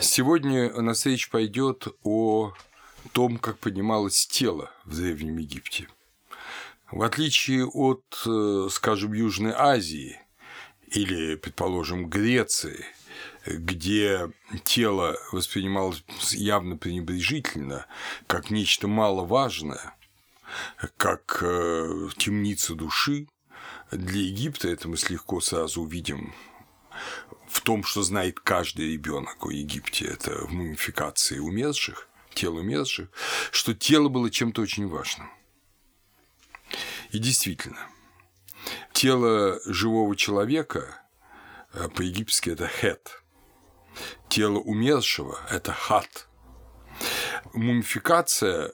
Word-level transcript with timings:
Сегодня 0.00 0.72
у 0.72 0.80
нас 0.80 1.04
речь 1.04 1.28
пойдет 1.28 1.86
о 2.02 2.54
том, 3.12 3.36
как 3.36 3.58
поднималось 3.58 4.26
тело 4.26 4.70
в 4.84 4.96
Древнем 4.96 5.36
Египте. 5.36 5.86
В 6.90 7.02
отличие 7.02 7.66
от, 7.66 8.02
э, 8.26 8.68
скажем, 8.70 9.12
Южной 9.12 9.52
Азии 9.52 10.18
или, 10.88 11.36
предположим, 11.36 12.08
Греции, 12.08 12.86
где 13.46 14.30
тело 14.64 15.18
воспринималось 15.30 16.02
явно 16.30 16.76
пренебрежительно, 16.78 17.86
как 18.26 18.50
нечто 18.50 18.88
маловажное, 18.88 19.94
как 20.96 21.40
э, 21.42 22.08
темница 22.16 22.74
души, 22.74 23.28
для 23.90 24.22
Египта 24.22 24.68
это 24.68 24.88
мы 24.88 24.96
легко 25.10 25.40
сразу 25.42 25.82
увидим 25.82 26.34
в 27.52 27.60
том, 27.60 27.84
что 27.84 28.02
знает 28.02 28.40
каждый 28.40 28.92
ребенок 28.94 29.44
о 29.44 29.50
Египте, 29.50 30.06
это 30.06 30.46
в 30.46 30.52
мумификации 30.52 31.38
умерших, 31.38 32.08
тел 32.32 32.56
умерших, 32.56 33.10
что 33.50 33.74
тело 33.74 34.08
было 34.08 34.30
чем-то 34.30 34.62
очень 34.62 34.88
важным. 34.88 35.30
И 37.10 37.18
действительно, 37.18 37.86
тело 38.94 39.60
живого 39.66 40.16
человека 40.16 41.02
э, 41.74 41.88
по-египетски 41.90 42.48
это 42.48 42.66
хет, 42.66 43.22
тело 44.30 44.58
умершего– 44.58 45.38
это 45.50 45.74
хат. 45.74 46.28
Мумификация, 47.52 48.72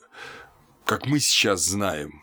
как 0.85 1.07
мы 1.07 1.19
сейчас 1.19 1.63
знаем, 1.65 2.23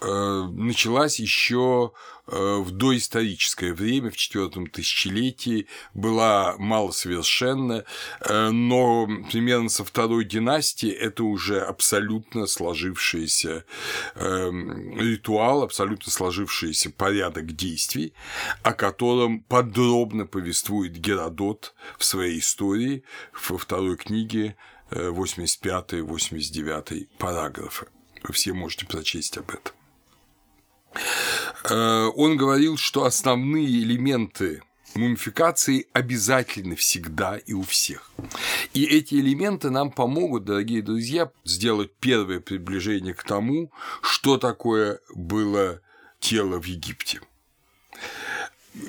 началась 0.00 1.18
еще 1.18 1.92
э, 2.26 2.56
в 2.58 2.70
доисторическое 2.70 3.72
время, 3.72 4.10
в 4.10 4.16
четвертом 4.16 4.66
тысячелетии, 4.66 5.68
была 5.94 6.54
малосовершенна, 6.58 7.86
э, 8.20 8.50
но 8.50 9.08
примерно 9.30 9.70
со 9.70 9.84
второй 9.84 10.26
династии 10.26 10.90
это 10.90 11.24
уже 11.24 11.60
абсолютно 11.60 12.46
сложившийся 12.46 13.64
ритуал, 14.16 15.62
абсолютно 15.62 16.12
сложившийся 16.12 16.90
порядок 16.90 17.56
действий, 17.56 18.12
о 18.62 18.74
котором 18.74 19.40
подробно 19.40 20.26
повествует 20.26 20.98
Геродот 20.98 21.72
в 21.98 22.04
своей 22.04 22.40
истории 22.40 23.04
во 23.48 23.56
второй 23.56 23.96
книге 23.96 24.56
85-89 24.90 27.08
параграфы. 27.18 27.86
Вы 28.22 28.34
все 28.34 28.52
можете 28.52 28.86
прочесть 28.86 29.38
об 29.38 29.50
этом. 29.50 29.75
Э, 31.64 32.10
он 32.14 32.36
говорил, 32.36 32.76
что 32.76 33.04
основные 33.04 33.66
элементы 33.66 34.62
мумификации 34.94 35.86
обязательны 35.92 36.74
всегда 36.76 37.36
и 37.36 37.52
у 37.52 37.62
всех. 37.62 38.10
И 38.72 38.84
эти 38.84 39.14
элементы 39.14 39.70
нам 39.70 39.90
помогут, 39.90 40.44
дорогие 40.44 40.82
друзья, 40.82 41.30
сделать 41.44 41.92
первое 42.00 42.40
приближение 42.40 43.14
к 43.14 43.22
тому, 43.22 43.70
что 44.02 44.38
такое 44.38 45.00
было 45.14 45.80
тело 46.20 46.60
в 46.60 46.64
Египте. 46.64 47.20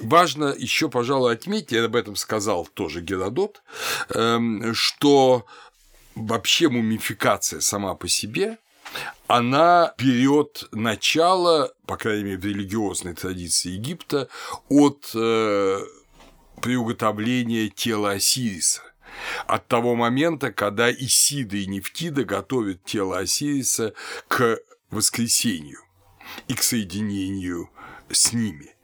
Важно 0.02 0.54
еще, 0.58 0.90
пожалуй, 0.90 1.34
отметить, 1.34 1.72
я 1.72 1.86
об 1.86 1.96
этом 1.96 2.16
сказал 2.16 2.66
тоже 2.66 3.02
Геродот, 3.02 3.62
эм, 4.10 4.74
что 4.74 5.46
вообще 6.16 6.68
мумификация 6.68 7.62
сама 7.62 7.96
по 7.96 8.08
себе 8.10 8.58
она 9.28 9.94
берет 9.98 10.68
начало, 10.72 11.74
по 11.86 11.98
крайней 11.98 12.24
мере, 12.24 12.38
в 12.38 12.46
религиозной 12.46 13.14
традиции 13.14 13.72
Египта, 13.72 14.30
от 14.70 15.12
э, 15.14 15.80
приуготовления 16.62 17.70
тела 17.70 18.12
Осириса. 18.12 18.82
От 19.48 19.68
того 19.68 19.96
момента, 19.96 20.52
когда 20.52 20.92
Исида 20.92 21.58
и 21.58 21.66
Нефтида 21.66 22.24
готовят 22.24 22.84
тело 22.86 23.18
Осириса 23.18 23.94
к 24.28 24.60
воскресению 24.90 25.80
и 26.48 26.54
к 26.54 26.64
соединению 26.64 27.70
с 28.10 28.32
ними. 28.32 28.77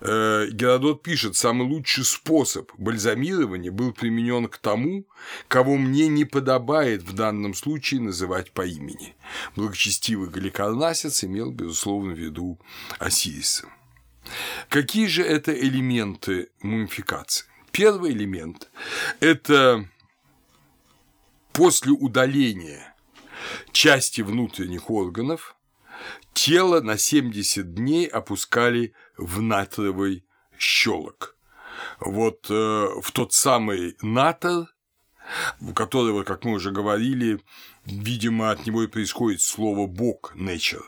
Э, 0.00 0.48
Геродот 0.50 1.02
пишет, 1.02 1.36
самый 1.36 1.66
лучший 1.66 2.04
способ 2.04 2.70
бальзамирования 2.78 3.70
был 3.70 3.92
применен 3.92 4.48
к 4.48 4.58
тому, 4.58 5.06
кого 5.48 5.76
мне 5.76 6.08
не 6.08 6.24
подобает 6.24 7.02
в 7.02 7.14
данном 7.14 7.54
случае 7.54 8.00
называть 8.00 8.52
по 8.52 8.66
имени. 8.66 9.14
Благочестивый 9.56 10.28
Галикарнасец 10.28 11.24
имел, 11.24 11.50
безусловно, 11.50 12.12
в 12.12 12.18
виду 12.18 12.58
Осириса. 12.98 13.66
Какие 14.68 15.06
же 15.06 15.22
это 15.22 15.52
элементы 15.52 16.48
мумификации? 16.62 17.46
Первый 17.70 18.12
элемент– 18.12 18.70
это 19.20 19.88
после 21.52 21.92
удаления 21.92 22.94
части 23.72 24.20
внутренних 24.20 24.90
органов 24.90 25.56
тело 26.34 26.80
на 26.80 26.98
70 26.98 27.74
дней 27.74 28.06
опускали 28.06 28.92
в 29.16 29.40
натровый 29.40 30.24
щелок. 30.58 31.36
Вот 32.00 32.46
э, 32.50 32.54
в 33.00 33.10
тот 33.12 33.32
самый 33.32 33.96
натор, 34.02 34.66
у 35.60 35.72
которого, 35.72 36.24
как 36.24 36.44
мы 36.44 36.52
уже 36.52 36.70
говорили, 36.70 37.40
видимо, 37.84 38.50
от 38.50 38.66
него 38.66 38.82
и 38.82 38.88
происходит 38.88 39.40
слово 39.40 39.86
«бог»– 39.86 40.34
nature 40.36 40.84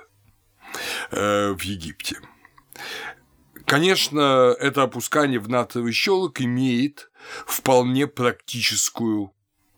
э, 1.10 1.52
в 1.52 1.60
Египте. 1.62 2.20
Конечно, 3.66 4.54
это 4.58 4.82
опускание 4.82 5.38
в 5.38 5.48
натровый 5.48 5.92
щелок 5.92 6.40
имеет 6.40 7.10
вполне 7.46 8.06
практическую 8.06 9.32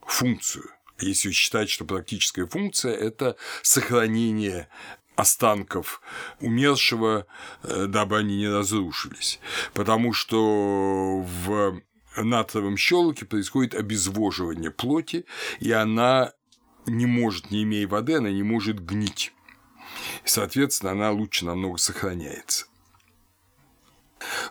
функцию. 0.04 0.64
Если 0.98 1.30
считать, 1.30 1.70
что 1.70 1.84
практическая 1.84 2.46
функция– 2.46 2.94
это 2.94 3.36
сохранение 3.62 4.68
останков 5.16 6.00
умершего, 6.40 7.26
э, 7.62 7.86
дабы 7.86 8.18
они 8.18 8.36
не 8.36 8.48
разрушились. 8.48 9.40
Потому 9.74 10.12
что 10.12 11.22
в 11.22 11.80
натровом 12.16 12.76
щелоке 12.76 13.24
происходит 13.24 13.74
обезвоживание 13.74 14.70
плоти, 14.70 15.26
и 15.58 15.72
она 15.72 16.32
не 16.86 17.06
может, 17.06 17.50
не 17.50 17.64
имея 17.64 17.88
воды, 17.88 18.14
она 18.14 18.30
не 18.30 18.42
может 18.42 18.84
гнить. 18.84 19.32
Соответственно, 20.24 20.92
она 20.92 21.10
лучше 21.10 21.44
намного 21.44 21.78
сохраняется. 21.78 22.66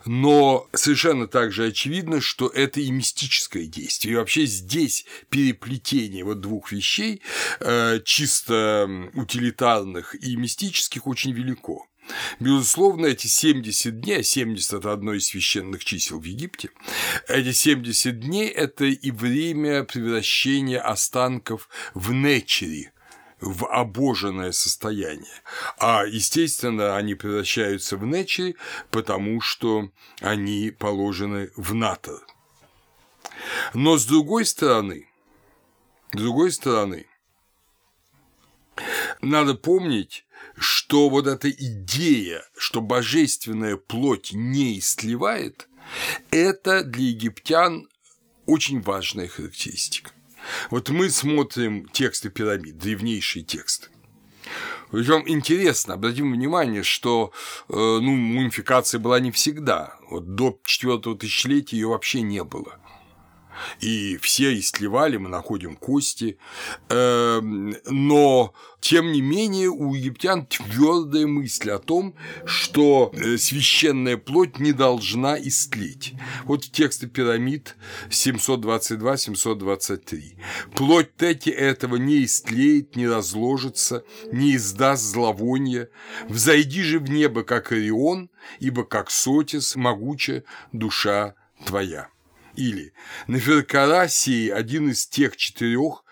Но 0.04 0.68
совершенно 0.72 1.26
также 1.26 1.66
очевидно, 1.66 2.20
что 2.20 2.48
это 2.48 2.80
и 2.80 2.90
мистическое 2.90 3.66
действие. 3.66 4.14
И 4.14 4.16
вообще 4.16 4.46
здесь 4.46 5.06
переплетение 5.28 6.24
вот 6.24 6.40
двух 6.40 6.72
вещей, 6.72 7.22
э, 7.60 8.00
чисто 8.04 8.88
утилитарных 9.14 10.14
и 10.14 10.36
мистических, 10.36 11.06
очень 11.06 11.32
велико. 11.32 11.86
Безусловно, 12.38 13.06
эти 13.06 13.26
70 13.26 14.00
дней, 14.00 14.20
а 14.20 14.22
70– 14.22 14.72
это 14.74 14.92
одно 14.92 15.12
из 15.14 15.26
священных 15.26 15.84
чисел 15.84 16.20
в 16.20 16.24
Египте, 16.24 16.70
эти 17.28 17.52
70 17.52 18.20
дней– 18.20 18.48
это 18.48 18.84
и 18.84 19.10
время 19.10 19.84
превращения 19.84 20.80
останков 20.80 21.68
в 21.94 22.12
нечери, 22.12 22.92
в 23.40 23.66
обоженное 23.66 24.52
состояние. 24.52 25.42
А, 25.78 26.04
естественно, 26.06 26.96
они 26.96 27.14
превращаются 27.14 27.96
в 27.96 28.06
нечи, 28.06 28.56
потому 28.90 29.40
что 29.40 29.90
они 30.20 30.70
положены 30.70 31.50
в 31.56 31.74
НАТО. 31.74 32.20
Но 33.74 33.98
с 33.98 34.06
другой 34.06 34.46
стороны, 34.46 35.08
с 36.12 36.16
другой 36.16 36.52
стороны, 36.52 37.06
надо 39.20 39.54
помнить, 39.54 40.24
что 40.56 41.08
вот 41.08 41.26
эта 41.26 41.50
идея, 41.50 42.44
что 42.56 42.80
божественная 42.80 43.76
плоть 43.76 44.30
не 44.32 44.78
истлевает, 44.78 45.68
это 46.30 46.82
для 46.82 47.08
египтян 47.08 47.88
очень 48.46 48.80
важная 48.80 49.28
характеристика. 49.28 50.10
Вот 50.70 50.88
мы 50.90 51.10
смотрим 51.10 51.88
тексты 51.88 52.30
пирамид, 52.30 52.78
древнейшие 52.78 53.44
тексты. 53.44 53.88
Причем 54.90 55.24
интересно, 55.26 55.94
обратим 55.94 56.32
внимание, 56.32 56.82
что 56.82 57.32
э, 57.68 57.74
ну, 57.74 58.14
мумификация 58.14 59.00
была 59.00 59.18
не 59.18 59.32
всегда. 59.32 59.96
Вот 60.08 60.36
до 60.36 60.58
четвертого 60.64 61.16
тысячелетия 61.16 61.76
ее 61.76 61.88
вообще 61.88 62.22
не 62.22 62.44
было 62.44 62.78
и 63.80 64.16
все 64.18 64.56
истлевали, 64.58 65.16
мы 65.16 65.28
находим 65.28 65.76
кости, 65.76 66.38
эм, 66.88 67.76
но 67.86 68.54
тем 68.80 69.12
не 69.12 69.20
менее 69.20 69.68
у 69.68 69.94
египтян 69.94 70.46
твердая 70.46 71.26
мысль 71.26 71.70
о 71.70 71.78
том, 71.78 72.14
что 72.44 73.12
э, 73.12 73.36
священная 73.36 74.16
плоть 74.16 74.60
не 74.60 74.72
должна 74.72 75.38
истлеть. 75.40 76.14
Вот 76.44 76.70
тексты 76.70 77.08
пирамид 77.08 77.76
722-723. 78.10 80.38
Плоть 80.74 81.16
Тети 81.16 81.50
этого 81.50 81.96
не 81.96 82.24
истлеет, 82.24 82.94
не 82.94 83.08
разложится, 83.08 84.04
не 84.30 84.54
издаст 84.56 85.02
зловонья. 85.02 85.88
Взойди 86.28 86.82
же 86.82 87.00
в 87.00 87.10
небо, 87.10 87.42
как 87.42 87.72
Орион, 87.72 88.30
ибо 88.60 88.84
как 88.84 89.10
Сотис 89.10 89.74
могуча 89.74 90.44
душа 90.72 91.34
твоя. 91.64 92.10
Или 92.56 92.92
Неферкарасий– 93.28 94.48
один 94.52 94.90
из 94.90 95.06
тех 95.06 95.36
четырех, 95.36 96.04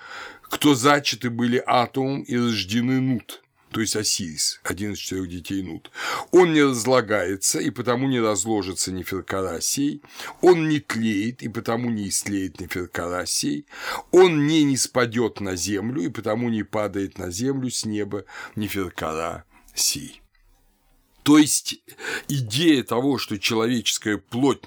кто 0.43 0.75
зачаты 0.75 1.31
были 1.31 1.63
атомом 1.67 2.23
и 2.23 2.37
рождены 2.37 3.01
Нут, 3.01 3.43
то 3.71 3.81
есть 3.81 3.97
Осирис, 3.97 4.61
один 4.63 4.93
из 4.93 4.99
четырех 4.99 5.29
детей 5.29 5.63
Нут. 5.63 5.91
Он 6.31 6.53
не 6.53 6.63
разлагается 6.63 7.59
и 7.59 7.71
потому 7.71 8.09
не 8.09 8.21
разложится 8.21 8.93
Неферкарасией, 8.93 10.03
он 10.43 10.69
не 10.69 10.81
тлеет 10.81 11.43
и 11.43 11.49
потому 11.49 11.91
не 11.91 12.09
истлеет 12.09 12.61
Неферкарасией, 12.61 13.67
он 14.13 14.47
не 14.47 14.65
не 14.65 14.77
спадет 14.77 15.41
на 15.41 15.57
землю 15.57 16.03
и 16.03 16.09
потому 16.09 16.51
не 16.51 16.63
падает 16.63 17.19
на 17.19 17.31
землю 17.31 17.71
с 17.71 17.87
неба 17.87 18.27
Неферкарасией. 18.55 20.21
То 21.25 21.39
есть 21.39 21.81
идея 22.29 22.83
того, 22.83 23.17
что 23.17 23.39
человеческая 23.39 24.19
плоть 24.19 24.61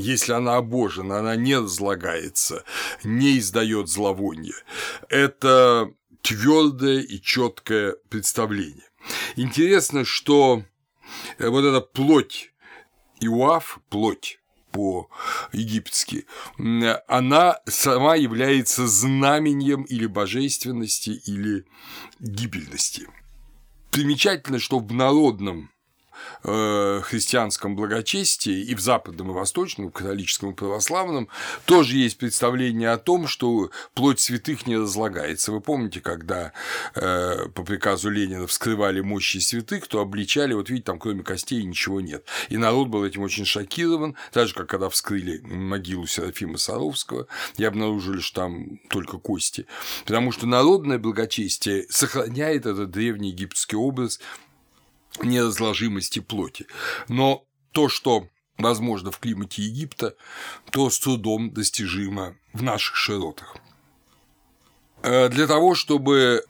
если 0.00 0.32
она 0.32 0.56
обожена, 0.56 1.18
она 1.18 1.36
не 1.36 1.56
разлагается, 1.56 2.64
не 3.04 3.38
издает 3.38 3.88
зловоние. 3.88 4.54
Это 5.08 5.92
твердое 6.22 7.00
и 7.00 7.20
четкое 7.20 7.96
представление. 8.08 8.88
Интересно, 9.36 10.04
что 10.04 10.64
э, 11.38 11.48
вот 11.48 11.64
эта 11.64 11.80
плоть 11.80 12.52
Иуаф, 13.20 13.80
плоть 13.88 14.38
по-египетски, 14.72 16.26
она 17.08 17.58
сама 17.66 18.14
является 18.14 18.86
знаменем 18.86 19.82
или 19.82 20.06
божественности, 20.06 21.10
или 21.26 21.64
гибельности. 22.20 23.08
Примечательно, 23.90 24.60
что 24.60 24.78
в 24.78 24.92
народном 24.92 25.70
э, 26.44 27.00
христианском 27.04 27.76
благочестии 27.76 28.62
и 28.62 28.74
в 28.74 28.80
западном 28.80 29.30
и 29.30 29.34
восточном, 29.34 29.88
в 29.88 29.92
католическом 29.92 30.50
и 30.50 30.54
православном 30.54 31.28
тоже 31.66 31.96
есть 31.96 32.18
представление 32.18 32.90
о 32.90 32.98
том, 32.98 33.26
что 33.26 33.70
плоть 33.94 34.20
святых 34.20 34.66
не 34.66 34.76
разлагается. 34.76 35.52
Вы 35.52 35.60
помните, 35.60 36.00
когда 36.00 36.52
э, 36.94 37.48
по 37.54 37.62
приказу 37.62 38.10
Ленина 38.10 38.46
вскрывали 38.46 39.00
мощи 39.00 39.38
святых, 39.38 39.86
то 39.86 40.00
обличали, 40.00 40.54
вот 40.54 40.70
видите, 40.70 40.86
там 40.86 40.98
кроме 40.98 41.22
костей 41.22 41.62
ничего 41.62 42.00
нет. 42.00 42.24
И 42.48 42.56
народ 42.56 42.88
был 42.88 43.04
этим 43.04 43.22
очень 43.22 43.44
шокирован, 43.44 44.16
так 44.32 44.48
же, 44.48 44.54
как 44.54 44.68
когда 44.68 44.88
вскрыли 44.88 45.40
могилу 45.42 46.06
Серафима 46.06 46.56
Саровского 46.56 47.26
и 47.56 47.64
обнаружили, 47.64 48.20
что 48.20 48.42
там 48.42 48.78
только 48.88 49.18
кости. 49.18 49.66
Потому 50.06 50.32
что 50.32 50.46
народное 50.46 50.98
благочестие 50.98 51.86
сохраняет 51.90 52.66
этот 52.66 52.90
древний 52.90 53.30
египетский 53.30 53.76
образ 53.76 54.20
неразложимости 55.22 56.20
плоти. 56.20 56.66
Но 57.08 57.44
то, 57.72 57.88
что 57.88 58.28
возможно 58.58 59.10
в 59.10 59.18
климате 59.18 59.62
Египта, 59.62 60.14
то 60.70 60.90
с 60.90 60.98
трудом 60.98 61.52
достижимо 61.52 62.36
в 62.52 62.62
наших 62.62 62.96
широтах. 62.96 63.56
Э, 65.02 65.28
для 65.28 65.46
того, 65.46 65.74
чтобы 65.74 66.44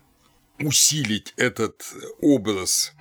усилить 0.58 1.32
этот 1.36 1.84
образ 2.20 2.92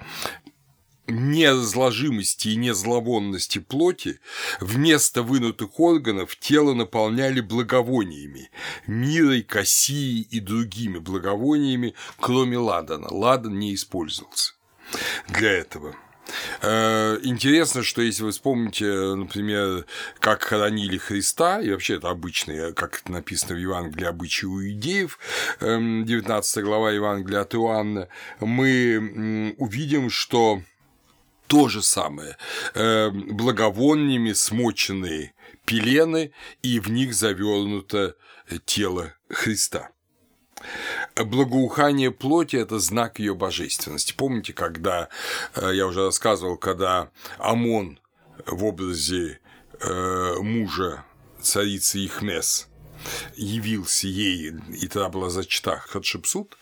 неразложимости 1.07 2.49
и 2.49 2.55
незловонности 2.55 3.57
плоти, 3.57 4.19
вместо 4.59 5.23
вынутых 5.23 5.79
органов 5.79 6.35
тело 6.35 6.75
наполняли 6.75 7.41
благовониями, 7.41 8.51
мирой, 8.85 9.41
кассией 9.41 10.21
и 10.21 10.39
другими 10.39 10.99
благовониями, 10.99 11.95
кроме 12.19 12.59
ладана. 12.59 13.07
Ладан 13.11 13.57
не 13.57 13.73
использовался 13.73 14.53
для 15.27 15.51
этого. 15.51 15.95
Э, 16.61 17.17
интересно, 17.23 17.83
что 17.83 18.01
если 18.01 18.23
вы 18.23 18.31
вспомните, 18.31 18.85
например, 19.15 19.85
как 20.19 20.43
хоронили 20.43 20.97
Христа, 20.97 21.61
и 21.61 21.71
вообще 21.71 21.95
это 21.95 22.09
обычное, 22.09 22.73
как 22.73 23.01
это 23.01 23.11
написано 23.11 23.55
в 23.55 23.59
Евангелии, 23.59 24.05
обычаи 24.05 24.45
у 24.45 24.61
идеев, 24.69 25.19
19 25.59 26.57
эм, 26.57 26.63
глава 26.63 26.91
Евангелия 26.91 27.41
от 27.41 27.55
Иоанна, 27.55 28.07
мы 28.39 29.55
увидим, 29.57 30.09
что 30.09 30.61
то 31.47 31.67
же 31.67 31.81
самое, 31.81 32.37
эм, 32.75 33.35
благовонными 33.35 34.33
смоченные 34.33 35.33
пелены, 35.65 36.31
и 36.61 36.79
в 36.79 36.89
них 36.89 37.13
завернуто 37.13 38.15
тело 38.65 39.13
Христа. 39.29 39.89
Благоухание 41.15 42.11
плоти– 42.11 42.55
это 42.57 42.79
знак 42.79 43.19
ее 43.19 43.35
божественности. 43.35 44.13
Помните, 44.13 44.53
когда, 44.53 45.09
э, 45.55 45.71
я 45.73 45.85
уже 45.87 46.05
рассказывал, 46.05 46.57
когда 46.57 47.09
Амон 47.37 47.99
в 48.45 48.63
образе 48.63 49.39
э, 49.81 50.35
мужа 50.39 51.03
царицы 51.41 52.05
Ихмес 52.05 52.68
явился 53.35 54.07
ей, 54.07 54.53
и 54.69 54.87
тогда 54.87 55.09
была 55.09 55.29
зачта 55.29 55.77
Хатшепсут, 55.77 56.57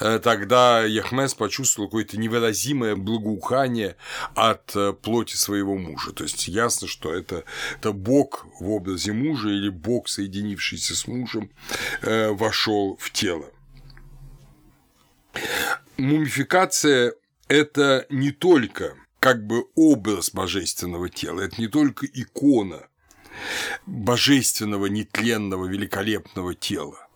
э, 0.00 0.18
тогда 0.18 0.82
Яхмес 0.82 1.34
почувствовал 1.34 1.88
какое-то 1.88 2.18
невыразимое 2.18 2.96
благоухание 2.96 3.96
от 4.34 4.74
плоти 5.02 5.36
своего 5.36 5.76
мужа. 5.76 6.12
То 6.12 6.24
есть 6.24 6.48
ясно, 6.48 6.88
что 6.88 7.12
это, 7.12 7.44
это 7.78 7.92
Бог 7.92 8.46
в 8.60 8.70
образе 8.70 9.12
мужа 9.12 9.48
или 9.48 9.68
Бог, 9.68 10.08
соединившийся 10.08 10.94
с 10.94 11.06
мужем, 11.06 11.50
вошел 12.02 12.96
в 13.00 13.10
тело. 13.10 13.50
Мумификация– 15.96 17.14
это 17.48 18.06
не 18.10 18.30
только 18.30 18.96
как 19.18 19.46
бы 19.46 19.66
образ 19.74 20.30
божественного 20.30 21.08
тела, 21.08 21.42
это 21.42 21.60
не 21.60 21.68
только 21.68 22.06
икона 22.06 22.88
божественного, 23.86 24.86
нетленного, 24.86 25.66
великолепного 25.66 26.54
тела. 26.54 27.08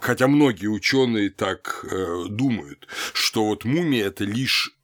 Хотя 0.00 0.28
многие 0.28 0.66
ученые 0.66 1.30
так 1.30 1.84
э, 1.90 2.24
думают, 2.28 2.86
что 3.12 3.46
вот 3.46 3.64
мумия 3.64 4.06
это 4.06 4.24
лишь 4.24 4.76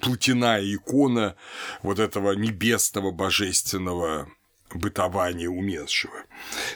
плотяная 0.00 0.62
икона 0.62 1.36
вот 1.82 1.98
этого 1.98 2.32
небесного 2.32 3.10
божественного 3.10 4.28
бытования 4.74 5.48
умершего. 5.48 6.24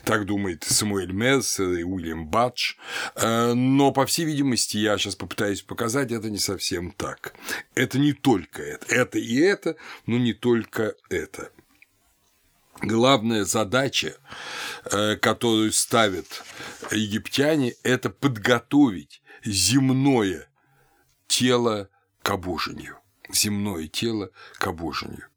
Так 0.05 0.27
думает 0.27 0.65
Самуэль 0.65 1.13
Мерсер 1.13 1.73
и 1.73 1.83
Уильям 1.83 2.27
Бадж. 2.27 2.75
Э, 3.15 3.55
но, 3.55 3.93
по 3.93 4.07
всей 4.07 4.25
видимости, 4.27 4.77
я 4.77 4.99
сейчас 4.99 5.17
попытаюсь 5.17 5.63
показать, 5.63 6.13
это 6.13 6.31
не 6.31 6.39
совсем 6.39 6.91
так. 6.93 7.35
Это 7.75 7.99
не 7.99 8.13
только 8.13 8.63
это. 8.63 8.87
Это 8.95 9.19
и 9.19 9.37
это, 9.37 9.77
но 10.07 10.19
не 10.19 10.35
только 10.35 10.95
это. 11.09 11.51
Главная 12.83 13.45
задача, 13.45 14.17
э, 14.91 15.17
которую 15.17 15.73
ставят 15.73 16.45
египтяне, 16.91 17.75
это 17.83 18.11
подготовить 18.11 19.23
земное 19.45 20.49
тело 21.27 21.89
к 22.23 22.31
обожению. 22.31 22.99
Земное 23.31 23.89
тело 23.89 24.31
к 24.59 24.67
обожению. 24.67 25.29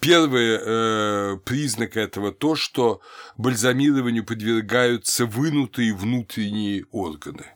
Первый 0.00 0.58
э, 0.60 1.36
признак 1.44 1.96
этого 1.96 2.32
то, 2.32 2.54
что 2.54 3.00
бальзамированию 3.36 4.24
подвергаются 4.24 5.26
вынутые 5.26 5.94
внутренние 5.94 6.86
органы. 6.92 7.55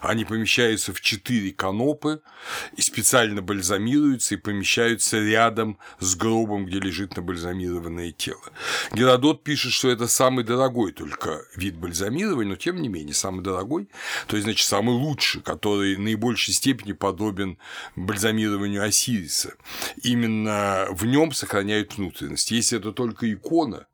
Они 0.00 0.24
помещаются 0.24 0.92
в 0.92 1.00
четыре 1.00 1.52
канопы 1.52 2.20
и 2.76 2.82
специально 2.82 3.42
бальзамируются 3.42 4.34
и 4.34 4.38
помещаются 4.38 5.18
рядом 5.18 5.78
с 6.00 6.14
гробом, 6.16 6.66
где 6.66 6.80
лежит 6.80 7.16
набальзамированное 7.16 8.12
тело. 8.12 8.42
Геродот 8.92 9.44
пишет, 9.44 9.72
что 9.72 9.88
это 9.88 10.06
самый 10.06 10.44
дорогой 10.44 10.92
только 10.92 11.44
вид 11.54 11.76
бальзамирования, 11.76 12.50
но 12.50 12.56
тем 12.56 12.80
не 12.80 12.88
менее 12.88 13.14
самый 13.14 13.42
дорогой, 13.42 13.88
то 14.26 14.36
есть, 14.36 14.44
значит, 14.44 14.66
самый 14.66 14.94
лучший, 14.94 15.42
который 15.42 15.96
в 15.96 16.00
наибольшей 16.00 16.54
степени 16.54 16.92
подобен 16.92 17.58
бальзамированию 17.94 18.82
Осириса. 18.82 19.54
Именно 20.02 20.88
в 20.90 21.04
нем 21.06 21.32
сохраняют 21.32 21.96
внутренность. 21.96 22.50
Если 22.50 22.78
это 22.78 22.92
только 22.92 23.32
икона, 23.32 23.86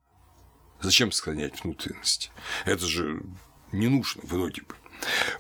зачем 0.80 1.12
сохранять 1.12 1.62
внутренность? 1.62 2.30
Это 2.64 2.86
же 2.86 3.22
не 3.72 3.88
нужно 3.88 4.22
вроде 4.24 4.62
бы. 4.62 4.74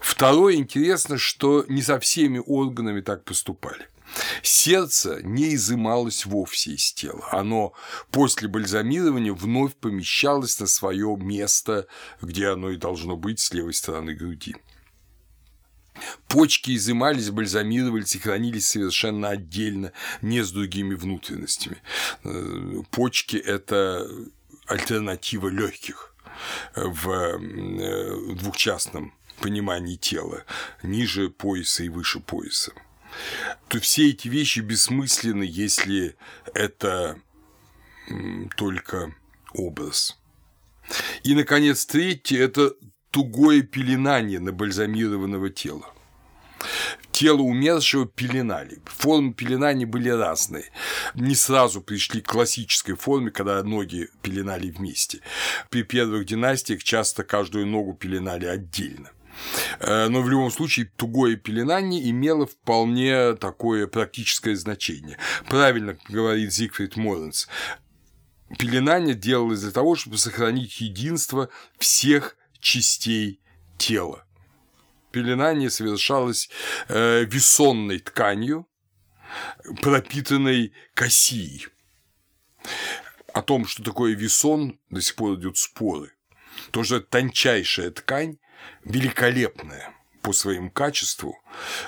Второе 0.00 0.54
интересно, 0.54 1.18
что 1.18 1.64
не 1.68 1.82
со 1.82 1.98
всеми 2.00 2.42
органами 2.44 3.00
так 3.00 3.24
поступали. 3.24 3.88
Сердце 4.42 5.20
не 5.22 5.54
изымалось 5.54 6.26
вовсе 6.26 6.72
из 6.72 6.92
тела. 6.92 7.26
Оно 7.30 7.72
после 8.10 8.48
бальзамирования 8.48 9.32
вновь 9.32 9.74
помещалось 9.74 10.58
на 10.60 10.66
свое 10.66 11.16
место, 11.16 11.86
где 12.20 12.48
оно 12.48 12.70
и 12.70 12.76
должно 12.76 13.16
быть 13.16 13.40
с 13.40 13.52
левой 13.52 13.74
стороны 13.74 14.14
груди. 14.14 14.56
Почки 16.28 16.74
изымались, 16.74 17.30
бальзамировались 17.30 18.16
и 18.16 18.18
хранились 18.18 18.68
совершенно 18.68 19.28
отдельно, 19.28 19.92
не 20.20 20.42
с 20.42 20.50
другими 20.50 20.94
внутренностями. 20.94 21.76
Э, 22.24 22.82
почки– 22.90 23.36
это 23.36 24.08
альтернатива 24.66 25.48
легких 25.48 26.14
в 26.74 27.10
э, 27.10 28.34
двухчастном 28.34 29.14
понимании 29.40 29.96
тела, 29.96 30.44
ниже 30.82 31.30
пояса 31.30 31.84
и 31.84 31.88
выше 31.88 32.20
пояса, 32.20 32.72
то 33.68 33.80
все 33.80 34.10
эти 34.10 34.28
вещи 34.28 34.60
бессмысленны, 34.60 35.44
если 35.44 36.16
это 36.54 37.18
только 38.56 39.14
образ. 39.54 40.18
И, 41.22 41.34
наконец, 41.34 41.86
третье– 41.86 42.38
это 42.42 42.74
тугое 43.10 43.62
пеленание 43.62 44.40
набальзамированного 44.40 45.50
тела. 45.50 45.92
Тело 47.10 47.42
умершего 47.42 48.06
пеленали. 48.06 48.80
Формы 48.86 49.34
пеленания 49.34 49.86
были 49.86 50.08
разные. 50.08 50.70
Не 51.14 51.34
сразу 51.34 51.80
пришли 51.80 52.20
к 52.20 52.28
классической 52.28 52.94
форме, 52.94 53.30
когда 53.30 53.62
ноги 53.62 54.08
пеленали 54.22 54.70
вместе. 54.70 55.20
При 55.70 55.82
первых 55.82 56.24
династиях 56.24 56.82
часто 56.82 57.22
каждую 57.22 57.66
ногу 57.66 57.94
пеленали 57.94 58.46
отдельно. 58.46 59.10
Э, 59.80 60.08
но 60.08 60.22
в 60.22 60.28
любом 60.28 60.50
случае 60.50 60.90
тугое 60.96 61.36
пеленание 61.36 62.08
имело 62.10 62.46
вполне 62.46 63.34
такое 63.34 63.86
практическое 63.86 64.56
значение. 64.56 65.18
Правильно 65.48 65.96
говорит 66.08 66.52
Зигфрид 66.52 66.96
Моренс, 66.96 67.48
пеленание 68.58 69.14
делалось 69.14 69.60
для 69.60 69.70
того, 69.70 69.96
чтобы 69.96 70.18
сохранить 70.18 70.80
единство 70.80 71.48
всех 71.78 72.36
частей 72.60 73.40
тела. 73.78 74.24
Пеленание 75.10 75.70
совершалось 75.70 76.48
э, 76.88 77.24
весонной 77.24 77.98
тканью, 77.98 78.66
пропитанной 79.82 80.72
кассией. 80.94 81.66
О 83.34 83.42
том, 83.42 83.66
что 83.66 83.82
такое 83.82 84.14
весон, 84.14 84.78
до 84.90 85.00
сих 85.00 85.16
пор 85.16 85.34
идут 85.34 85.58
споры. 85.58 86.12
Тоже 86.70 87.00
тончайшая 87.00 87.90
ткань, 87.90 88.38
великолепная 88.84 89.92
по 90.22 90.32
своим 90.32 90.70
качеству. 90.70 91.38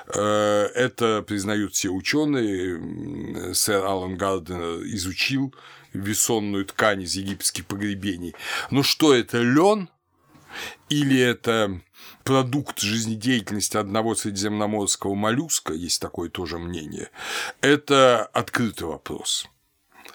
Э, 0.08 0.66
это 0.74 1.22
признают 1.22 1.74
все 1.74 1.90
ученые. 1.90 3.54
Сэр 3.54 3.84
Алан 3.84 4.16
Гарденер 4.16 4.84
изучил 4.86 5.54
весонную 5.92 6.66
ткань 6.66 7.02
из 7.02 7.14
египетских 7.14 7.66
погребений. 7.66 8.34
Но 8.70 8.82
что 8.82 9.14
это 9.14 9.38
лен 9.38 9.88
или 10.88 11.18
это 11.18 11.80
продукт 12.24 12.80
жизнедеятельности 12.80 13.76
одного 13.76 14.14
средиземноморского 14.14 15.14
моллюска, 15.14 15.72
есть 15.72 16.00
такое 16.00 16.28
тоже 16.28 16.58
мнение, 16.58 17.10
это 17.60 18.24
открытый 18.24 18.88
вопрос. 18.88 19.48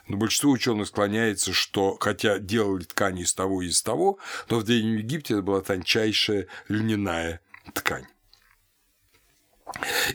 Но 0.09 0.17
большинство 0.17 0.51
ученых 0.51 0.87
склоняется, 0.87 1.53
что 1.53 1.95
хотя 1.99 2.39
делали 2.39 2.83
ткани 2.83 3.21
из 3.21 3.33
того 3.33 3.61
и 3.61 3.67
из 3.67 3.81
того, 3.83 4.17
но 4.49 4.57
в 4.57 4.63
Древнем 4.63 4.97
Египте 4.97 5.35
это 5.35 5.43
была 5.43 5.61
тончайшая 5.61 6.47
льняная 6.67 7.41
ткань. 7.75 8.07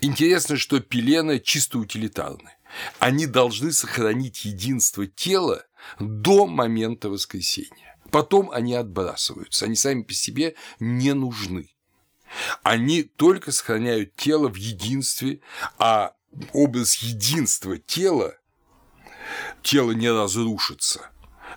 Интересно, 0.00 0.56
что 0.56 0.80
пелены 0.80 1.38
чисто 1.38 1.78
утилитарны. 1.78 2.50
Они 2.98 3.26
должны 3.26 3.72
сохранить 3.72 4.44
единство 4.44 5.06
тела 5.06 5.64
до 6.00 6.46
момента 6.46 7.08
воскресения. 7.08 7.96
Потом 8.10 8.50
они 8.50 8.74
отбрасываются, 8.74 9.66
они 9.66 9.76
сами 9.76 10.02
по 10.02 10.12
себе 10.12 10.56
не 10.80 11.14
нужны. 11.14 11.70
Они 12.64 13.04
только 13.04 13.52
сохраняют 13.52 14.16
тело 14.16 14.48
в 14.48 14.56
единстве, 14.56 15.38
а 15.78 16.16
образ 16.52 16.96
единства 16.96 17.78
тела 17.78 18.36
тело 19.64 19.90
не 19.90 20.10
разрушится. 20.10 21.10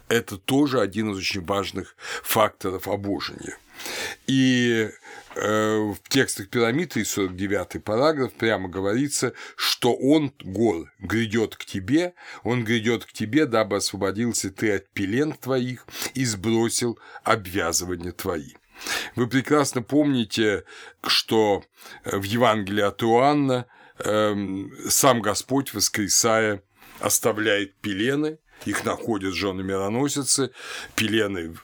Это 0.08 0.38
тоже 0.38 0.80
один 0.80 1.12
из 1.12 1.18
очень 1.18 1.46
важных 1.46 1.96
факторов 2.24 2.88
обожения. 2.88 3.58
И 4.26 4.90
э, 5.36 5.78
в 5.78 6.10
текстах 6.10 6.50
пирамиды, 6.50 7.06
49 7.06 7.84
параграф, 7.84 8.34
прямо 8.34 8.70
говорится, 8.70 9.34
что 9.56 9.94
он, 9.94 10.34
гор, 10.42 10.92
грядет 11.00 11.56
к 11.56 11.66
тебе, 11.66 12.14
он 12.44 12.64
грядет 12.64 13.06
к 13.06 13.12
тебе, 13.12 13.46
дабы 13.46 13.78
освободился 13.78 14.50
ты 14.50 14.72
от 14.72 14.90
пелен 14.90 15.34
твоих 15.34 15.86
и 16.16 16.26
сбросил 16.26 16.98
обвязывания 17.24 18.14
твои. 18.14 18.54
Вы 19.16 19.28
прекрасно 19.28 19.82
помните, 19.82 20.64
что 21.06 21.64
в 22.04 22.24
Евангелии 22.24 22.84
от 22.84 23.04
Иоанна 23.04 23.66
э, 24.00 24.36
сам 24.90 25.22
Господь, 25.22 25.74
воскресая, 25.74 26.62
оставляет 27.00 27.75
пелены, 27.75 28.39
их 28.66 28.86
находят 28.86 29.34
жены 29.34 29.63
мироносицы, 29.63 30.51
пелены 30.96 31.56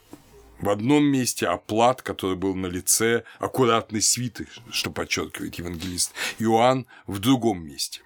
в 0.60 0.70
одном 0.70 1.04
месте, 1.04 1.48
а 1.48 1.58
плат, 1.58 2.02
который 2.02 2.38
был 2.38 2.56
на 2.56 2.68
лице, 2.68 3.24
аккуратный 3.40 4.02
свиток, 4.02 4.48
что 4.72 4.92
подчеркивает 4.92 5.56
евангелист 5.56 6.13
Иоанн, 6.40 6.88
в 7.06 7.20
другом 7.20 7.66
месте. 7.66 8.02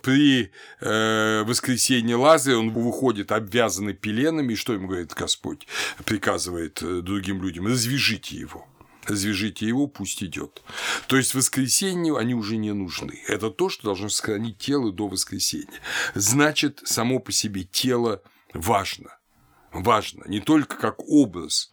При 0.00 0.50
э, 0.80 1.42
воскресении 1.44 2.14
Лазаря 2.14 2.58
он 2.58 2.70
выходит 2.70 3.32
обвязанный 3.32 3.92
пеленами, 3.92 4.54
и 4.54 4.56
что 4.56 4.72
ему 4.72 4.88
говорит 4.88 5.12
Господь? 5.12 5.66
Приказывает 6.04 6.80
э, 6.82 7.00
другим 7.02 7.42
людям, 7.42 7.66
развяжите 7.66 8.36
его 8.36 8.66
развяжите 9.10 9.66
его, 9.66 9.86
пусть 9.86 10.22
идет. 10.22 10.62
То 11.06 11.16
есть 11.16 11.34
воскресенью 11.34 12.16
они 12.16 12.34
уже 12.34 12.56
не 12.56 12.72
нужны. 12.72 13.20
Это 13.26 13.50
то, 13.50 13.68
что 13.68 13.84
должно 13.84 14.08
сохранить 14.08 14.58
тело 14.58 14.92
до 14.92 15.08
воскресения. 15.08 15.80
Значит, 16.14 16.80
само 16.84 17.18
по 17.18 17.32
себе 17.32 17.64
тело 17.64 18.22
важно. 18.52 19.18
Важно 19.72 20.24
не 20.26 20.40
только 20.40 20.76
как 20.76 21.00
образ 21.00 21.70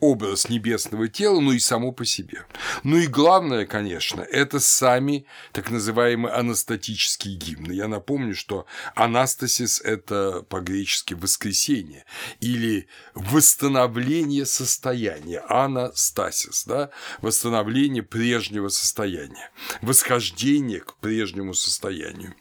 образ 0.00 0.48
небесного 0.48 1.08
тела, 1.08 1.40
но 1.40 1.52
и 1.52 1.58
само 1.58 1.92
по 1.92 2.04
себе. 2.04 2.44
Ну 2.82 2.96
и 2.96 3.06
главное, 3.06 3.66
конечно, 3.66 4.20
это 4.20 4.60
сами 4.60 5.26
так 5.52 5.70
называемые 5.70 6.32
анастатические 6.32 7.36
гимны. 7.36 7.72
Я 7.72 7.88
напомню, 7.88 8.34
что 8.34 8.66
анастасис– 8.94 9.80
это 9.84 10.42
по-гречески 10.48 11.14
воскресение 11.14 12.04
или 12.40 12.88
восстановление 13.14 14.46
состояния, 14.46 15.40
анастасис, 15.48 16.64
да, 16.64 16.90
восстановление 17.20 18.02
прежнего 18.02 18.68
состояния, 18.68 19.50
восхождение 19.82 20.80
к 20.80 20.94
прежнему 20.96 21.54
состоянию. 21.54 22.34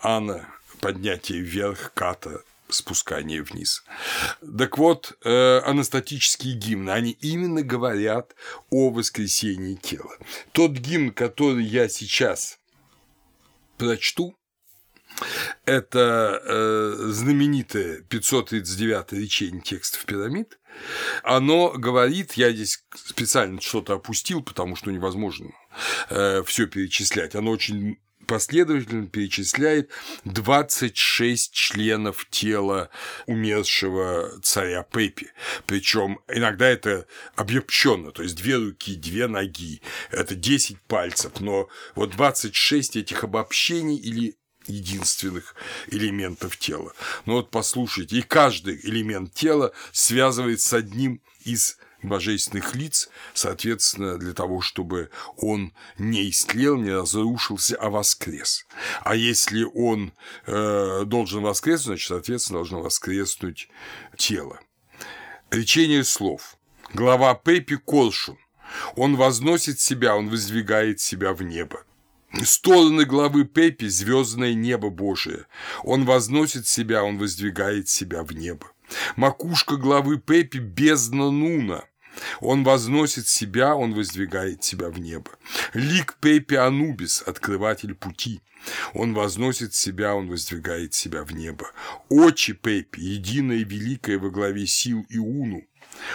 Ана– 0.00 0.48
поднятие 0.80 1.40
вверх, 1.40 1.92
ката 1.94 2.42
спускание 2.68 3.42
вниз. 3.42 3.84
Так 4.58 4.78
вот, 4.78 5.16
э, 5.24 5.58
анастатические 5.64 6.54
гимны, 6.54 6.90
они 6.90 7.12
именно 7.12 7.62
говорят 7.62 8.34
о 8.70 8.90
воскресении 8.90 9.74
тела. 9.74 10.16
Тот 10.52 10.72
гимн, 10.72 11.12
который 11.12 11.64
я 11.64 11.88
сейчас 11.88 12.58
прочту, 13.76 14.36
это 15.64 16.40
э, 16.44 16.94
знаменитое 17.08 18.02
539 18.02 19.12
речение 19.12 19.60
текстов 19.60 20.04
пирамид. 20.04 20.58
Оно 21.22 21.70
говорит, 21.70 22.34
я 22.34 22.52
здесь 22.52 22.84
специально 22.94 23.60
что-то 23.60 23.94
опустил, 23.94 24.42
потому 24.42 24.76
что 24.76 24.90
невозможно 24.90 25.50
э, 26.10 26.42
все 26.44 26.66
перечислять. 26.66 27.34
Оно 27.34 27.50
очень 27.50 27.98
последовательно 28.28 29.06
перечисляет 29.06 29.90
26 30.24 31.50
членов 31.52 32.28
тела 32.30 32.90
умершего 33.26 34.38
царя 34.42 34.82
Пепи. 34.84 35.32
Причем 35.66 36.20
иногда 36.28 36.68
это 36.68 37.06
обобщенно, 37.34 38.12
то 38.12 38.22
есть 38.22 38.36
две 38.36 38.56
руки, 38.56 38.94
две 38.94 39.26
ноги, 39.26 39.80
это 40.10 40.34
10 40.34 40.80
пальцев, 40.82 41.40
но 41.40 41.68
вот 41.94 42.10
26 42.10 42.96
этих 42.96 43.24
обобщений 43.24 43.96
или 43.96 44.36
единственных 44.66 45.54
элементов 45.86 46.58
тела. 46.58 46.92
Ну 47.24 47.34
вот 47.34 47.50
послушайте, 47.50 48.18
и 48.18 48.22
каждый 48.22 48.78
элемент 48.84 49.32
тела 49.32 49.72
связывает 49.92 50.60
с 50.60 50.74
одним 50.74 51.22
из 51.44 51.78
божественных 52.02 52.74
лиц, 52.74 53.08
соответственно, 53.34 54.18
для 54.18 54.32
того, 54.32 54.60
чтобы 54.60 55.10
он 55.36 55.72
не 55.98 56.30
истлел, 56.30 56.76
не 56.76 56.92
разрушился, 56.92 57.76
а 57.76 57.90
воскрес. 57.90 58.66
А 59.02 59.14
если 59.14 59.64
он 59.64 60.12
э, 60.46 61.04
должен 61.04 61.42
воскреснуть, 61.42 61.86
значит, 61.86 62.08
соответственно, 62.08 62.58
должно 62.60 62.80
воскреснуть 62.80 63.68
тело. 64.16 64.60
Речение 65.50 66.04
слов. 66.04 66.56
Глава 66.92 67.34
Пепи 67.34 67.76
Колшун. 67.76 68.38
Он 68.96 69.16
возносит 69.16 69.80
себя, 69.80 70.14
он 70.14 70.28
воздвигает 70.28 71.00
себя 71.00 71.32
в 71.32 71.42
небо. 71.42 71.82
Стороны 72.44 73.04
главы 73.04 73.44
Пепи– 73.44 73.86
звездное 73.88 74.52
небо 74.52 74.90
Божие. 74.90 75.46
Он 75.82 76.04
возносит 76.04 76.66
себя, 76.66 77.02
он 77.02 77.18
воздвигает 77.18 77.88
себя 77.88 78.22
в 78.22 78.32
небо. 78.32 78.70
Макушка 79.16 79.76
главы 79.76 80.18
Пепи– 80.18 80.58
бездна 80.58 81.30
Нуна. 81.30 81.84
Он 82.40 82.64
возносит 82.64 83.28
себя, 83.28 83.76
он 83.76 83.94
воздвигает 83.94 84.64
себя 84.64 84.90
в 84.90 84.98
небо. 84.98 85.30
Лик 85.74 86.16
Пепи 86.20 86.54
Анубис, 86.54 87.22
открыватель 87.24 87.94
пути. 87.94 88.40
Он 88.92 89.14
возносит 89.14 89.74
себя, 89.74 90.14
он 90.14 90.28
воздвигает 90.28 90.94
себя 90.94 91.22
в 91.24 91.32
небо. 91.32 91.70
Очи 92.08 92.52
Пепи, 92.52 93.00
единое 93.00 93.64
великое 93.64 94.18
во 94.18 94.30
главе 94.30 94.66
сил 94.66 95.06
Иуну. 95.08 95.64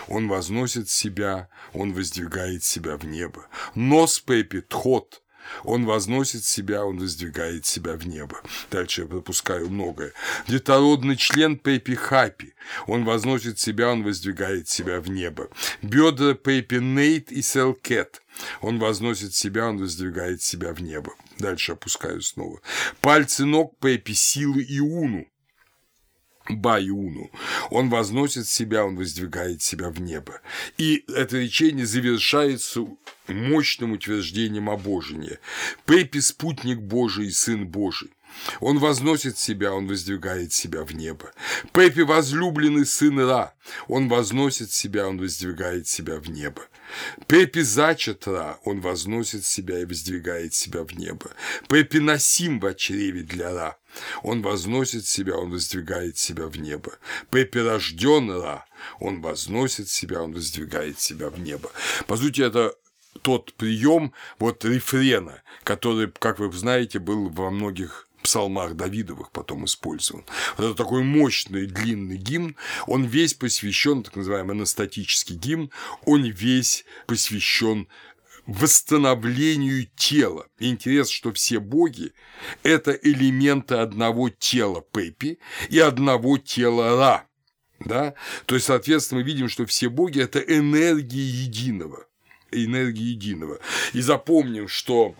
Он 0.07 0.27
возносит 0.27 0.89
себя, 0.89 1.49
он 1.73 1.93
воздвигает 1.93 2.63
себя 2.63 2.97
в 2.97 3.05
небо. 3.05 3.47
Нос 3.75 4.19
Пепи 4.19 4.61
Тхот, 4.61 5.22
он 5.63 5.85
возносит 5.85 6.45
себя, 6.45 6.85
он 6.85 6.99
воздвигает 6.99 7.65
себя 7.65 7.95
в 7.95 8.07
небо. 8.07 8.41
Дальше 8.71 9.01
я 9.01 9.07
пропускаю 9.07 9.69
многое. 9.69 10.13
Детородный 10.47 11.15
член 11.15 11.57
Пепи 11.57 11.95
Хапи, 11.95 12.53
он 12.87 13.05
возносит 13.05 13.59
себя, 13.59 13.91
он 13.91 14.03
воздвигает 14.03 14.67
себя 14.67 14.99
в 14.99 15.09
небо. 15.09 15.49
Бедра 15.81 16.33
Пепи 16.33 16.75
Нейт 16.75 17.31
и 17.31 17.41
Селкет, 17.41 18.21
он 18.61 18.79
возносит 18.79 19.33
себя, 19.33 19.67
он 19.67 19.77
воздвигает 19.77 20.41
себя 20.41 20.73
в 20.73 20.81
небо. 20.81 21.13
Дальше 21.39 21.73
опускаю 21.73 22.21
снова. 22.21 22.61
Пальцы 23.01 23.45
ног 23.45 23.77
Пепи 23.79 24.13
Силы 24.13 24.61
и 24.61 24.79
Уну, 24.79 25.25
Баюну. 26.49 27.31
Он 27.69 27.89
возносит 27.89 28.47
себя, 28.47 28.85
он 28.85 28.95
воздвигает 28.95 29.61
себя 29.61 29.89
в 29.89 30.01
небо. 30.01 30.41
И 30.77 31.03
это 31.07 31.37
речение 31.37 31.85
завершается 31.85 32.85
мощным 33.27 33.93
утверждением 33.93 34.69
обожения. 34.69 35.39
Пепи– 35.85 36.19
спутник 36.19 36.79
Божий 36.79 37.31
Сын 37.31 37.67
Божий. 37.67 38.09
Он 38.59 38.79
возносит 38.79 39.37
себя, 39.37 39.73
он 39.73 39.87
воздвигает 39.87 40.53
себя 40.53 40.83
в 40.83 40.93
небо. 40.93 41.31
Пепи– 41.73 42.01
возлюбленный 42.01 42.85
сын 42.85 43.19
Ра. 43.19 43.53
Он 43.87 44.09
возносит 44.09 44.71
себя, 44.71 45.07
он 45.07 45.17
воздвигает 45.17 45.87
себя 45.87 46.19
в 46.19 46.29
небо. 46.29 46.61
Пепи 47.27 47.61
зачат 47.61 48.27
Ра. 48.27 48.59
Он 48.65 48.81
возносит 48.81 49.45
себя 49.45 49.79
и 49.79 49.85
воздвигает 49.85 50.53
себя 50.53 50.83
в 50.83 50.93
небо. 50.93 51.31
Пепи 51.69 51.97
Насим 51.97 52.59
в 52.59 52.73
чреве 52.75 53.23
для 53.23 53.53
Ра. 53.53 53.77
Он 54.23 54.41
возносит 54.41 55.05
себя, 55.05 55.37
он 55.37 55.51
воздвигает 55.51 56.17
себя 56.17 56.47
в 56.47 56.57
небо. 56.57 56.93
Пепи 57.29 57.59
рожден 57.59 58.31
Ра. 58.31 58.65
Он 58.99 59.21
возносит 59.21 59.89
себя, 59.89 60.21
он 60.21 60.33
воздвигает 60.33 60.99
себя 60.99 61.29
в 61.29 61.39
небо. 61.39 61.71
По 62.07 62.17
сути, 62.17 62.41
это 62.41 62.75
тот 63.21 63.53
прием 63.53 64.13
вот 64.39 64.65
рефрена, 64.65 65.43
который, 65.63 66.11
как 66.11 66.39
вы 66.39 66.51
знаете, 66.51 66.99
был 66.99 67.29
во 67.29 67.51
многих 67.51 68.09
псалмах 68.23 68.75
Давидовых 68.75 69.31
потом 69.31 69.65
использован. 69.65 70.25
Вот 70.57 70.65
это 70.65 70.75
такой 70.75 71.03
мощный 71.03 71.67
длинный 71.67 72.17
гимн, 72.17 72.55
он 72.87 73.05
весь 73.05 73.33
посвящен, 73.33 74.03
так 74.03 74.15
называемый 74.15 74.55
анастатический 74.55 75.35
гимн, 75.35 75.69
он 76.05 76.23
весь 76.23 76.85
посвящен 77.05 77.87
восстановлению 78.45 79.87
тела. 79.95 80.47
Интересно, 80.59 81.13
что 81.13 81.33
все 81.33 81.59
боги– 81.59 82.13
это 82.63 82.91
элементы 82.91 83.75
одного 83.75 84.29
тела 84.29 84.81
Пепи 84.81 85.39
и 85.69 85.79
одного 85.79 86.37
тела 86.37 86.97
Ра. 86.97 87.27
Да? 87.79 88.13
То 88.45 88.55
есть, 88.55 88.67
соответственно, 88.67 89.21
мы 89.21 89.27
видим, 89.27 89.49
что 89.49 89.65
все 89.65 89.89
боги– 89.89 90.19
это 90.21 90.39
энергии 90.39 91.43
единого. 91.43 92.05
Энергии 92.51 93.11
единого. 93.11 93.59
И 93.93 94.01
запомним, 94.01 94.67
что 94.67 95.15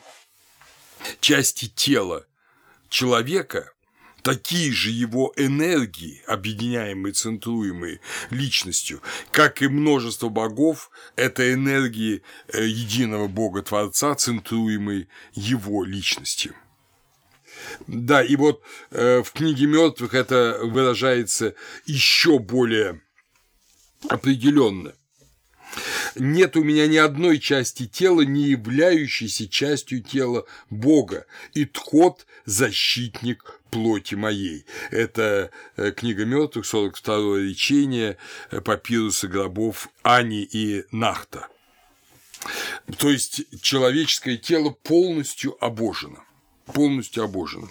части 1.20 1.68
тела 1.68 2.26
человека 2.94 3.74
такие 4.22 4.72
же 4.72 4.90
его 4.90 5.34
энергии, 5.36 6.22
объединяемые, 6.28 7.12
центруемые 7.12 8.00
личностью, 8.30 9.02
как 9.32 9.62
и 9.62 9.68
множество 9.68 10.30
богов, 10.30 10.92
это 11.18 11.54
энергии 11.54 12.22
э, 12.48 12.66
единого 12.66 13.28
Бога-творца, 13.28 14.16
центруемые 14.16 15.08
его 15.34 15.84
личностью. 15.84 16.56
Да, 17.88 18.24
и 18.24 18.36
вот 18.36 18.62
э, 18.92 19.22
в 19.24 19.32
книге 19.32 19.66
мертвых 19.66 20.14
это 20.14 20.60
выражается 20.62 21.56
еще 21.86 22.40
более 22.40 23.02
определенно. 24.08 24.94
Нет 26.16 26.56
у 26.56 26.64
меня 26.64 26.88
ни 26.88 26.98
одной 26.98 27.40
части 27.40 27.88
тела, 27.88 28.22
не 28.22 28.44
являющейся 28.44 29.48
частью 29.48 30.02
тела 30.02 30.46
Бога, 30.70 31.26
и 31.54 31.66
тхот– 31.66 32.26
защитник 32.46 33.60
плоти 33.72 34.16
моей. 34.16 34.66
Это 34.92 35.50
э, 35.78 35.92
книга 35.92 36.26
мертвых, 36.26 36.66
42 36.66 37.40
речение 37.40 38.18
э, 38.52 38.62
папируса 38.62 39.28
гробов 39.28 39.90
Ани 40.04 40.44
и 40.44 40.86
Нахта. 40.92 41.48
То 42.98 43.10
есть 43.10 43.44
человеческое 43.62 44.38
тело 44.38 44.72
полностью 44.72 45.58
обожено. 45.64 46.24
Полностью 46.66 47.24
обожено. 47.24 47.68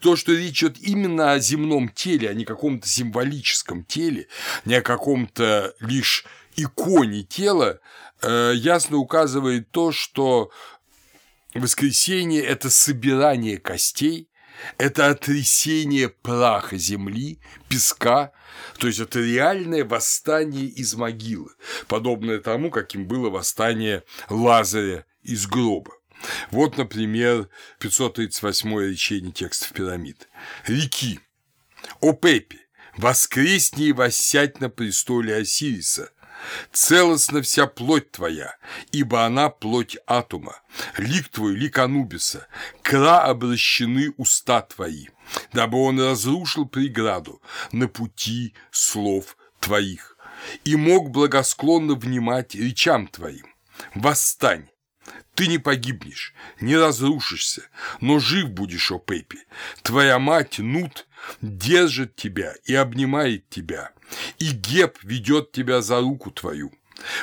То, 0.00 0.16
что 0.16 0.32
речь 0.32 0.62
идет 0.62 0.78
именно 0.80 1.32
о 1.32 1.38
земном 1.38 1.88
теле, 1.88 2.28
а 2.28 2.34
не 2.34 2.44
каком-то 2.44 2.88
символическом 2.88 3.84
теле, 3.84 4.26
не 4.64 4.74
о 4.74 4.82
каком-то 4.82 5.74
лишь 5.80 6.24
иконе 6.56 7.22
тела 7.22 7.80
э, 8.22 8.52
ясно 8.54 8.98
указывает 8.98 9.70
то, 9.70 9.92
что 9.92 10.50
воскресение– 11.54 12.42
это 12.44 12.70
собирание 12.70 13.58
костей, 13.58 14.28
это 14.78 15.08
отрясение 15.08 16.08
праха 16.08 16.76
земли, 16.76 17.38
песка, 17.68 18.32
то 18.78 18.86
есть 18.86 19.00
это 19.00 19.20
реальное 19.20 19.84
восстание 19.84 20.66
из 20.66 20.94
могилы, 20.94 21.50
подобное 21.88 22.38
тому, 22.38 22.70
каким 22.70 23.06
было 23.06 23.30
восстание 23.30 24.04
Лазаря 24.28 25.04
из 25.22 25.46
гроба. 25.46 25.92
Вот, 26.50 26.78
например, 26.78 27.48
538 27.80 28.80
речение 28.80 29.32
текстов 29.32 29.72
пирамид. 29.72 30.28
«Реки, 30.66 31.20
о 32.00 32.12
Пепе, 32.12 32.58
воскресни 32.96 33.86
и 33.86 33.92
воссядь 33.92 34.60
на 34.60 34.70
престоле 34.70 35.36
Осириса, 35.36 36.10
Целостна 36.72 37.42
вся 37.42 37.66
плоть 37.66 38.10
твоя, 38.10 38.56
ибо 38.92 39.24
она 39.24 39.48
плоть 39.48 39.96
атума. 40.06 40.60
Лик 40.98 41.28
твой, 41.28 41.54
лик 41.54 41.78
Анубиса, 41.78 42.46
кра 42.82 43.22
обращены 43.22 44.12
уста 44.16 44.62
твои, 44.62 45.08
дабы 45.52 45.78
он 45.78 46.00
разрушил 46.00 46.66
преграду 46.66 47.42
на 47.72 47.88
пути 47.88 48.54
слов 48.70 49.36
твоих 49.60 50.16
и 50.64 50.76
мог 50.76 51.10
благосклонно 51.10 51.94
внимать 51.94 52.54
речам 52.54 53.06
твоим. 53.06 53.46
Восстань, 53.94 54.68
ты 55.34 55.48
не 55.48 55.58
погибнешь, 55.58 56.34
не 56.60 56.76
разрушишься, 56.76 57.62
но 58.00 58.18
жив 58.18 58.50
будешь, 58.50 58.92
о 58.92 58.98
Пепи. 58.98 59.38
Твоя 59.82 60.18
мать, 60.18 60.58
Нут, 60.58 61.06
держит 61.40 62.14
тебя 62.16 62.54
и 62.64 62.74
обнимает 62.74 63.48
тебя, 63.48 63.90
и 64.38 64.50
Геб 64.50 64.98
ведет 65.02 65.52
тебя 65.52 65.82
за 65.82 66.00
руку 66.00 66.30
твою. 66.30 66.72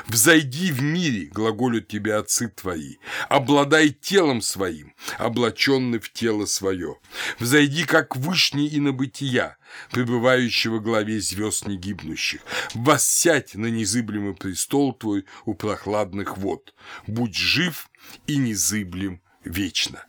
Взойди 0.07 0.71
в 0.71 0.81
мире, 0.81 1.27
глаголют 1.27 1.87
тебе 1.87 2.15
отцы 2.15 2.49
твои, 2.49 2.97
обладай 3.29 3.89
телом 3.89 4.41
своим, 4.41 4.93
облаченный 5.17 5.99
в 5.99 6.11
тело 6.11 6.45
свое. 6.45 6.97
Взойди, 7.39 7.85
как 7.85 8.15
вышний 8.15 8.67
и 8.67 8.79
на 8.79 8.91
бытия, 8.91 9.57
пребывающего 9.91 10.77
в 10.77 10.83
главе 10.83 11.19
звезд 11.19 11.67
негибнущих. 11.67 12.41
Воссядь 12.73 13.55
на 13.55 13.67
незыблемый 13.67 14.35
престол 14.35 14.93
твой 14.93 15.25
у 15.45 15.53
прохладных 15.53 16.37
вод. 16.37 16.73
Будь 17.07 17.35
жив 17.35 17.89
и 18.27 18.37
незыблем 18.37 19.21
вечно. 19.43 20.05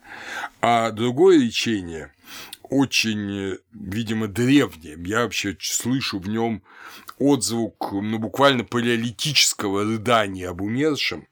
А 0.60 0.90
другое 0.90 1.40
речение 1.40 2.12
очень, 2.72 3.58
видимо, 3.72 4.28
древнее. 4.28 4.96
Я 5.04 5.22
вообще 5.22 5.56
слышу 5.60 6.18
в 6.18 6.28
нем 6.28 6.62
отзвук, 7.18 7.92
ну, 7.92 8.18
буквально 8.18 8.64
палеолитического 8.64 9.84
рыдания 9.84 10.48
об 10.48 10.62
умершем. 10.62 11.26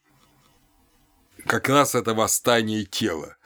Как 1.46 1.68
раз 1.68 1.94
это 1.94 2.14
восстание 2.14 2.84
тела. 2.84 3.36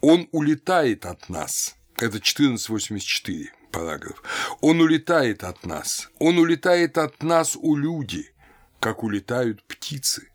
Он 0.00 0.28
улетает 0.32 1.04
от 1.06 1.28
нас. 1.28 1.76
Это 1.96 2.18
1484 2.18 3.52
параграф. 3.70 4.22
Он 4.60 4.80
улетает 4.80 5.44
от 5.44 5.64
нас. 5.64 6.08
Он 6.18 6.38
улетает 6.38 6.98
от 6.98 7.22
нас 7.22 7.56
у 7.60 7.76
люди, 7.76 8.32
как 8.80 9.02
улетают 9.02 9.62
птицы. 9.64 10.30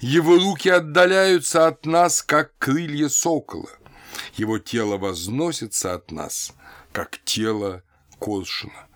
Его 0.00 0.36
руки 0.36 0.70
отдаляются 0.70 1.66
от 1.66 1.84
нас, 1.84 2.22
как 2.22 2.56
крылья 2.58 3.08
сокола. 3.08 3.70
Его 4.36 4.58
тело 4.58 4.96
возносится 4.96 5.94
от 5.94 6.10
нас, 6.10 6.52
как 6.92 7.18
тело 7.24 7.82
коршуна. 8.18 8.86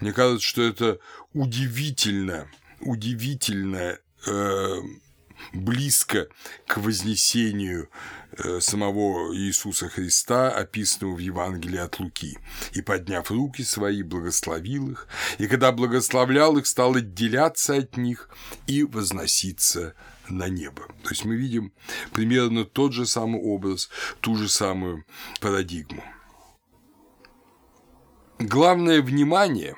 Мне 0.00 0.12
кажется, 0.12 0.46
что 0.46 0.62
это 0.62 0.98
удивительно, 1.32 2.48
удивительно 2.80 3.98
э, 4.26 4.76
близко 5.52 6.28
к 6.66 6.78
вознесению 6.78 7.88
э, 8.32 8.60
самого 8.60 9.34
Иисуса 9.34 9.88
Христа, 9.88 10.50
описанного 10.50 11.14
в 11.14 11.18
Евангелии 11.18 11.78
от 11.78 11.98
Луки. 12.00 12.38
«И, 12.72 12.82
подняв 12.82 13.30
руки 13.30 13.62
свои, 13.62 14.02
благословил 14.02 14.90
их, 14.90 15.08
и 15.38 15.46
когда 15.46 15.72
благословлял 15.72 16.56
их, 16.56 16.66
стал 16.66 16.94
отделяться 16.94 17.76
от 17.76 17.96
них 17.96 18.28
и 18.66 18.84
возноситься 18.84 19.94
на 20.28 20.48
небо. 20.48 20.86
То 21.02 21.10
есть 21.10 21.24
мы 21.24 21.36
видим 21.36 21.72
примерно 22.12 22.64
тот 22.64 22.92
же 22.92 23.06
самый 23.06 23.40
образ, 23.40 23.90
ту 24.20 24.36
же 24.36 24.48
самую 24.48 25.04
парадигму. 25.40 26.02
Главное 28.38 29.00
внимание 29.00 29.76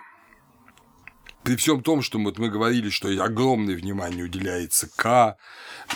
При 1.46 1.54
всем 1.54 1.80
том, 1.80 2.02
что 2.02 2.18
вот 2.18 2.38
мы 2.38 2.50
говорили, 2.50 2.90
что 2.90 3.06
огромное 3.22 3.76
внимание 3.76 4.24
уделяется 4.24 4.88
К 4.96 5.36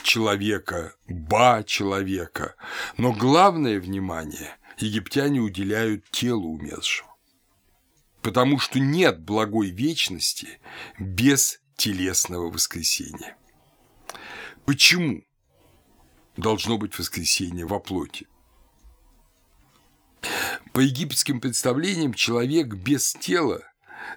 человека, 0.05 0.95
Ба 1.09 1.65
человека, 1.67 2.55
но 2.97 3.13
главное 3.13 3.81
внимание 3.81 4.57
египтяне 4.79 5.41
уделяют 5.41 6.09
телу 6.13 6.51
умершего. 6.51 7.11
Потому 8.23 8.61
что 8.61 8.79
нет 8.79 9.19
благой 9.19 9.71
вечности 9.71 10.61
без 11.01 11.61
телесного 11.77 12.49
воскресения. 12.49 13.37
Почему 14.67 15.25
должно 16.37 16.79
быть 16.79 16.97
воскресение 16.97 17.67
во 17.67 17.81
плоти? 17.81 18.29
По 20.73 20.79
египетским 20.79 21.41
представлениям 21.41 22.15
человек 22.15 22.69
без 22.69 23.15
тела 23.15 23.65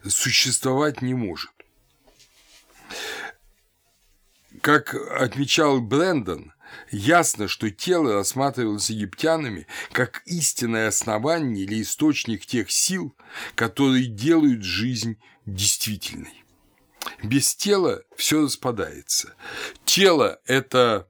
существовать 0.08 1.02
не 1.02 1.14
может. 1.14 1.52
Как 4.62 4.94
отмечал 4.94 5.82
Брэндон, 5.82 6.54
ясно, 6.92 7.48
что 7.48 7.70
тело 7.70 8.14
рассматривалось 8.14 8.90
египтянами 8.90 9.68
как 9.92 10.22
истинное 10.26 10.88
основание 10.88 11.66
или 11.66 11.82
источник 11.82 12.46
тех 12.46 12.72
сил, 12.72 13.16
которые 13.56 14.06
делают 14.06 14.64
жизнь 14.64 15.20
действительной. 15.46 16.44
Без 17.22 17.56
тела 17.56 18.04
все 18.16 18.44
распадается. 18.44 19.36
Тело– 19.86 20.40
это 20.46 21.08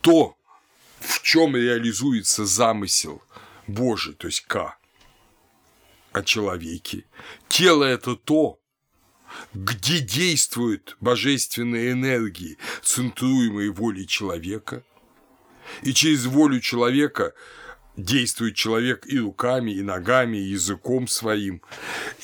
то, 0.00 0.36
в 1.00 1.22
чем 1.22 1.56
реализуется 1.56 2.46
замысел 2.46 3.22
Божий, 3.66 4.14
то 4.14 4.28
есть 4.28 4.42
К, 4.42 4.76
о 6.12 6.22
человеке. 6.22 7.04
Тело– 7.48 7.84
это 7.84 8.16
то, 8.16 8.58
где 9.54 10.00
действуют 10.00 10.96
божественные 11.00 11.92
энергии, 11.92 12.58
центруемые 12.82 13.70
волей 13.70 14.06
человека, 14.06 14.84
и 15.82 15.92
через 15.94 16.26
волю 16.26 16.60
человека 16.60 17.32
действует 17.96 18.56
человек 18.56 19.06
и 19.06 19.18
руками, 19.18 19.72
и 19.72 19.82
ногами, 19.82 20.36
и 20.36 20.50
языком 20.50 21.08
своим, 21.08 21.62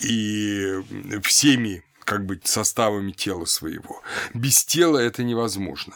и 0.00 0.82
всеми 1.22 1.84
как 2.00 2.24
бы 2.24 2.40
составами 2.42 3.12
тела 3.12 3.44
своего. 3.44 4.02
Без 4.34 4.64
тела 4.64 4.98
это 4.98 5.22
невозможно. 5.22 5.94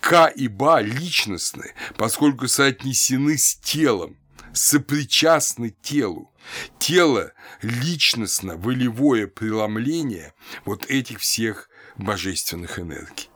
К 0.00 0.28
и 0.28 0.48
Ба 0.48 0.80
личностны, 0.82 1.74
поскольку 1.96 2.46
соотнесены 2.46 3.38
с 3.38 3.56
телом, 3.56 4.16
сопричастны 4.52 5.74
телу. 5.82 6.30
Тело– 6.78 7.32
личностно-волевое 7.62 9.26
преломление 9.26 10.34
вот 10.64 10.86
этих 10.86 11.20
всех 11.20 11.68
божественных 11.96 12.78
энергий. 12.78 13.28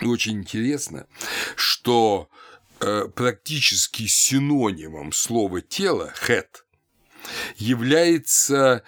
И 0.00 0.06
очень 0.06 0.38
интересно, 0.40 1.06
что 1.54 2.28
э, 2.80 3.08
практически 3.14 4.06
синонимом 4.06 5.12
слова 5.12 5.60
«тело»– 5.60 6.12
«хэт» 6.14 6.66
является 7.56 8.82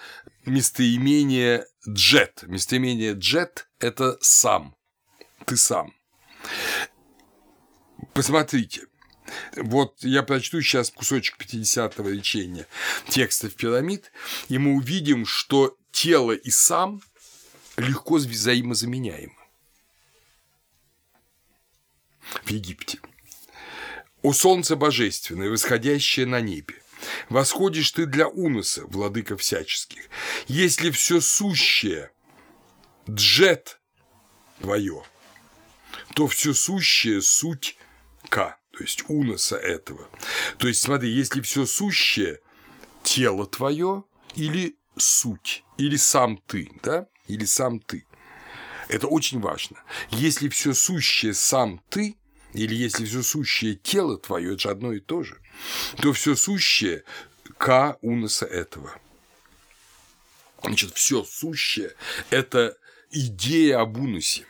местоимение 0.45 1.67
«джет». 1.89 2.43
Местоимение 2.47 3.15
«джет»– 3.15 3.69
это 3.79 4.19
«сам», 4.21 4.77
«ты 5.47 5.57
сам». 5.57 5.95
Посмотрите, 8.13 8.88
вот 9.57 10.03
я 10.03 10.23
прочту 10.23 10.61
сейчас 10.61 10.91
кусочек 10.91 11.37
50-го 11.39 12.09
речения 12.09 12.67
текстов 13.09 13.55
пирамид, 13.55 14.13
и 14.49 14.59
мы 14.59 14.75
увидим, 14.75 15.27
что 15.27 15.77
тело 15.91 16.33
и 16.33 16.51
сам 16.51 17.03
легко 17.77 18.17
взаимозаменяемы. 18.17 19.35
В 22.45 22.51
Египте. 22.51 23.01
«О 24.23 24.33
солнце 24.33 24.77
божественное, 24.77 25.49
восходящее 25.49 26.27
на 26.27 26.41
небе, 26.41 26.75
восходишь 27.29 27.93
ты 27.93 28.05
для 28.05 28.29
уноса, 28.29 28.85
владыка 28.87 29.37
всяческих, 29.37 30.03
если 30.49 30.91
все 30.91 31.21
сущее, 31.21 32.11
джет 33.09 33.81
твое, 34.61 35.05
то 36.15 36.27
все 36.27 36.53
сущее 36.53 37.23
суть 37.23 37.77
К 38.29 38.58
то 38.79 38.85
есть 38.85 39.03
уноса 39.09 39.57
этого. 39.57 40.09
То 40.59 40.69
есть, 40.69 40.83
смотри, 40.83 41.11
если 41.11 41.41
все 41.41 41.67
сущее– 41.67 42.39
тело 43.03 43.45
твое 43.45 44.05
или 44.37 44.77
суть, 44.97 45.65
или 45.79 45.97
сам 45.97 46.37
ты, 46.47 46.71
да, 46.85 47.09
или 47.27 47.45
сам 47.45 47.81
ты. 47.81 48.07
Это 48.87 49.09
очень 49.09 49.41
важно. 49.41 49.83
Если 50.11 50.49
все 50.49 50.75
сущее 50.75 51.35
сам 51.35 51.83
ты, 51.89 52.17
или 52.53 52.73
если 52.73 53.05
все 53.05 53.25
сущее 53.25 53.75
тело 53.75 54.17
твое, 54.17 54.53
это 54.53 54.63
же 54.63 54.71
одно 54.71 54.93
и 54.93 55.01
то 55.01 55.25
же, 55.25 55.41
то 56.01 56.13
все 56.13 56.37
сущее 56.37 57.03
к 57.57 57.99
уноса 58.01 58.47
этого. 58.47 58.95
Значит, 60.63 60.95
все 60.95 61.25
сущее– 61.25 61.97
это 62.31 62.77
идея 63.11 63.81
об 63.81 63.99
уносе. 63.99 64.47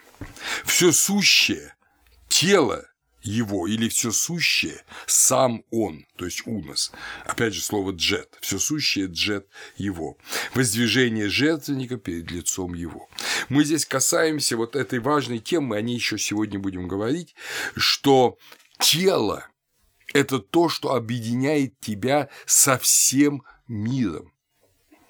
Все 0.67 0.93
сущее– 0.93 1.75
тело 2.29 2.85
его 3.29 3.67
или 3.67 3.88
все 3.88 4.11
сущее 4.11 4.83
сам 5.07 5.64
он, 5.71 6.07
то 6.17 6.25
есть 6.25 6.47
унос. 6.47 6.93
Опять 7.25 7.55
же 7.55 7.62
слово 7.62 7.93
джет, 7.93 8.37
все 8.41 8.59
сущее 8.59 9.07
джет 9.07 9.49
его. 9.77 10.17
Воздвижение 10.55 11.29
жертвенника 11.29 11.97
перед 11.99 12.31
лицом 12.31 12.75
его. 12.75 13.09
Мы 13.49 13.64
здесь 13.64 13.85
касаемся 13.85 14.57
вот 14.57 14.77
этой 14.77 14.99
важной 14.99 15.38
темы, 15.38 15.77
о 15.77 15.83
ней 15.83 15.97
еще 15.97 16.19
сегодня 16.19 16.59
будем 16.59 16.88
говорить, 16.88 17.35
что 17.77 18.38
тело– 18.81 19.47
это 20.14 20.38
то, 20.38 20.69
что 20.69 20.95
объединяет 20.95 21.79
тебя 21.81 22.29
со 22.47 22.79
всем 22.79 23.43
миром, 23.67 24.33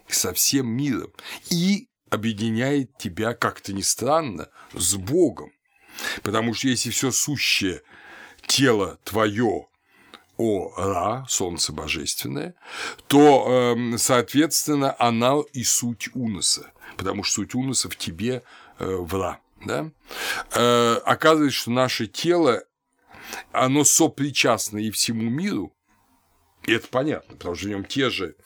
со 0.08 0.32
всем 0.32 0.68
миром, 0.68 1.12
и 1.50 1.88
объединяет 2.10 2.96
тебя, 2.98 3.34
как-то 3.34 3.72
ни 3.72 3.82
странно, 3.82 4.48
с 4.72 4.96
Богом. 4.96 5.52
Потому 6.22 6.54
что 6.54 6.68
если 6.68 6.90
все 6.90 7.10
сущее 7.10 7.82
тело 8.48 8.98
твое 9.04 9.68
о 10.36 10.72
Ра, 10.76 11.26
солнце 11.28 11.72
божественное, 11.72 12.54
то, 13.08 13.74
эм, 13.76 13.98
соответственно, 13.98 14.94
она 14.98 15.34
и 15.52 15.64
суть 15.64 16.08
уноса, 16.14 16.72
потому 16.96 17.24
что 17.24 17.36
суть 17.42 17.54
уноса 17.54 17.88
в 17.88 17.96
тебе 17.96 18.42
э, 18.78 18.86
в 18.86 19.14
Ра. 19.14 19.40
Да? 19.64 19.90
Э, 20.54 20.94
оказывается, 21.04 21.58
что 21.58 21.70
наше 21.72 22.06
тело, 22.06 22.62
оно 23.52 23.84
сопричастно 23.84 24.78
и 24.78 24.90
всему 24.90 25.28
миру, 25.28 25.72
и 26.64 26.72
это 26.72 26.86
понятно, 26.88 27.34
потому 27.34 27.56
что 27.56 27.66
в 27.66 27.70
нем 27.70 27.84
те 27.84 28.08
же 28.08 28.36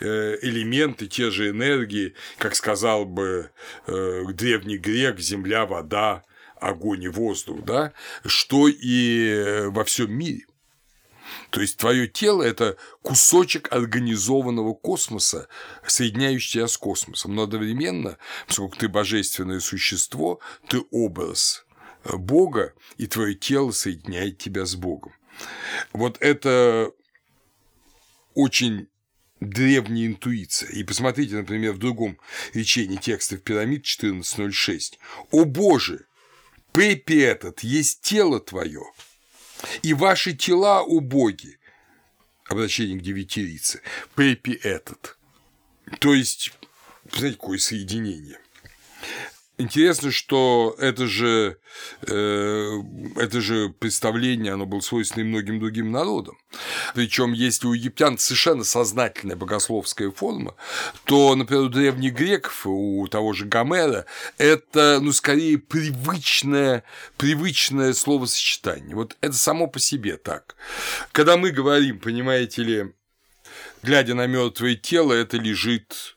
э, 0.00 0.38
элементы, 0.42 1.06
те 1.06 1.30
же 1.30 1.50
энергии, 1.50 2.14
как 2.38 2.56
сказал 2.56 3.04
бы 3.04 3.50
древний 3.86 4.78
грек, 4.78 5.20
земля, 5.20 5.66
вода, 5.66 6.24
огонь 6.60 7.04
и 7.04 7.08
воздух, 7.08 7.64
да, 7.64 7.92
что 8.24 8.68
и 8.68 9.66
во 9.68 9.84
всем 9.84 10.12
мире. 10.12 10.44
То 11.50 11.60
есть 11.60 11.76
твое 11.76 12.08
тело– 12.08 12.42
это 12.44 12.76
кусочек 13.02 13.72
организованного 13.72 14.74
космоса, 14.74 15.48
соединяющий 15.86 16.54
тебя 16.54 16.68
с 16.68 16.76
космосом. 16.76 17.34
Но 17.34 17.42
одновременно, 17.42 18.18
поскольку 18.46 18.76
ты 18.76 18.88
божественное 18.88 19.60
существо, 19.60 20.40
ты 20.68 20.82
образ 20.90 21.66
Бога, 22.04 22.74
и 22.96 23.06
твое 23.06 23.34
тело 23.34 23.72
соединяет 23.72 24.38
тебя 24.38 24.64
с 24.64 24.74
Богом. 24.74 25.12
Вот 25.92 26.16
это 26.20 26.92
очень 28.34 28.88
древняя 29.40 30.08
интуиция. 30.08 30.70
И 30.70 30.82
посмотрите, 30.82 31.36
например, 31.36 31.72
в 31.72 31.78
другом 31.78 32.18
речении 32.54 32.96
текстов 32.96 33.42
пирамид 33.42 33.84
14.06. 33.84 34.98
«О 35.30 35.44
Боже, 35.44 36.07
Пепи 36.72 37.18
этот 37.20 37.60
есть 37.60 38.02
тело 38.02 38.40
твое, 38.40 38.84
и 39.82 39.94
ваши 39.94 40.34
тела 40.34 40.82
убоги. 40.82 41.58
Обращение 42.44 42.98
к 42.98 43.02
девятирице. 43.02 43.82
Пепи 44.14 44.58
этот. 44.62 45.18
То 46.00 46.14
есть, 46.14 46.52
знаете, 47.12 47.36
какое 47.36 47.58
соединение. 47.58 48.38
Интересно, 49.60 50.12
что 50.12 50.76
это 50.78 51.08
же, 51.08 51.58
э, 52.06 52.82
это 53.16 53.40
же 53.40 53.70
представление, 53.70 54.52
оно 54.52 54.66
было 54.66 54.78
свойственно 54.78 55.24
и 55.24 55.26
многим 55.26 55.58
другим 55.58 55.90
народам. 55.90 56.38
Причем, 56.94 57.32
если 57.32 57.66
у 57.66 57.72
египтян 57.72 58.18
совершенно 58.18 58.62
сознательная 58.62 59.34
богословская 59.34 60.12
форма, 60.12 60.54
то, 61.02 61.34
например, 61.34 61.64
у 61.64 61.68
древних 61.70 62.14
греков, 62.14 62.66
у 62.66 63.08
того 63.08 63.32
же 63.32 63.46
Гомера, 63.46 64.06
это, 64.38 65.00
ну, 65.02 65.10
скорее 65.10 65.58
привычное, 65.58 66.84
привычное 67.16 67.94
словосочетание. 67.94 68.94
Вот 68.94 69.16
это 69.20 69.34
само 69.34 69.66
по 69.66 69.80
себе 69.80 70.18
так. 70.18 70.54
Когда 71.10 71.36
мы 71.36 71.50
говорим, 71.50 71.98
понимаете 71.98 72.62
ли, 72.62 72.92
глядя 73.82 74.14
на 74.14 74.28
мертвое 74.28 74.76
тело, 74.76 75.12
это 75.12 75.36
лежит 75.36 76.14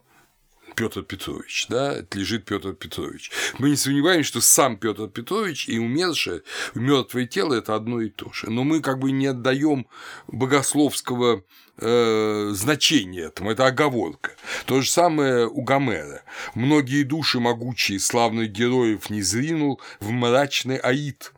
Петр 0.76 1.04
Петрович, 1.04 1.68
да, 1.70 2.04
лежит 2.12 2.46
Петр 2.46 2.74
Петрович. 2.74 3.32
Мы 3.58 3.70
не 3.72 3.76
сомневаемся, 3.76 4.28
что 4.28 4.42
сам 4.42 4.78
Петр 4.78 5.08
Петрович 5.08 5.68
и 5.68 5.80
умершее, 5.80 6.44
мертвое 6.76 7.26
тело 7.26 7.54
это 7.54 7.76
одно 7.76 8.02
и 8.02 8.10
то 8.10 8.32
же. 8.32 8.50
Но 8.50 8.64
мы 8.64 8.82
как 8.82 9.00
бы 9.00 9.12
не 9.12 9.28
отдаем 9.28 9.88
богословского 10.28 11.44
э, 11.78 12.52
значения 12.54 13.24
этому, 13.24 13.52
это 13.52 13.66
оговорка. 13.66 14.32
То 14.66 14.82
же 14.82 14.90
самое 14.90 15.48
у 15.48 15.62
Гомера. 15.62 16.24
Многие 16.56 17.04
души 17.04 17.40
могучие 17.40 18.00
славных 18.00 18.52
героев 18.52 19.10
не 19.10 19.22
зринул 19.22 19.82
в 20.00 20.10
мрачный 20.12 20.78
аид, 20.78 21.34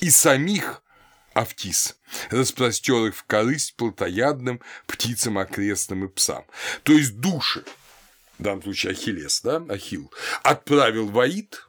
и 0.00 0.10
самих 0.10 0.82
Автис, 1.36 1.98
распростер 2.30 3.08
их 3.08 3.14
в 3.14 3.24
корысть 3.24 3.76
плотоядным 3.76 4.60
птицам 4.86 5.36
окрестным 5.36 6.06
и 6.06 6.08
псам. 6.08 6.44
То 6.82 6.92
есть 6.94 7.20
души, 7.20 7.62
в 8.38 8.42
данном 8.42 8.62
случае 8.62 8.92
Ахиллес, 8.92 9.40
да, 9.42 9.64
Ахилл, 9.68 10.12
отправил 10.42 11.08
в 11.08 11.18
Аид 11.18 11.68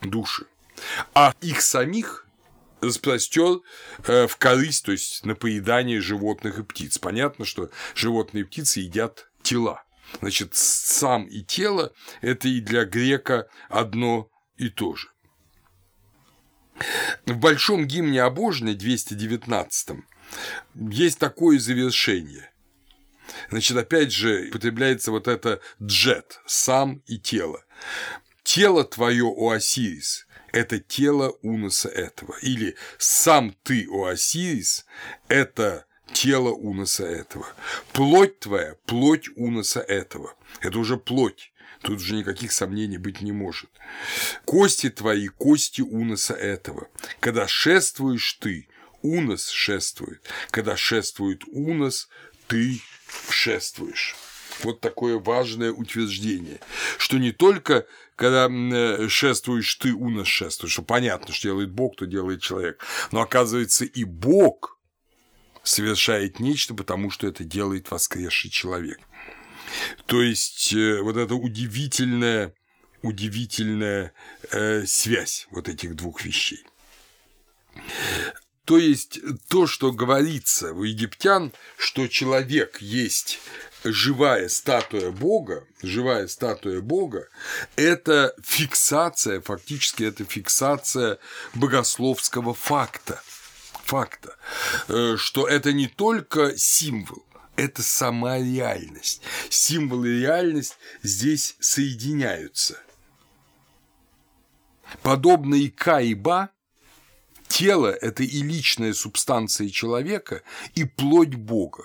души, 0.00 0.46
а 1.14 1.34
их 1.40 1.60
самих 1.60 2.26
распростер 2.80 3.60
э, 4.06 4.26
в 4.26 4.36
корысть, 4.36 4.84
то 4.84 4.92
есть 4.92 5.24
на 5.24 5.34
поедание 5.34 6.00
животных 6.00 6.58
и 6.58 6.62
птиц. 6.62 6.98
Понятно, 6.98 7.44
что 7.44 7.70
животные 7.94 8.42
и 8.42 8.44
птицы 8.44 8.80
едят 8.80 9.30
тела. 9.42 9.84
Значит, 10.20 10.54
сам 10.54 11.24
и 11.26 11.42
тело– 11.42 11.92
это 12.20 12.48
и 12.48 12.60
для 12.60 12.84
грека 12.84 13.48
одно 13.68 14.28
и 14.56 14.68
то 14.68 14.96
же. 14.96 15.08
В 17.26 17.36
Большом 17.36 17.86
гимне 17.86 18.22
обожной 18.22 18.74
219 18.74 19.98
есть 20.74 21.18
такое 21.18 21.58
завершение. 21.58 22.49
Значит, 23.50 23.76
опять 23.76 24.12
же, 24.12 24.48
употребляется 24.48 25.10
вот 25.10 25.28
это 25.28 25.60
джет, 25.82 26.40
сам 26.46 27.02
и 27.06 27.18
тело. 27.18 27.64
Тело 28.42 28.84
твое, 28.84 29.32
Осирис, 29.36 30.26
это 30.52 30.78
тело 30.78 31.30
Уноса 31.42 31.88
этого. 31.88 32.34
Или 32.42 32.76
сам 32.98 33.54
ты, 33.62 33.86
Осирис, 33.90 34.86
это 35.28 35.86
тело 36.12 36.50
Уноса 36.50 37.04
этого. 37.04 37.46
Плоть 37.92 38.40
твоя, 38.40 38.76
плоть 38.86 39.28
Уноса 39.36 39.80
этого. 39.80 40.34
Это 40.60 40.78
уже 40.78 40.96
плоть. 40.96 41.52
Тут 41.82 41.96
уже 41.96 42.14
никаких 42.14 42.52
сомнений 42.52 42.98
быть 42.98 43.22
не 43.22 43.32
может. 43.32 43.70
Кости 44.44 44.90
твои, 44.90 45.28
кости 45.28 45.80
Уноса 45.80 46.34
этого. 46.34 46.88
Когда 47.20 47.48
шествуешь 47.48 48.34
ты, 48.34 48.68
Унос 49.02 49.48
шествует. 49.48 50.20
Когда 50.50 50.76
шествует 50.76 51.42
Унос, 51.46 52.08
ты 52.48 52.80
шествуешь. 53.28 54.16
Вот 54.62 54.80
такое 54.80 55.18
важное 55.18 55.72
утверждение, 55.72 56.60
что 56.98 57.18
не 57.18 57.32
только 57.32 57.86
когда 58.20 58.48
э, 58.50 59.08
шествуешь 59.08 59.74
ты, 59.76 59.94
унос 59.94 60.28
шествуешь, 60.28 60.74
что 60.74 60.82
понятно, 60.82 61.32
что 61.32 61.48
делает 61.48 61.70
Бог, 61.70 61.96
то 61.96 62.04
делает 62.04 62.42
человек, 62.42 62.84
но 63.12 63.22
оказывается 63.22 63.86
и 63.86 64.04
Бог 64.04 64.78
совершает 65.62 66.38
нечто, 66.38 66.74
потому 66.74 67.10
что 67.10 67.26
это 67.26 67.44
делает 67.44 67.90
воскресший 67.90 68.50
человек. 68.50 69.00
То 70.04 70.20
есть 70.20 70.74
э, 70.74 71.00
вот 71.00 71.16
эта 71.16 71.34
удивительная, 71.34 72.52
удивительная 73.00 74.12
э, 74.50 74.84
связь 74.84 75.48
вот 75.50 75.70
этих 75.70 75.94
двух 75.94 76.22
вещей. 76.22 76.64
То 78.70 78.78
есть 78.78 79.18
то, 79.48 79.66
что 79.66 79.90
говорится 79.90 80.72
у 80.72 80.84
египтян, 80.84 81.52
что 81.76 82.06
человек 82.06 82.80
есть 82.80 83.40
живая 83.82 84.48
статуя 84.48 85.10
Бога, 85.10 85.66
живая 85.82 86.28
статуя 86.28 86.80
Бога, 86.80 87.26
это 87.74 88.32
фиксация, 88.40 89.40
фактически 89.40 90.04
это 90.04 90.24
фиксация 90.24 91.18
богословского 91.52 92.54
факта, 92.54 93.20
факта, 93.82 94.36
э, 94.86 95.16
что 95.16 95.48
это 95.48 95.72
не 95.72 95.88
только 95.88 96.56
символ, 96.56 97.26
это 97.56 97.82
сама 97.82 98.38
реальность. 98.38 99.20
Символ 99.48 100.04
и 100.04 100.20
реальность 100.20 100.78
здесь 101.02 101.56
соединяются. 101.58 102.78
Подобно 105.02 105.56
и 105.56 105.70
Ка, 105.70 106.02
и 106.02 106.14
Ба, 106.14 106.50
тело– 107.50 107.88
это 108.00 108.22
и 108.22 108.42
личная 108.42 108.94
субстанция 108.94 109.68
человека, 109.68 110.42
и 110.74 110.84
плоть 110.84 111.34
Бога. 111.34 111.84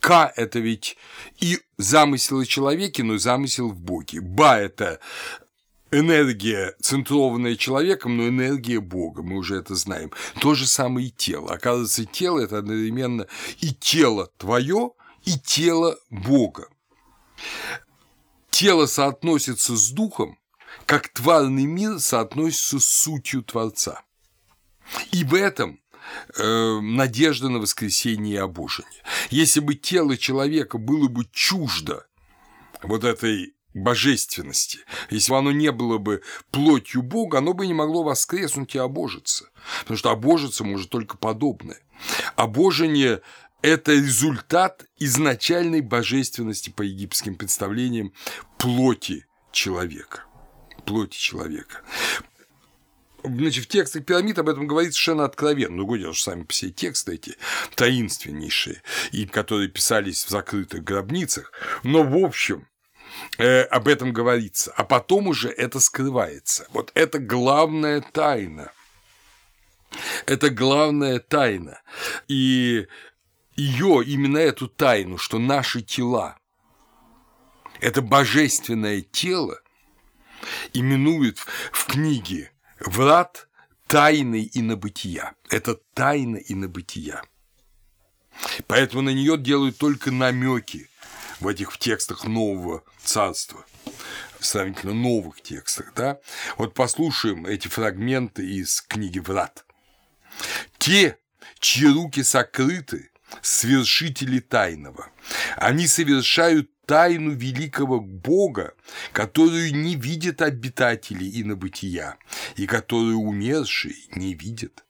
К– 0.00 0.32
это 0.36 0.60
ведь 0.60 0.96
и 1.40 1.58
замысел 1.78 2.40
о 2.40 2.46
человеке, 2.46 3.02
но 3.02 3.14
и 3.14 3.18
замысел 3.18 3.70
в 3.70 3.80
Боге. 3.80 4.20
Ба– 4.20 4.58
это 4.58 5.00
энергия, 5.90 6.74
центрованная 6.80 7.56
человеком, 7.56 8.16
но 8.16 8.28
энергия 8.28 8.80
Бога, 8.80 9.22
мы 9.22 9.36
уже 9.36 9.56
это 9.56 9.74
знаем. 9.74 10.12
То 10.40 10.54
же 10.54 10.66
самое 10.66 11.08
и 11.08 11.10
тело. 11.10 11.52
Оказывается, 11.52 12.04
тело– 12.04 12.38
это 12.40 12.58
одновременно 12.58 13.26
и 13.60 13.74
тело 13.74 14.30
твое, 14.36 14.92
и 15.24 15.38
тело 15.38 15.98
Бога. 16.10 16.68
Тело 18.50 18.86
соотносится 18.86 19.76
с 19.76 19.90
духом, 19.90 20.38
как 20.84 21.08
тварный 21.08 21.66
мир 21.66 21.98
соотносится 21.98 22.78
с 22.78 22.86
сутью 22.86 23.42
Творца. 23.42 24.02
И 25.12 25.24
в 25.24 25.34
этом 25.34 25.80
э, 26.36 26.80
надежда 26.80 27.48
на 27.48 27.58
воскресение 27.58 28.34
и 28.34 28.38
обожение. 28.38 29.02
Если 29.30 29.60
бы 29.60 29.74
тело 29.74 30.16
человека 30.16 30.78
было 30.78 31.08
бы 31.08 31.26
чуждо 31.32 32.06
вот 32.82 33.04
этой 33.04 33.54
божественности. 33.74 34.80
Если 35.10 35.30
бы 35.30 35.38
оно 35.38 35.52
не 35.52 35.72
было 35.72 35.98
бы 35.98 36.22
плотью 36.50 37.02
Бога, 37.02 37.38
оно 37.38 37.54
бы 37.54 37.66
не 37.66 37.74
могло 37.74 38.02
воскреснуть 38.02 38.74
и 38.74 38.78
обожиться. 38.78 39.50
Потому 39.80 39.98
что 39.98 40.10
обожиться 40.10 40.64
может 40.64 40.90
только 40.90 41.16
подобное. 41.16 41.80
Обожение– 42.36 43.20
это 43.62 43.92
результат 43.92 44.86
изначальной 44.98 45.80
божественности 45.80 46.70
по 46.70 46.82
египетским 46.82 47.34
представлениям 47.34 48.12
плоти 48.58 49.26
человека. 49.52 50.24
Плоти 50.84 51.18
человека. 51.18 51.82
Значит, 53.24 53.64
в 53.64 53.68
текстах 53.68 54.04
пирамид 54.04 54.38
об 54.38 54.48
этом 54.48 54.66
говорится 54.66 54.96
совершенно 54.96 55.24
откровенно. 55.24 55.76
Ну, 55.76 55.96
дело, 55.96 56.14
что 56.14 56.30
сами 56.30 56.46
все 56.48 56.70
тексты 56.70 57.14
эти 57.14 57.36
таинственнейшие, 57.74 58.82
и 59.10 59.26
которые 59.26 59.68
писались 59.68 60.24
в 60.24 60.28
закрытых 60.28 60.84
гробницах. 60.84 61.52
Но, 61.82 62.04
в 62.04 62.16
общем, 62.16 62.68
э, 63.38 63.62
об 63.62 63.88
этом 63.88 64.12
говорится. 64.12 64.72
А 64.76 64.84
потом 64.84 65.26
уже 65.26 65.48
это 65.48 65.80
скрывается. 65.80 66.68
Вот 66.70 66.92
это 66.94 67.18
главная 67.18 68.00
тайна. 68.00 68.70
Это 70.26 70.50
главная 70.50 71.18
тайна. 71.18 71.80
И 72.28 72.86
ее, 73.56 74.04
именно 74.04 74.38
эту 74.38 74.68
тайну, 74.68 75.18
что 75.18 75.38
наши 75.38 75.82
тела– 75.82 76.38
это 77.80 78.00
божественное 78.00 79.00
тело, 79.00 79.60
именуют 80.72 81.38
в 81.72 81.86
книге 81.86 82.52
Врат 82.80 83.48
тайны 83.86 84.42
и 84.42 84.62
набытия. 84.62 85.34
Это 85.50 85.76
тайна 85.94 86.36
и 86.36 86.54
набытия. 86.54 87.22
Поэтому 88.66 89.02
на 89.02 89.10
нее 89.10 89.36
делают 89.36 89.78
только 89.78 90.10
намеки 90.10 90.88
в 91.40 91.48
этих 91.48 91.72
в 91.72 91.78
текстах 91.78 92.24
нового 92.24 92.84
царства, 93.02 93.64
сравнительно 94.38 94.94
новых 94.94 95.40
текстах. 95.40 95.92
Да? 95.94 96.18
Вот 96.56 96.74
послушаем 96.74 97.46
эти 97.46 97.68
фрагменты 97.68 98.46
из 98.46 98.80
книги 98.82 99.18
Врат. 99.18 99.64
Те, 100.78 101.18
чьи 101.58 101.88
руки 101.88 102.22
сокрыты, 102.22 103.10
свершители 103.42 104.40
тайного. 104.40 105.10
Они 105.56 105.86
совершают 105.86 106.70
тайну 106.86 107.32
великого 107.32 108.00
Бога, 108.00 108.74
которую 109.12 109.74
не 109.74 109.94
видят 109.94 110.40
обитатели 110.40 111.42
инобытия, 111.42 112.16
и 112.56 112.66
которую 112.66 113.18
умершие 113.18 113.94
не 114.14 114.32
видят. 114.34 114.84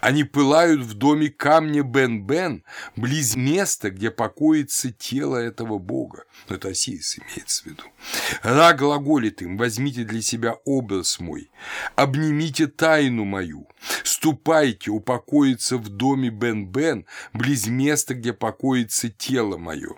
Они 0.00 0.24
пылают 0.24 0.80
в 0.80 0.94
доме 0.94 1.28
камня 1.28 1.82
Бен-Бен, 1.82 2.64
близ 2.96 3.36
места, 3.36 3.90
где 3.90 4.10
покоится 4.10 4.90
тело 4.92 5.36
этого 5.36 5.78
бога. 5.78 6.24
Но 6.48 6.56
это 6.56 6.68
Осирис 6.68 7.18
имеется 7.18 7.62
в 7.62 7.66
виду. 7.66 7.82
Ра 8.42 8.72
глаголит 8.72 9.42
им, 9.42 9.56
возьмите 9.56 10.04
для 10.04 10.22
себя 10.22 10.54
образ 10.64 11.20
мой, 11.20 11.50
обнимите 11.94 12.66
тайну 12.66 13.24
мою, 13.24 13.68
ступайте 14.04 14.90
упокоиться 14.90 15.76
в 15.76 15.88
доме 15.88 16.30
Бен-Бен, 16.30 17.06
близ 17.32 17.66
места, 17.66 18.14
где 18.14 18.32
покоится 18.32 19.08
тело 19.08 19.56
мое. 19.56 19.96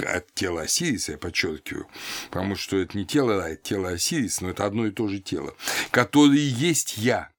От 0.00 0.32
тела 0.34 0.62
Осириса, 0.62 1.12
я 1.12 1.18
подчеркиваю, 1.18 1.86
потому 2.30 2.56
что 2.56 2.76
это 2.76 2.96
не 2.96 3.06
тело 3.06 3.40
это 3.40 3.62
тело 3.62 3.90
Осириса, 3.90 4.44
но 4.44 4.50
это 4.50 4.66
одно 4.66 4.86
и 4.86 4.90
то 4.90 5.08
же 5.08 5.18
тело, 5.18 5.54
которое 5.90 6.38
есть 6.38 6.98
я. 6.98 7.30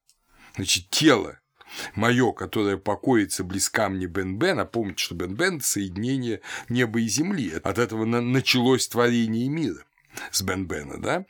Значит, 0.56 0.90
тело 0.90 1.38
мое, 1.94 2.32
которое 2.32 2.76
покоится 2.76 3.44
близ 3.44 3.68
камня 3.68 4.06
Бен-Бен, 4.06 4.58
а 4.60 4.64
помните, 4.64 5.04
что 5.04 5.14
Бен-Бен– 5.14 5.60
соединение 5.62 6.40
неба 6.68 7.00
и 7.00 7.08
земли. 7.08 7.52
От 7.62 7.78
этого 7.78 8.04
началось 8.04 8.88
творение 8.88 9.48
мира. 9.48 9.84
с 10.30 10.42
Бен 10.42 10.66
Бена, 10.66 11.00
да, 11.00 11.24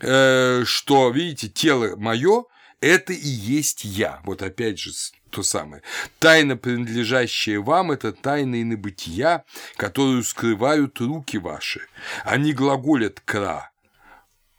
э, 0.00 0.64
что, 0.64 1.10
видите, 1.10 1.48
тело 1.48 1.96
мое– 1.96 2.44
это 2.80 3.12
и 3.12 3.28
есть 3.28 3.84
я. 3.84 4.20
Вот 4.24 4.42
опять 4.42 4.78
же 4.78 4.92
то 5.30 5.42
самое. 5.42 5.82
Тайна, 6.18 6.56
принадлежащая 6.56 7.60
вам, 7.60 7.90
это 7.90 8.12
тайна 8.12 8.62
инобытия, 8.62 9.44
которую 9.76 10.22
скрывают 10.22 11.00
руки 11.00 11.38
ваши. 11.38 11.86
Они 12.24 12.52
глаголят 12.52 13.20
«кра», 13.24 13.70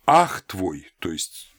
«ах 0.05 0.41
твой», 0.41 0.91
то 0.99 1.11
есть 1.11 1.54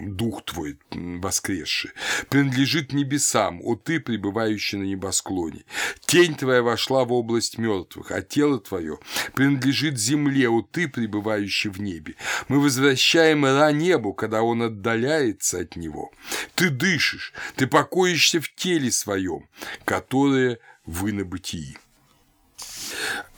дух 0.00 0.44
твой 0.44 0.78
воскресший, 0.90 1.92
принадлежит 2.28 2.92
небесам, 2.92 3.60
о 3.62 3.76
ты, 3.76 4.00
пребывающий 4.00 4.78
на 4.78 4.84
небосклоне. 4.84 5.64
Тень 6.06 6.34
твоя 6.34 6.62
вошла 6.62 7.04
в 7.04 7.12
область 7.12 7.58
мертвых, 7.58 8.10
а 8.10 8.22
тело 8.22 8.58
твое 8.60 8.98
принадлежит 9.34 9.98
земле, 9.98 10.48
о 10.48 10.62
ты, 10.62 10.88
пребывающий 10.88 11.70
в 11.70 11.80
небе. 11.80 12.14
Мы 12.48 12.60
возвращаем 12.60 13.44
Ра 13.44 13.72
небу, 13.72 14.14
когда 14.14 14.42
он 14.42 14.62
отдаляется 14.62 15.60
от 15.60 15.76
него. 15.76 16.12
Ты 16.54 16.70
дышишь, 16.70 17.32
ты 17.56 17.66
покоишься 17.66 18.40
в 18.40 18.54
теле 18.54 18.90
своем, 18.90 19.48
которое 19.84 20.58
вы 20.86 21.12
на 21.12 21.24
бытии. 21.24 21.76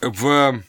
В 0.01 0.61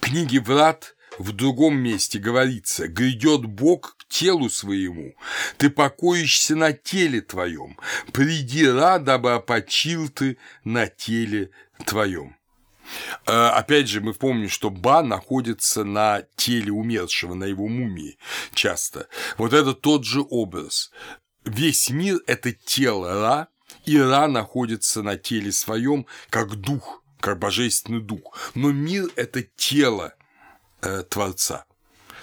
книге 0.00 0.40
«Врат» 0.40 0.94
в 1.18 1.32
другом 1.32 1.76
месте 1.76 2.18
говорится 2.18 2.88
«Грядет 2.88 3.44
Бог 3.46 3.96
к 3.96 4.08
телу 4.08 4.48
своему, 4.50 5.14
ты 5.58 5.70
покоишься 5.70 6.56
на 6.56 6.72
теле 6.72 7.20
твоем, 7.20 7.78
приди 8.12 8.66
рад, 8.66 9.04
дабы 9.04 9.32
опочил 9.32 10.08
ты 10.08 10.38
на 10.64 10.86
теле 10.86 11.50
твоем». 11.86 12.36
Э, 13.26 13.48
опять 13.48 13.88
же, 13.88 14.00
мы 14.00 14.12
помним, 14.12 14.48
что 14.48 14.70
Ба 14.70 15.02
находится 15.02 15.84
на 15.84 16.22
теле 16.36 16.72
умершего, 16.72 17.34
на 17.34 17.44
его 17.44 17.68
мумии 17.68 18.18
часто. 18.54 19.08
Вот 19.38 19.52
это 19.52 19.72
тот 19.72 20.04
же 20.04 20.22
образ. 20.28 20.90
Весь 21.44 21.90
мир– 21.90 22.20
это 22.26 22.52
тело 22.52 23.14
Ра, 23.14 23.48
и 23.84 23.98
Ра 23.98 24.26
находится 24.28 25.02
на 25.02 25.16
теле 25.16 25.52
своем 25.52 26.06
как 26.30 26.56
дух, 26.56 27.02
как 27.20 27.38
божественный 27.38 28.00
дух. 28.00 28.36
Но 28.54 28.72
мир– 28.72 29.10
это 29.16 29.42
тело 29.42 30.14
Творца. 31.08 31.64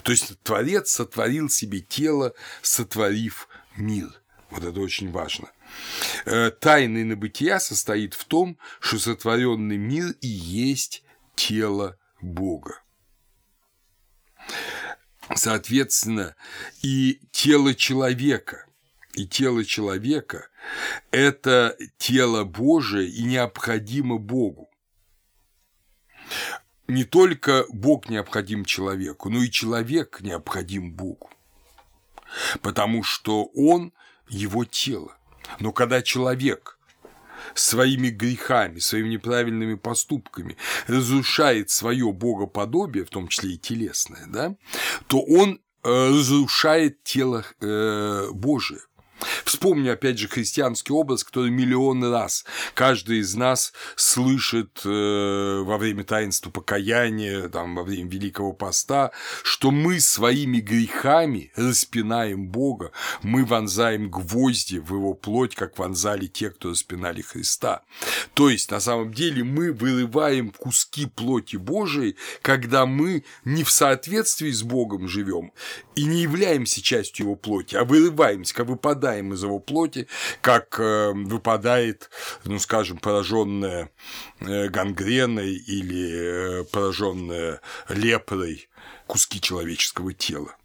То 0.03 0.11
есть 0.11 0.39
Творец 0.43 0.91
сотворил 0.91 1.49
себе 1.49 1.79
тело, 1.81 2.33
сотворив 2.61 3.47
мир. 3.75 4.09
Вот 4.49 4.63
это 4.63 4.79
очень 4.79 5.11
важно. 5.11 5.49
Э, 6.25 6.51
тайна 6.51 7.05
набытия 7.05 7.59
состоит 7.59 8.13
в 8.13 8.25
том, 8.25 8.57
что 8.79 8.97
сотворенный 8.97 9.77
мир 9.77 10.15
и 10.21 10.27
есть 10.27 11.03
тело 11.35 11.97
Бога. 12.21 12.81
Соответственно, 15.35 16.35
и 16.81 17.21
тело 17.31 17.75
человека, 17.75 18.65
и 19.13 19.27
тело 19.27 19.63
человека– 19.63 20.49
это 21.11 21.77
тело 21.97 22.43
Божие 22.43 23.07
и 23.07 23.23
необходимо 23.23 24.17
Богу 24.17 24.69
не 26.89 27.03
только 27.03 27.65
Бог 27.69 28.09
необходим 28.09 28.65
человеку, 28.65 29.29
но 29.29 29.41
и 29.43 29.49
человек 29.49 30.19
необходим 30.21 30.91
Богу, 30.91 31.29
потому 32.61 33.03
что 33.03 33.45
он 33.55 33.93
его 34.27 34.65
тело. 34.65 35.15
Но 35.59 35.71
когда 35.71 36.01
человек 36.01 36.77
своими 37.53 38.09
грехами, 38.09 38.79
своими 38.79 39.09
неправильными 39.09 39.75
поступками 39.75 40.57
разрушает 40.87 41.69
свое 41.69 42.11
богоподобие, 42.11 43.05
в 43.05 43.09
том 43.09 43.27
числе 43.27 43.53
и 43.53 43.57
телесное, 43.57 44.25
да, 44.27 44.55
то 45.07 45.21
он 45.21 45.61
э, 45.83 46.09
разрушает 46.09 47.03
тело 47.03 47.45
э, 47.61 48.29
Божие. 48.31 48.81
Вспомню, 49.43 49.93
опять 49.93 50.17
же, 50.17 50.27
христианский 50.27 50.93
образ, 50.93 51.23
который 51.23 51.51
миллион 51.51 52.03
раз 52.11 52.45
каждый 52.73 53.19
из 53.19 53.35
нас 53.35 53.73
слышит 53.95 54.81
э, 54.85 55.61
во 55.65 55.77
время 55.77 56.03
таинства 56.03 56.49
покаяния, 56.49 57.49
там, 57.49 57.75
во 57.75 57.83
время 57.83 58.09
Великого 58.09 58.53
Поста, 58.53 59.11
что 59.43 59.71
мы 59.71 59.99
своими 59.99 60.59
грехами 60.59 61.51
распинаем 61.55 62.47
Бога, 62.47 62.91
мы 63.21 63.45
вонзаем 63.45 64.09
гвозди 64.09 64.77
в 64.77 64.93
его 64.93 65.13
плоть, 65.13 65.55
как 65.55 65.77
вонзали 65.77 66.27
те, 66.27 66.49
кто 66.49 66.69
распинали 66.69 67.21
Христа. 67.21 67.81
То 68.33 68.49
есть, 68.49 68.71
на 68.71 68.79
самом 68.79 69.13
деле, 69.13 69.43
мы 69.43 69.73
вырываем 69.73 70.51
куски 70.51 71.05
плоти 71.05 71.57
Божией, 71.57 72.15
когда 72.41 72.85
мы 72.85 73.23
не 73.45 73.63
в 73.63 73.71
соответствии 73.71 74.51
с 74.51 74.63
Богом 74.63 75.07
живем 75.07 75.51
и 75.95 76.05
не 76.05 76.21
являемся 76.21 76.81
частью 76.81 77.25
его 77.25 77.35
плоти, 77.35 77.75
а 77.75 77.83
вырываемся, 77.83 78.53
как 78.53 78.67
выпадаем 78.67 79.08
выпадаем 79.09 79.33
из 79.33 79.43
его 79.43 79.59
плоти, 79.59 80.07
как 80.41 80.79
э, 80.79 81.11
выпадает, 81.13 82.09
ну, 82.45 82.59
скажем, 82.59 82.97
пораженная 82.97 83.89
э, 84.39 84.69
гангреной 84.69 85.53
или 85.53 86.61
э, 86.61 86.63
пораженная 86.65 87.61
лепрой 87.89 88.69
куски 89.07 89.41
человеческого 89.41 90.13
тела. 90.13 90.55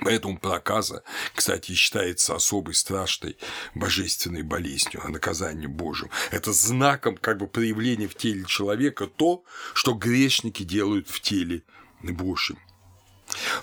Поэтому 0.00 0.38
проказа, 0.38 1.02
кстати, 1.34 1.72
считается 1.72 2.34
особой 2.34 2.74
страшной 2.74 3.38
божественной 3.74 4.42
болезнью, 4.42 5.00
а 5.02 5.08
наказанием 5.08 5.72
Божьим. 5.72 6.10
Это 6.30 6.52
знаком 6.52 7.16
как 7.16 7.38
бы 7.38 7.46
проявления 7.46 8.06
в 8.06 8.14
теле 8.14 8.44
человека 8.44 9.06
то, 9.06 9.42
что 9.72 9.94
грешники 9.94 10.64
делают 10.64 11.08
в 11.08 11.20
теле 11.20 11.62
Божьем. 12.02 12.58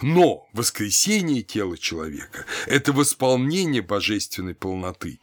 Но 0.02 0.48
воскресение 0.54 1.42
тела 1.42 1.78
человека– 1.78 2.46
это 2.68 2.94
восполнение 2.94 3.82
божественной 3.82 4.56
полноты. 4.56 5.20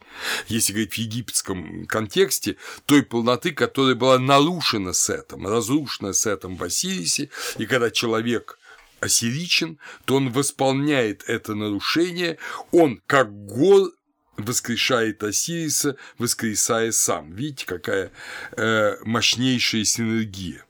Если 0.47 0.73
говорить 0.73 0.93
в 0.93 0.97
египетском 0.97 1.85
контексте, 1.85 2.57
той 2.85 3.03
полноты, 3.03 3.51
которая 3.51 3.95
была 3.95 4.19
нарушена 4.19 4.93
Сетом, 4.93 5.47
разрушена 5.47 6.13
Сетом 6.13 6.55
в 6.55 6.63
Осирисе, 6.63 7.29
и 7.57 7.65
когда 7.65 7.91
человек 7.91 8.57
ассиричен, 8.99 9.79
то 10.05 10.15
он 10.15 10.31
восполняет 10.31 11.23
это 11.27 11.55
нарушение, 11.55 12.37
он 12.71 13.01
как 13.07 13.33
гор 13.45 13.91
воскрешает 14.37 15.23
Осириса, 15.23 15.97
воскресая 16.17 16.91
сам. 16.91 17.33
Видите, 17.33 17.65
какая 17.65 18.11
э, 18.55 18.95
мощнейшая 19.03 19.83
синергия. 19.83 20.65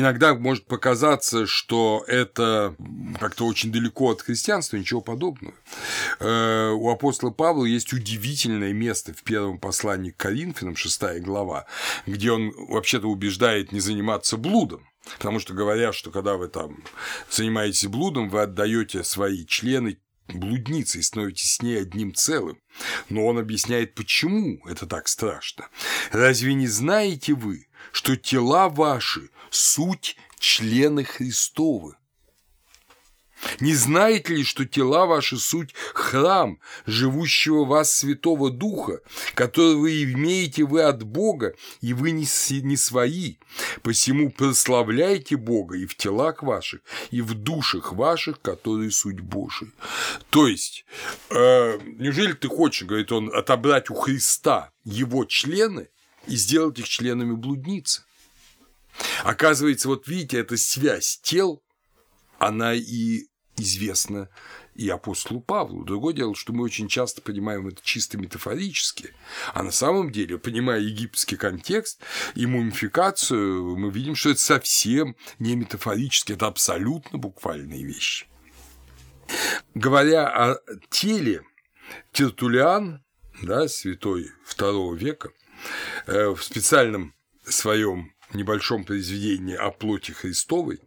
Иногда 0.00 0.34
может 0.34 0.64
показаться, 0.64 1.46
что 1.46 2.02
это 2.06 2.74
как-то 3.18 3.44
очень 3.46 3.70
далеко 3.70 4.12
от 4.12 4.22
христианства, 4.22 4.78
ничего 4.78 5.02
подобного. 5.02 5.54
Э, 6.20 6.70
у 6.70 6.88
апостола 6.88 7.30
Павла 7.30 7.66
есть 7.66 7.92
удивительное 7.92 8.72
место 8.72 9.12
в 9.12 9.22
первом 9.22 9.58
послании 9.58 10.10
к 10.10 10.16
Коринфянам, 10.16 10.74
6 10.74 11.20
глава, 11.20 11.66
где 12.06 12.32
он 12.32 12.50
вообще-то 12.56 13.08
убеждает 13.08 13.72
не 13.72 13.80
заниматься 13.80 14.38
блудом. 14.38 14.88
Потому 15.18 15.38
что 15.38 15.52
говорят, 15.52 15.94
что 15.94 16.10
когда 16.10 16.36
вы 16.36 16.48
там 16.48 16.82
занимаетесь 17.28 17.86
блудом, 17.86 18.30
вы 18.30 18.40
отдаете 18.40 19.04
свои 19.04 19.44
члены 19.44 19.98
блудницей, 20.28 21.02
становитесь 21.02 21.56
с 21.56 21.62
ней 21.62 21.78
одним 21.78 22.14
целым. 22.14 22.58
Но 23.10 23.26
он 23.26 23.38
объясняет, 23.38 23.94
почему 23.94 24.66
это 24.66 24.86
так 24.86 25.08
страшно. 25.08 25.68
Разве 26.10 26.54
не 26.54 26.68
знаете 26.68 27.34
вы, 27.34 27.66
что 27.92 28.16
тела 28.16 28.68
ваши– 28.68 29.30
суть 29.50 30.16
члены 30.38 31.04
Христовы? 31.04 31.96
Не 33.58 33.74
знаете 33.74 34.34
ли, 34.34 34.44
что 34.44 34.66
тела 34.66 35.06
ваши 35.06 35.38
суть 35.38 35.74
храм 35.94 36.58
живущего 36.86 37.64
вас 37.64 37.92
Святого 37.92 38.50
Духа, 38.50 39.00
который 39.34 39.76
вы 39.76 40.02
имеете 40.02 40.64
вы 40.64 40.82
от 40.82 41.02
Бога, 41.02 41.54
и 41.80 41.94
вы 41.94 42.10
не, 42.10 42.26
не 42.62 42.76
свои? 42.76 43.36
Посему 43.82 44.30
прославляйте 44.30 45.36
Бога 45.36 45.76
и 45.76 45.86
в 45.86 45.96
телах 45.96 46.42
ваших, 46.42 46.80
и 47.10 47.22
в 47.22 47.34
душах 47.34 47.92
ваших, 47.92 48.40
которые 48.42 48.90
суть 48.90 49.20
Божия. 49.20 49.70
То 50.28 50.46
есть, 50.46 50.84
э, 51.30 51.78
неужели 51.98 52.32
ты 52.32 52.48
хочешь, 52.48 52.86
говорит 52.86 53.10
он, 53.12 53.34
отобрать 53.34 53.90
у 53.90 53.94
Христа 53.94 54.70
его 54.84 55.24
члены 55.24 55.88
и 56.26 56.36
сделать 56.36 56.78
их 56.78 56.88
членами 56.88 57.34
блудницы? 57.34 58.02
Оказывается, 59.24 59.88
вот 59.88 60.06
видите, 60.08 60.38
эта 60.38 60.56
связь 60.56 61.20
тел, 61.22 61.62
она 62.38 62.74
и 62.74 63.26
известно 63.56 64.28
и 64.74 64.88
апостолу 64.88 65.40
Павлу. 65.40 65.84
Другое 65.84 66.14
дело, 66.14 66.34
что 66.34 66.52
мы 66.52 66.64
очень 66.64 66.88
часто 66.88 67.20
понимаем 67.20 67.68
это 67.68 67.80
чисто 67.82 68.16
метафорически, 68.16 69.14
а 69.52 69.62
на 69.62 69.72
самом 69.72 70.10
деле, 70.10 70.38
понимая 70.38 70.80
египетский 70.80 71.36
контекст 71.36 72.00
и 72.34 72.46
мумификацию, 72.46 73.76
мы 73.76 73.90
видим, 73.90 74.14
что 74.14 74.30
это 74.30 74.40
совсем 74.40 75.16
не 75.38 75.54
метафорически, 75.56 76.32
это 76.32 76.46
абсолютно 76.46 77.18
буквальные 77.18 77.84
вещи. 77.84 78.26
Говоря 79.74 80.28
о 80.28 80.56
теле, 80.88 81.42
Тертулиан, 82.12 83.04
да, 83.42 83.68
святой 83.68 84.30
II 84.56 84.96
века, 84.96 85.30
в 86.06 86.38
специальном 86.40 87.14
своем 87.44 88.12
небольшом 88.32 88.84
произведении 88.84 89.56
о 89.56 89.70
плоти 89.70 90.12
Христовой, 90.12 90.80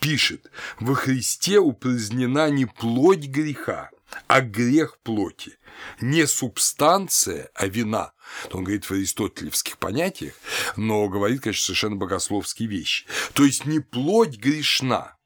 пишет 0.00 0.50
«Во 0.80 0.94
Христе 0.94 1.58
упразднена 1.58 2.50
не 2.50 2.66
плоть 2.66 3.26
греха, 3.26 3.90
а 4.26 4.40
грех 4.40 4.98
плоти, 5.02 5.58
не 6.00 6.26
субстанция, 6.26 7.50
а 7.54 7.66
вина. 7.66 8.12
Он 8.50 8.64
говорит 8.64 8.84
в 8.84 8.92
аристотелевских 8.92 9.78
понятиях, 9.78 10.34
но 10.76 11.08
говорит, 11.08 11.42
конечно, 11.42 11.64
совершенно 11.64 11.96
богословские 11.96 12.68
вещи. 12.68 13.06
То 13.32 13.44
есть 13.44 13.64
не 13.64 13.80
плоть 13.80 14.36
грешна, 14.36 15.16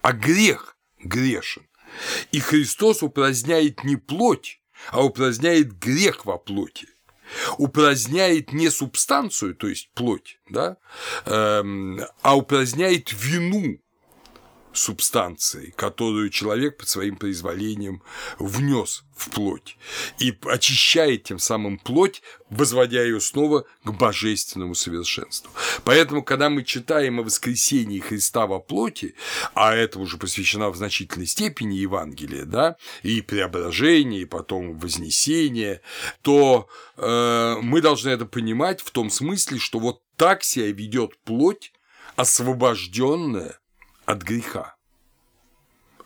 а 0.00 0.12
грех 0.12 0.76
грешен. 1.02 1.66
И 2.32 2.40
Христос 2.40 3.02
упраздняет 3.02 3.84
не 3.84 3.96
плоть, 3.96 4.60
а 4.90 5.04
упраздняет 5.04 5.78
грех 5.78 6.24
во 6.24 6.38
плоти 6.38 6.88
упраздняет 7.58 8.52
не 8.52 8.70
субстанцию, 8.70 9.54
то 9.54 9.68
есть 9.68 9.90
плоть, 9.94 10.38
да, 10.48 10.76
эм, 11.26 12.00
а 12.22 12.36
упраздняет 12.36 13.12
вину 13.12 13.80
субстанции, 14.78 15.72
которую 15.76 16.30
человек 16.30 16.78
под 16.78 16.88
своим 16.88 17.16
произволением 17.16 18.02
внес 18.38 19.04
в 19.18 19.30
плоть, 19.30 19.76
и 20.20 20.36
очищает 20.46 21.24
тем 21.24 21.38
самым 21.38 21.78
плоть, 21.78 22.22
возводя 22.50 23.02
ее 23.02 23.20
снова 23.20 23.64
к 23.82 23.90
божественному 23.90 24.74
совершенству. 24.74 25.50
Поэтому, 25.84 26.22
когда 26.22 26.48
мы 26.48 26.62
читаем 26.62 27.18
о 27.18 27.24
воскресении 27.24 27.98
Христа 27.98 28.46
во 28.46 28.60
плоти, 28.60 29.16
а 29.54 29.74
это 29.74 29.98
уже 29.98 30.18
посвящена 30.18 30.70
в 30.70 30.76
значительной 30.76 31.26
степени 31.26 31.74
Евангелие, 31.74 32.44
да, 32.44 32.76
и 33.02 33.20
преображение, 33.20 34.22
и 34.22 34.26
потом 34.26 34.78
вознесение, 34.78 35.80
то 36.22 36.68
э, 36.96 37.56
мы 37.60 37.80
должны 37.80 38.10
это 38.10 38.24
понимать 38.24 38.80
в 38.80 38.90
том 38.92 39.10
смысле, 39.10 39.58
что 39.58 39.80
вот 39.80 40.02
так 40.16 40.44
себя 40.44 40.70
ведет 40.70 41.18
плоть, 41.24 41.72
освобожденная 42.16 43.58
от 44.08 44.22
греха. 44.22 44.74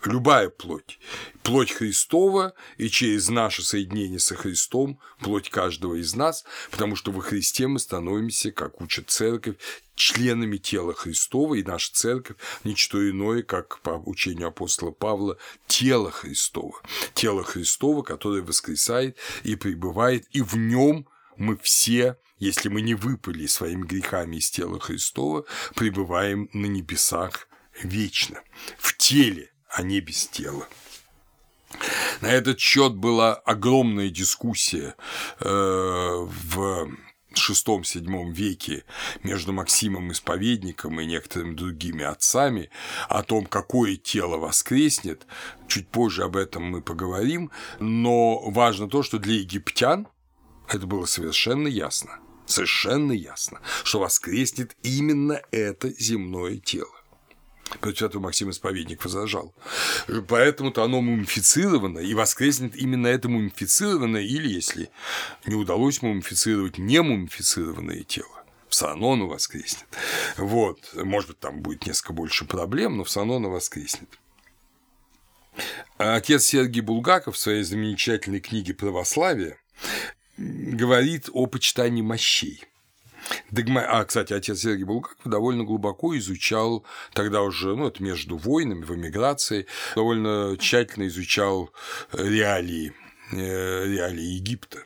Любая 0.03 0.49
плоть, 0.49 0.99
плоть 1.41 1.71
Христова 1.71 2.53
и 2.75 2.89
через 2.89 3.29
наше 3.29 3.63
соединение 3.63 4.19
со 4.19 4.35
Христом 4.35 4.99
плоть 5.21 5.49
каждого 5.49 5.95
из 5.95 6.13
нас, 6.13 6.43
потому 6.69 6.97
что 6.97 7.13
во 7.13 7.21
Христе 7.21 7.67
мы 7.67 7.79
становимся, 7.79 8.51
как 8.51 8.81
учит 8.81 9.09
Церковь, 9.09 9.55
членами 9.95 10.57
тела 10.57 10.93
Христова, 10.93 11.55
и 11.55 11.63
наша 11.63 11.93
Церковь– 11.93 12.35
ничто 12.65 13.09
иное, 13.09 13.41
как 13.41 13.79
по 13.79 13.91
учению 13.91 14.49
апостола 14.49 14.91
Павла, 14.91 15.37
тело 15.67 16.11
Христова. 16.11 16.81
Тело 17.13 17.45
Христова, 17.45 18.01
которое 18.01 18.41
воскресает 18.41 19.17
и 19.43 19.55
пребывает, 19.55 20.27
и 20.31 20.41
в 20.41 20.57
нем 20.57 21.07
мы 21.37 21.55
все 21.55 22.17
если 22.39 22.67
мы 22.67 22.81
не 22.81 22.93
выпали 22.93 23.45
своими 23.45 23.85
грехами 23.85 24.35
из 24.35 24.51
тела 24.51 24.77
Христова, 24.77 25.45
пребываем 25.75 26.49
на 26.51 26.65
небесах 26.65 27.47
вечно, 27.81 28.41
в 28.77 28.97
теле, 28.97 29.51
а 29.69 29.81
не 29.81 29.99
без 29.99 30.27
тела. 30.27 30.67
На 32.21 32.27
этот 32.27 32.59
счет 32.59 32.93
была 32.93 33.33
огромная 33.33 34.09
дискуссия 34.09 34.95
э, 35.39 35.49
в 35.49 36.87
VI-VII 37.33 38.31
веке 38.31 38.85
между 39.23 39.53
Максимом 39.53 40.11
Исповедником 40.11 40.99
и 40.99 41.05
некоторыми 41.05 41.55
другими 41.55 42.03
отцами 42.03 42.69
о 43.09 43.23
том, 43.23 43.45
какое 43.45 43.95
тело 43.95 44.37
воскреснет. 44.37 45.25
Чуть 45.67 45.87
позже 45.87 46.23
об 46.23 46.35
этом 46.35 46.63
мы 46.63 46.81
поговорим, 46.81 47.51
но 47.79 48.39
важно 48.49 48.87
то, 48.87 49.03
что 49.03 49.17
для 49.17 49.35
египтян 49.35 50.07
это 50.67 50.87
было 50.87 51.05
совершенно 51.05 51.67
ясно, 51.67 52.19
совершенно 52.45 53.11
ясно, 53.11 53.61
что 53.83 53.99
воскреснет 53.99 54.75
именно 54.83 55.41
это 55.51 55.89
земное 55.89 56.57
тело. 56.57 57.02
Этого 57.81 58.21
Максим 58.21 58.49
Исповедник 58.49 59.03
возражал. 59.03 59.53
Поэтому-то 60.27 60.83
оно 60.83 61.01
мумифицировано 61.01 61.99
и 61.99 62.13
воскреснет 62.13 62.75
именно 62.75 63.07
это 63.07 63.29
мумифицированное, 63.29 64.21
или, 64.21 64.47
если 64.47 64.89
не 65.45 65.55
удалось 65.55 66.01
мумифицировать 66.01 66.77
не 66.77 67.01
мумифицированное 67.01 68.03
тело, 68.03 68.43
все 68.69 68.87
равно 68.87 69.13
оно 69.13 69.27
воскреснет. 69.27 69.85
Вот, 70.37 70.79
может 70.95 71.29
быть, 71.29 71.39
там 71.39 71.61
будет 71.61 71.85
несколько 71.85 72.13
больше 72.13 72.45
проблем, 72.45 72.97
но 72.97 73.03
все 73.03 73.21
равно 73.21 73.35
оно 73.35 73.49
воскреснет. 73.49 74.09
Отец 75.97 76.45
Сергий 76.45 76.81
Булгаков 76.81 77.35
в 77.35 77.39
своей 77.39 77.63
замечательной 77.63 78.39
книге 78.39 78.73
«Православие» 78.73 79.57
говорит 80.37 81.29
о 81.31 81.45
почитании 81.45 82.01
мощей– 82.01 82.65
Догма... 83.51 83.81
А, 83.81 84.05
кстати, 84.05 84.33
отец 84.33 84.59
Сергей 84.59 84.83
Булгаков 84.83 85.17
довольно 85.25 85.63
глубоко 85.63 86.17
изучал, 86.17 86.85
тогда 87.13 87.41
уже, 87.41 87.75
ну, 87.75 87.87
это 87.87 88.01
между 88.03 88.37
войнами, 88.37 88.83
в 88.83 88.95
эмиграции, 88.95 89.67
довольно 89.95 90.57
тщательно 90.57 91.07
изучал 91.07 91.71
реалии, 92.11 92.93
э, 93.31 93.85
реалии 93.85 94.35
Египта. 94.35 94.79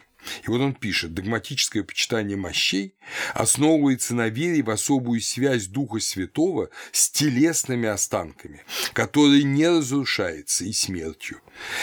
И 0.45 0.49
вот 0.49 0.61
он 0.61 0.73
пишет, 0.73 1.13
догматическое 1.13 1.83
почитание 1.83 2.37
мощей 2.37 2.95
основывается 3.33 4.15
на 4.15 4.29
вере 4.29 4.63
в 4.63 4.69
особую 4.69 5.21
связь 5.21 5.67
Духа 5.67 5.99
Святого 5.99 6.69
с 6.91 7.09
телесными 7.09 7.87
останками, 7.87 8.63
которые 8.93 9.43
не 9.43 9.67
разрушаются 9.67 10.65
и 10.65 10.73
смертью. 10.73 11.41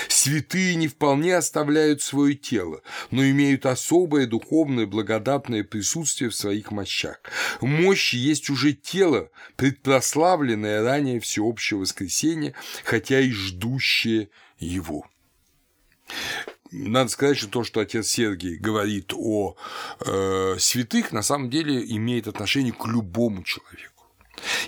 Святые 0.08 0.74
не 0.76 0.88
вполне 0.88 1.36
оставляют 1.36 2.02
свое 2.02 2.34
тело, 2.34 2.82
но 3.10 3.24
имеют 3.28 3.66
особое 3.66 4.26
духовное 4.26 4.86
благодатное 4.86 5.64
присутствие 5.64 6.30
в 6.30 6.34
своих 6.34 6.70
мощах. 6.70 7.20
Мощь 7.60 8.14
есть 8.14 8.50
уже 8.50 8.72
тело, 8.72 9.30
предпрославленное 9.56 10.82
ранее 10.82 11.20
всеобщего 11.20 11.80
воскресения, 11.80 12.54
хотя 12.84 13.20
и 13.20 13.30
ждущее 13.30 14.28
его 14.58 15.06
надо 16.74 17.10
сказать, 17.10 17.38
что 17.38 17.48
то, 17.48 17.64
что 17.64 17.80
отец 17.80 18.08
Сергий 18.08 18.56
говорит 18.56 19.12
о 19.14 19.56
э, 20.00 20.56
святых, 20.58 21.12
на 21.12 21.22
самом 21.22 21.50
деле 21.50 21.84
имеет 21.96 22.26
отношение 22.26 22.72
к 22.72 22.86
любому 22.86 23.44
человеку. 23.44 23.94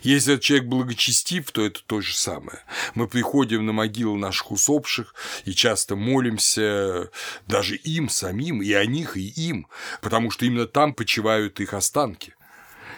Если 0.02 0.34
этот 0.34 0.44
человек 0.44 0.68
благочестив, 0.68 1.50
то 1.50 1.64
это 1.64 1.80
то 1.84 2.00
же 2.00 2.14
самое. 2.16 2.60
Мы 2.94 3.08
приходим 3.08 3.66
на 3.66 3.72
могилы 3.72 4.16
наших 4.16 4.52
усопших 4.52 5.14
и 5.44 5.52
часто 5.52 5.96
молимся 5.96 7.10
даже 7.46 7.76
им 7.76 8.08
самим, 8.08 8.62
и 8.62 8.72
о 8.72 8.86
них, 8.86 9.16
и 9.16 9.26
им, 9.26 9.66
потому 10.00 10.30
что 10.30 10.46
именно 10.46 10.66
там 10.66 10.94
почивают 10.94 11.60
их 11.60 11.74
останки. 11.74 12.35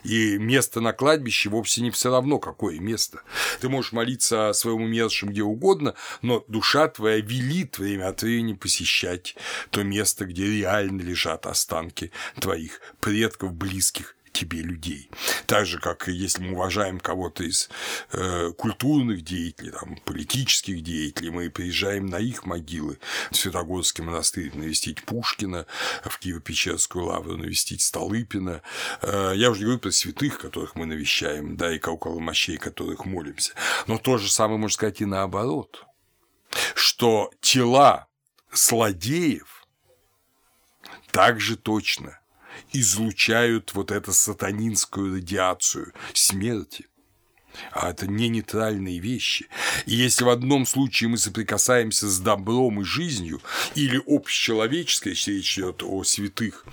И 0.05 0.39
место 0.39 0.81
на 0.81 0.93
кладбище 0.93 1.49
вовсе 1.49 1.83
не 1.83 1.91
все 1.91 2.11
равно, 2.11 2.39
какое 2.39 2.79
место. 2.79 3.23
Ты 3.61 3.69
можешь 3.69 3.93
молиться 3.93 4.49
о 4.49 4.55
своем 4.55 4.83
умершем 4.83 5.31
где 5.31 5.43
угодно, 5.43 5.95
но 6.23 6.45
душа 6.49 6.89
твоя 6.89 7.21
велит 7.21 7.79
время 7.79 8.09
от 8.09 8.23
времени 8.23 8.55
посещать 8.55 9.37
то 9.71 9.83
место, 9.83 10.25
где 10.25 10.47
реально 10.47 11.03
лежат 11.03 11.47
останки 11.47 12.13
твоих 12.41 12.81
предков, 13.01 13.55
близких 13.55 14.15
тебе 14.33 14.61
людей. 14.61 15.11
Так 15.47 15.67
же, 15.67 15.79
как 15.79 16.09
если 16.09 16.43
мы 16.43 16.53
уважаем 16.53 17.01
кого-то 17.01 17.45
из 17.45 17.69
э, 18.13 18.53
культурных 18.57 19.23
деятелей, 19.23 19.71
там, 19.71 19.97
политических 20.05 20.83
деятелей, 20.83 21.31
мы 21.31 21.51
приезжаем 21.51 22.07
на 22.07 22.19
их 22.19 22.45
могилы, 22.45 22.99
в 23.31 23.37
Святогорский 23.37 24.05
монастырь 24.05 24.51
навестить 24.55 25.03
Пушкина, 25.05 25.67
в 26.05 26.19
Киево-Печерскую 26.21 27.05
лавру 27.05 27.37
навестить 27.37 27.83
Столыпина. 27.83 28.63
Э, 29.03 29.33
я 29.35 29.51
уже 29.51 29.61
не 29.61 29.65
говорю 29.65 29.81
про 29.81 29.91
святых, 29.91 30.39
которых 30.39 30.75
мы 30.75 30.87
навещаем, 30.87 31.57
да, 31.57 31.75
и 31.75 31.81
около 31.81 32.19
мощей, 32.19 32.59
которых 32.59 33.05
молимся. 33.05 33.53
Но 33.87 33.99
то 33.99 34.19
же 34.19 34.31
самое 34.31 34.59
можно 34.59 34.75
сказать 34.75 35.01
и 35.01 35.05
наоборот, 35.05 35.87
что 36.75 37.31
тела 37.41 38.09
злодеев 38.53 39.67
также 41.13 41.57
точно 41.57 42.21
излучают 42.73 43.75
вот 43.75 43.91
эту 43.91 44.13
сатанинскую 44.13 45.15
радиацию 45.15 45.93
смерти. 46.13 46.87
А 47.73 47.91
это 47.91 48.07
не 48.07 48.29
нейтральные 48.29 48.99
вещи. 48.99 49.47
И 49.87 49.95
если 49.95 50.25
в 50.25 50.29
одном 50.29 50.67
случае 50.67 51.09
мы 51.09 51.19
соприкасаемся 51.19 52.09
с 52.09 52.19
добром 52.19 52.81
и 52.81 52.85
жизнью, 52.85 53.41
или 53.75 54.01
общечеловеческой, 54.07 55.13
если 55.13 55.33
речь 55.33 55.59
идет 55.59 55.83
о 55.83 56.05
святых, 56.05 56.65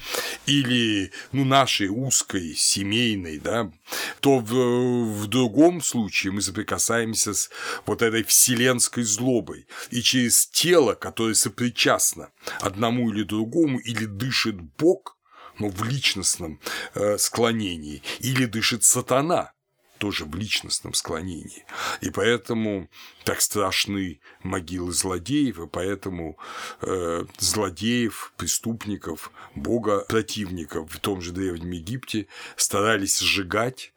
или 0.45 1.11
ну, 1.31 1.43
нашей 1.43 1.87
узкой, 1.87 2.55
семейной, 2.55 3.39
да, 3.39 3.71
то 4.19 4.39
в, 4.39 5.21
в 5.21 5.27
другом 5.27 5.81
случае 5.81 6.33
мы 6.33 6.41
соприкасаемся 6.41 7.33
с 7.33 7.49
вот 7.85 8.01
этой 8.01 8.23
вселенской 8.23 9.03
злобой. 9.03 9.67
И 9.91 10.01
через 10.01 10.47
тело, 10.47 10.93
которое 10.93 11.35
сопричастно 11.35 12.29
одному 12.61 13.11
или 13.11 13.23
другому, 13.23 13.79
или 13.79 14.05
дышит 14.05 14.61
Бог, 14.77 15.14
но 15.59 15.69
в 15.69 15.83
личностном 15.83 16.59
э, 16.93 17.17
склонении, 17.17 18.01
или 18.19 18.45
дышит 18.45 18.83
сатана, 18.83 19.55
тоже 19.97 20.25
в 20.25 20.35
личностном 20.35 20.93
склонении. 20.93 21.65
И 22.01 22.09
поэтому 22.09 22.89
так 23.23 23.41
страшны 23.41 24.19
могилы 24.43 24.91
злодеев, 24.91 25.59
и 25.59 25.67
поэтому 25.67 26.37
э, 26.81 27.25
злодеев, 27.37 28.33
преступников, 28.37 29.31
бога 29.55 30.05
противников 30.07 30.91
в 30.91 30.99
том 30.99 31.21
же 31.21 31.31
Древнем 31.31 31.71
Египте 31.71 32.27
старались 32.55 33.19
сжигать 33.19 33.93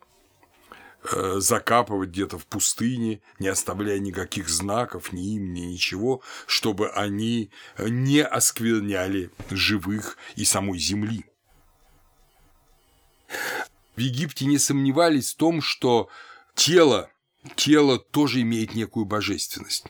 э, 1.12 1.34
закапывать 1.38 2.10
где-то 2.10 2.38
в 2.38 2.46
пустыне, 2.46 3.20
не 3.38 3.48
оставляя 3.48 3.98
никаких 3.98 4.48
знаков, 4.48 5.12
ни 5.12 5.34
им, 5.34 5.52
ни 5.52 5.60
ничего, 5.60 6.22
чтобы 6.46 6.90
они 6.90 7.50
не 7.78 8.22
оскверняли 8.22 9.30
живых 9.50 10.16
и 10.36 10.44
самой 10.44 10.78
земли. 10.78 11.24
В 13.96 14.00
Египте 14.00 14.46
не 14.46 14.58
сомневались 14.58 15.32
в 15.32 15.36
том, 15.36 15.60
что 15.60 16.08
тело, 16.54 17.10
тело 17.56 17.98
тоже 17.98 18.42
имеет 18.42 18.74
некую 18.74 19.06
божественность. 19.06 19.86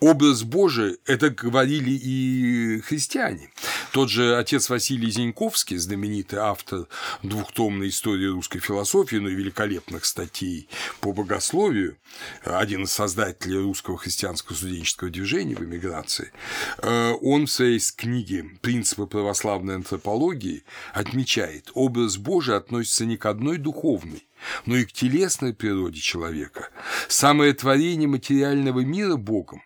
Образ 0.00 0.42
Божий– 0.42 0.98
это 1.06 1.30
говорили 1.30 1.90
и 1.90 2.80
христиане. 2.80 3.50
Тот 3.92 4.10
же 4.10 4.36
отец 4.36 4.68
Василий 4.68 5.10
Зиньковский, 5.10 5.78
знаменитый 5.78 6.38
автор 6.38 6.86
двухтомной 7.22 7.88
истории 7.88 8.26
русской 8.26 8.58
философии, 8.58 9.16
но 9.16 9.30
и 9.30 9.34
великолепных 9.34 10.04
статей 10.04 10.68
по 11.00 11.12
богословию, 11.12 11.96
один 12.44 12.84
из 12.84 12.92
создателей 12.92 13.58
русского 13.58 13.96
христианского 13.96 14.54
студенческого 14.54 15.08
движения 15.08 15.54
в 15.54 15.64
эмиграции, 15.64 16.30
э, 16.78 17.12
он 17.22 17.46
в 17.46 17.50
своей 17.50 17.80
книге 17.96 18.44
«Принципы 18.60 19.06
православной 19.06 19.76
антропологии» 19.76 20.64
отмечает, 20.92 21.70
образ 21.72 22.18
Божий 22.18 22.56
относится 22.56 23.06
не 23.06 23.16
к 23.16 23.24
одной 23.24 23.56
духовной, 23.56 24.26
но 24.66 24.76
и 24.76 24.84
к 24.84 24.92
телесной 24.92 25.54
природе 25.54 26.00
человека. 26.00 26.68
Самое 27.08 27.54
творение 27.54 28.08
материального 28.08 28.80
мира 28.80 29.16
Богом 29.16 29.62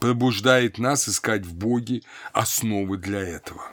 пробуждает 0.00 0.78
нас 0.78 1.08
искать 1.08 1.44
в 1.44 1.54
Боге 1.54 2.02
основы 2.32 2.96
для 2.96 3.20
этого. 3.20 3.72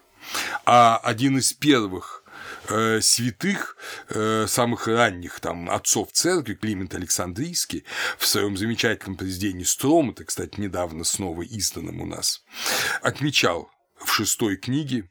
А 0.65 0.97
один 0.97 1.37
из 1.37 1.53
первых 1.53 2.23
э, 2.69 2.99
святых, 3.01 3.77
э, 4.09 4.45
самых 4.47 4.87
ранних 4.87 5.39
там 5.39 5.69
отцов 5.69 6.11
церкви, 6.11 6.55
Климент 6.55 6.95
Александрийский, 6.95 7.85
в 8.17 8.25
своем 8.25 8.57
замечательном 8.57 9.17
произведении 9.17 9.63
«Стром», 9.63 10.11
это, 10.11 10.23
кстати, 10.25 10.59
недавно 10.59 11.03
снова 11.03 11.43
изданном 11.43 12.01
у 12.01 12.05
нас, 12.05 12.43
отмечал 13.01 13.69
в 13.97 14.11
шестой 14.11 14.57
книге, 14.57 15.09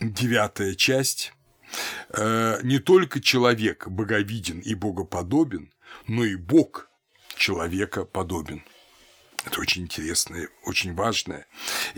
девятая 0.00 0.74
часть, 0.74 1.32
э, 2.10 2.60
не 2.62 2.78
только 2.78 3.20
человек 3.20 3.88
боговиден 3.88 4.60
и 4.60 4.74
богоподобен, 4.74 5.72
но 6.06 6.24
и 6.24 6.36
Бог 6.36 6.88
человека 7.36 8.04
подобен. 8.04 8.62
Это 9.46 9.60
очень 9.60 9.82
интересная, 9.82 10.48
очень 10.64 10.92
важная 10.94 11.46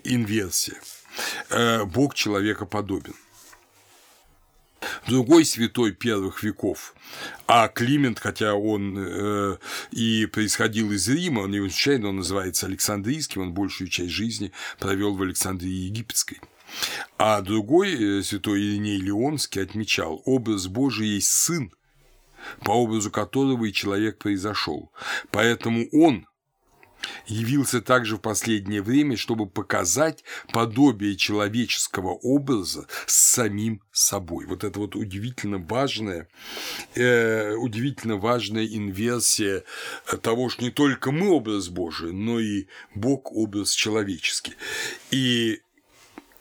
инверсия. 0.04 0.76
Э, 1.48 1.84
Бог 1.84 2.14
человека 2.14 2.66
подобен. 2.66 3.14
Другой 5.06 5.44
святой 5.44 5.92
первых 5.92 6.42
веков, 6.42 6.94
а 7.46 7.66
Климент, 7.68 8.20
хотя 8.20 8.54
он 8.54 8.96
э, 8.96 9.56
и 9.90 10.26
происходил 10.26 10.92
из 10.92 11.08
Рима, 11.08 11.40
он 11.40 11.50
не 11.50 11.58
случайно 11.58 12.10
он 12.10 12.16
называется 12.16 12.66
Александрийским, 12.66 13.42
он 13.42 13.54
большую 13.54 13.88
часть 13.88 14.10
жизни 14.10 14.52
провел 14.78 15.16
в 15.16 15.22
Александрии 15.22 15.70
Египетской. 15.70 16.40
А 17.16 17.40
другой 17.40 18.20
э, 18.20 18.22
святой 18.22 18.60
Ириней 18.60 18.98
Леонский 18.98 19.62
отмечал, 19.62 20.22
образ 20.26 20.68
Божий 20.68 21.08
есть 21.08 21.30
сын, 21.30 21.72
по 22.60 22.72
образу 22.72 23.10
которого 23.10 23.64
и 23.64 23.72
человек 23.72 24.18
произошел. 24.18 24.92
Поэтому 25.32 25.88
он 25.90 26.26
явился 27.26 27.80
также 27.80 28.16
в 28.16 28.20
последнее 28.20 28.82
время, 28.82 29.16
чтобы 29.16 29.48
показать 29.48 30.24
подобие 30.52 31.16
человеческого 31.16 32.10
образа 32.10 32.86
с 33.06 33.14
самим 33.34 33.82
собой. 33.92 34.46
Вот 34.46 34.64
это 34.64 34.78
вот 34.78 34.96
удивительно 34.96 35.58
важная, 35.58 36.28
э, 36.94 37.54
удивительно 37.54 38.16
важная 38.16 38.66
инверсия 38.66 39.64
того, 40.22 40.48
что 40.48 40.62
не 40.62 40.70
только 40.70 41.10
мы 41.10 41.30
образ 41.30 41.68
Божий, 41.68 42.12
но 42.12 42.40
и 42.40 42.66
Бог 42.94 43.32
образ 43.32 43.72
человеческий. 43.72 44.54
И 45.10 45.60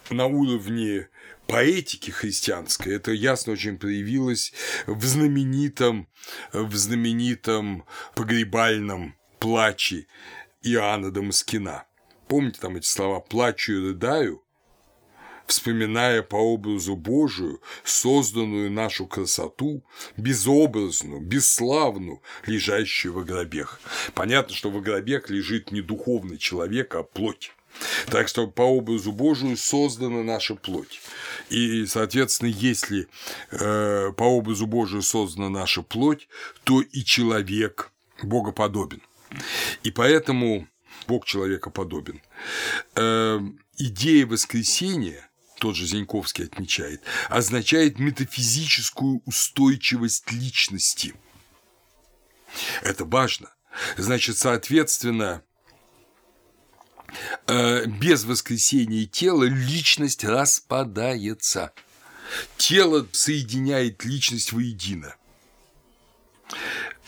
на 0.09 0.25
уровне 0.25 1.09
поэтики 1.47 2.11
христианской 2.11 2.95
это 2.95 3.11
ясно 3.11 3.53
очень 3.53 3.77
проявилось 3.77 4.53
в 4.85 5.03
знаменитом, 5.05 6.07
в 6.53 6.75
знаменитом 6.75 7.85
погребальном 8.15 9.15
плаче 9.39 10.07
Иоанна 10.71 11.11
Дамаскина. 11.11 11.85
Помните 12.27 12.59
там 12.59 12.75
эти 12.75 12.85
слова 12.85 13.19
«плачу 13.19 13.73
и 13.73 13.87
рыдаю», 13.87 14.43
вспоминая 15.47 16.21
по 16.21 16.35
образу 16.35 16.95
Божию 16.95 17.61
созданную 17.83 18.69
нашу 18.69 19.07
красоту, 19.07 19.83
безобразную, 20.17 21.21
бесславную, 21.21 22.21
лежащую 22.45 23.13
во 23.13 23.23
гробех. 23.23 23.79
Понятно, 24.13 24.53
что 24.53 24.69
во 24.69 24.81
гробех 24.81 25.29
лежит 25.29 25.71
не 25.71 25.81
духовный 25.81 26.37
человек, 26.37 26.95
а 26.95 27.03
плоть. 27.03 27.53
Так 28.07 28.27
что 28.27 28.47
по 28.47 28.63
образу 28.63 29.11
Божию 29.11 29.55
создана 29.55 30.23
наша 30.23 30.55
плоть. 30.55 30.99
И, 31.49 31.85
соответственно, 31.85 32.49
если 32.49 33.07
э, 33.51 34.11
по 34.13 34.23
образу 34.23 34.65
Божию 34.65 35.01
создана 35.01 35.49
наша 35.49 35.83
плоть, 35.83 36.27
то 36.63 36.81
и 36.81 37.03
человек 37.03 37.91
богоподобен. 38.23 39.01
И 39.83 39.91
поэтому 39.91 40.67
Бог 41.07 41.25
человека 41.25 41.69
подобен. 41.69 42.21
Э, 42.95 43.39
идея 43.77 44.25
воскресения, 44.25 45.29
тот 45.59 45.75
же 45.75 45.85
Зиньковский 45.85 46.45
отмечает, 46.45 47.01
означает 47.29 47.99
метафизическую 47.99 49.21
устойчивость 49.25 50.31
личности. 50.31 51.15
Это 52.81 53.05
важно. 53.05 53.49
Значит, 53.97 54.37
соответственно, 54.37 55.43
э, 57.47 57.85
без 57.85 58.25
воскресения 58.25 59.05
тела 59.05 59.43
личность 59.43 60.23
распадается. 60.23 61.71
Тело 62.57 63.07
соединяет 63.13 64.03
личность 64.03 64.51
воедино. 64.51 65.15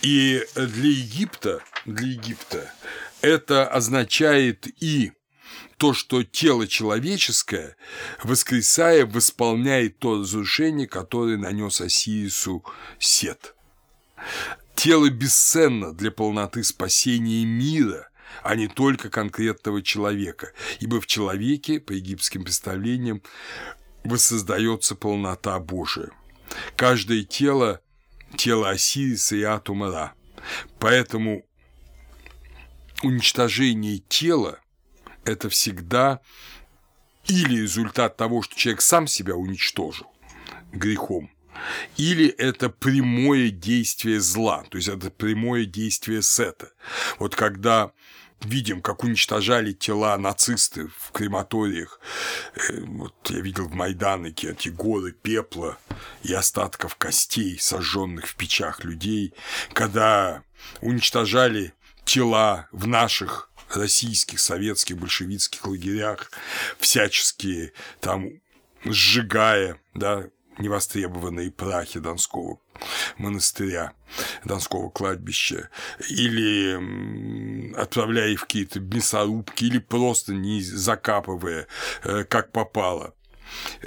И 0.02 0.46
для 0.56 0.90
Египта, 0.90 1.62
для 1.86 2.08
Египта 2.08 2.72
это 3.22 3.68
означает 3.68 4.68
и 4.82 5.12
то, 5.78 5.94
что 5.94 6.24
тело 6.24 6.68
человеческое, 6.68 7.76
воскресая, 8.24 9.06
восполняет 9.06 10.00
то 10.00 10.20
разрушение, 10.20 10.88
которое 10.88 11.38
нанес 11.38 11.82
Осирису 11.82 12.64
Сет. 13.00 13.56
Тело 14.76 15.10
бесценно 15.10 15.94
для 15.94 16.12
полноты 16.12 16.64
спасения 16.64 17.46
мира, 17.46 18.10
а 18.44 18.56
не 18.56 18.68
только 18.68 19.10
конкретного 19.10 19.82
человека, 19.82 20.52
ибо 20.80 21.02
в 21.02 21.08
человеке, 21.08 21.80
по 21.80 21.94
египетским 21.94 22.44
представлениям, 22.44 23.22
воссоздается 24.04 24.96
полнота 24.96 25.60
Божия. 25.60 26.10
Каждое 26.76 27.24
тело 27.24 27.82
тело 28.38 28.70
Осириса 28.70 29.36
и 29.36 29.44
Атумара. 29.44 30.14
Поэтому 30.80 31.46
уничтожение 33.04 34.00
тела– 34.00 34.60
это 35.26 35.50
всегда 35.50 36.22
или 37.28 37.62
результат 37.62 38.18
того, 38.18 38.42
что 38.42 38.56
человек 38.56 38.82
сам 38.82 39.08
себя 39.08 39.36
уничтожил 39.36 40.08
грехом, 40.72 41.30
или 41.98 42.28
это 42.28 42.70
прямое 42.70 43.50
действие 43.50 44.20
зла, 44.20 44.64
то 44.70 44.78
есть 44.78 44.88
это 44.88 45.12
прямое 45.12 45.66
действие 45.66 46.22
сета. 46.22 46.72
Вот 47.20 47.36
когда 47.36 47.92
видим, 48.42 48.82
как 48.82 49.04
уничтожали 49.04 49.74
тела 49.74 50.18
нацисты 50.18 50.90
в 50.98 51.12
крематориях. 51.12 52.00
Э, 52.56 52.80
вот 52.82 53.14
я 53.30 53.40
видел 53.40 53.68
в 53.68 53.74
Майданыке 53.74 54.52
эти 54.52 54.70
горы 54.70 55.12
пепла 55.12 55.78
и 56.24 56.34
остатков 56.34 56.96
костей, 56.96 57.58
сожженных 57.60 58.28
в 58.28 58.36
печах 58.36 58.84
людей, 58.84 59.34
когда 59.74 60.44
уничтожали 60.82 61.74
тела 62.06 62.68
в 62.72 62.88
наших 62.88 63.50
российских, 63.70 64.40
советских, 64.40 64.98
большевистских 64.98 65.66
лагерях, 65.66 66.32
всячески 66.80 67.74
там 68.00 68.30
сжигая, 68.84 69.80
да, 69.94 70.26
невостребованные 70.60 71.52
прахи 71.52 72.00
Донского 72.00 72.60
монастыря, 73.18 73.94
Донского 74.44 74.90
кладбища, 74.90 75.70
или 76.10 77.74
отправляя 77.76 78.36
в 78.36 78.42
какие-то 78.42 78.80
мясорубки, 78.80 79.66
или 79.66 79.80
просто 79.80 80.34
не 80.34 80.62
закапывая, 80.62 81.68
э, 82.04 82.24
как 82.26 82.52
попало. 82.52 83.16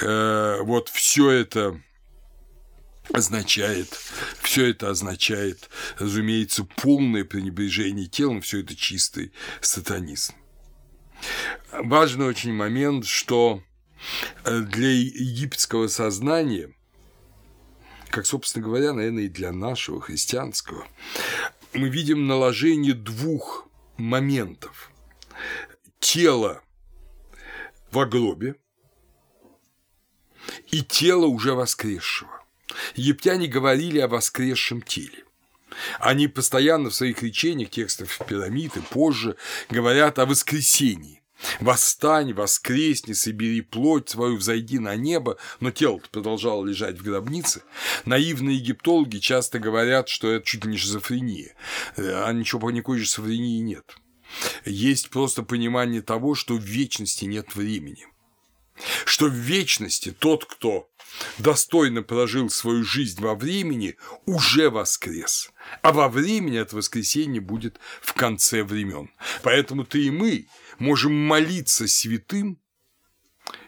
Э, 0.00 0.58
вот 0.62 0.88
все 0.88 1.30
это 1.30 1.80
означает, 3.12 3.88
все 4.42 4.70
это 4.70 4.90
означает, 4.90 5.68
разумеется, 5.98 6.64
полное 6.64 7.24
пренебрежение 7.24 8.06
телом, 8.06 8.40
все 8.40 8.60
это 8.60 8.74
чистый 8.74 9.32
сатанизм. 9.60 10.34
Важный 11.72 12.26
очень 12.26 12.52
момент, 12.52 13.06
что 13.06 13.62
для 14.44 14.90
египетского 14.90 15.88
сознания, 15.88 16.74
как, 18.10 18.26
собственно 18.26 18.64
говоря, 18.64 18.92
наверное, 18.92 19.24
и 19.24 19.28
для 19.28 19.52
нашего 19.52 20.00
христианского, 20.00 20.86
мы 21.72 21.88
видим 21.88 22.26
наложение 22.26 22.94
двух 22.94 23.68
моментов. 23.96 24.90
Тело 26.00 26.62
в 27.90 28.04
гробе 28.06 28.56
и 30.70 30.82
тело 30.82 31.26
уже 31.26 31.54
воскресшего. 31.54 32.42
Египтяне 32.94 33.46
говорили 33.46 33.98
о 33.98 34.08
воскресшем 34.08 34.82
теле. 34.82 35.24
Они 36.00 36.28
постоянно 36.28 36.90
в 36.90 36.94
своих 36.94 37.22
речениях, 37.22 37.70
текстах 37.70 38.08
пирамид 38.26 38.76
и 38.76 38.80
позже 38.80 39.36
говорят 39.70 40.18
о 40.18 40.26
воскресении. 40.26 41.21
«Восстань, 41.60 42.32
воскресни, 42.32 43.12
собери 43.12 43.60
плоть 43.60 44.08
свою, 44.08 44.36
взойди 44.36 44.78
на 44.78 44.96
небо», 44.96 45.38
но 45.60 45.70
тело 45.70 46.00
продолжало 46.10 46.64
лежать 46.64 46.98
в 46.98 47.02
гробнице. 47.02 47.62
Наивные 48.04 48.56
египтологи 48.56 49.18
часто 49.18 49.58
говорят, 49.58 50.08
что 50.08 50.30
это 50.30 50.46
чуть 50.46 50.64
ли 50.64 50.70
не 50.72 50.76
шизофрения, 50.76 51.54
а 51.96 52.30
ничего 52.32 52.70
никакой 52.70 53.00
шизофрении 53.00 53.60
нет. 53.60 53.96
Есть 54.64 55.10
просто 55.10 55.42
понимание 55.42 56.00
того, 56.00 56.34
что 56.34 56.54
в 56.54 56.62
вечности 56.62 57.24
нет 57.24 57.54
времени 57.54 58.06
что 59.04 59.26
в 59.26 59.32
вечности 59.32 60.10
тот, 60.18 60.44
кто 60.44 60.88
достойно 61.38 62.02
прожил 62.02 62.48
свою 62.50 62.84
жизнь 62.84 63.20
во 63.20 63.34
времени, 63.34 63.96
уже 64.26 64.70
воскрес, 64.70 65.52
а 65.82 65.92
во 65.92 66.08
времени 66.08 66.58
это 66.58 66.76
воскресенье 66.76 67.40
будет 67.40 67.78
в 68.00 68.14
конце 68.14 68.62
времен. 68.64 69.10
Поэтому 69.42 69.84
ты 69.84 70.04
и 70.04 70.10
мы 70.10 70.46
можем 70.82 71.14
молиться 71.14 71.86
святым, 71.86 72.58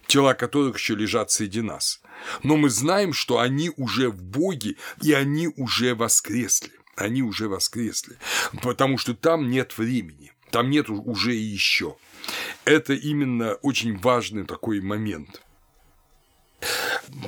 тела 0.07 0.35
которых 0.35 0.77
еще 0.79 0.95
лежат 0.95 1.31
среди 1.31 1.62
нас, 1.62 2.03
но 2.43 2.57
мы 2.57 2.69
знаем, 2.69 3.12
что 3.12 3.39
они 3.39 3.71
уже 3.77 4.11
в 4.11 4.23
Боге, 4.23 4.77
и 5.01 5.12
они 5.12 5.49
уже 5.49 5.95
воскресли. 5.95 6.73
Они 6.97 7.23
уже 7.23 7.49
воскресли, 7.49 8.17
потому 8.62 8.99
что 8.99 9.15
там 9.15 9.51
нет 9.51 9.79
времени, 9.79 10.33
там 10.51 10.71
нет 10.71 10.89
уже 10.89 11.35
и 11.35 11.41
еще. 11.41 11.97
Это 12.65 12.95
именно 12.95 13.55
очень 13.55 13.97
важный 13.99 14.45
такой 14.45 14.81
момент. 14.81 15.43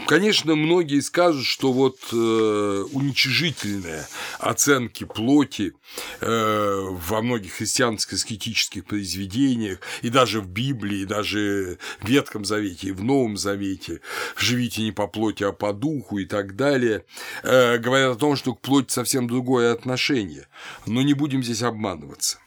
Конечно, 0.06 0.54
многие 0.54 1.00
скажут, 1.00 1.44
что 1.44 1.72
вот 1.72 1.98
э, 2.12 2.84
уничижительные 2.92 4.06
оценки 4.38 5.04
плоти 5.04 5.72
э, 6.20 6.86
во 6.90 7.22
многих 7.22 7.54
христианских 7.54 8.14
аскетических 8.14 8.84
произведениях, 8.84 9.80
и 10.02 10.08
даже 10.08 10.40
в 10.40 10.48
Библии, 10.48 11.00
и 11.00 11.06
даже 11.06 11.78
в 12.00 12.08
Ветхом 12.08 12.44
Завете, 12.44 12.88
и 12.88 12.92
в 12.92 13.02
Новом 13.02 13.36
Завете, 13.36 14.00
«Живите 14.36 14.82
не 14.82 14.92
по 14.92 15.06
плоти, 15.06 15.44
а 15.44 15.52
по 15.52 15.72
духу» 15.72 16.18
и 16.18 16.24
так 16.24 16.56
далее, 16.56 17.04
э, 17.42 17.78
говорят 17.78 18.16
о 18.16 18.18
том, 18.18 18.36
что 18.36 18.54
к 18.54 18.60
плоти 18.60 18.92
совсем 18.92 19.26
другое 19.26 19.72
отношение. 19.72 20.46
Но 20.86 21.02
не 21.02 21.14
будем 21.14 21.42
здесь 21.42 21.62
обманываться. 21.62 22.38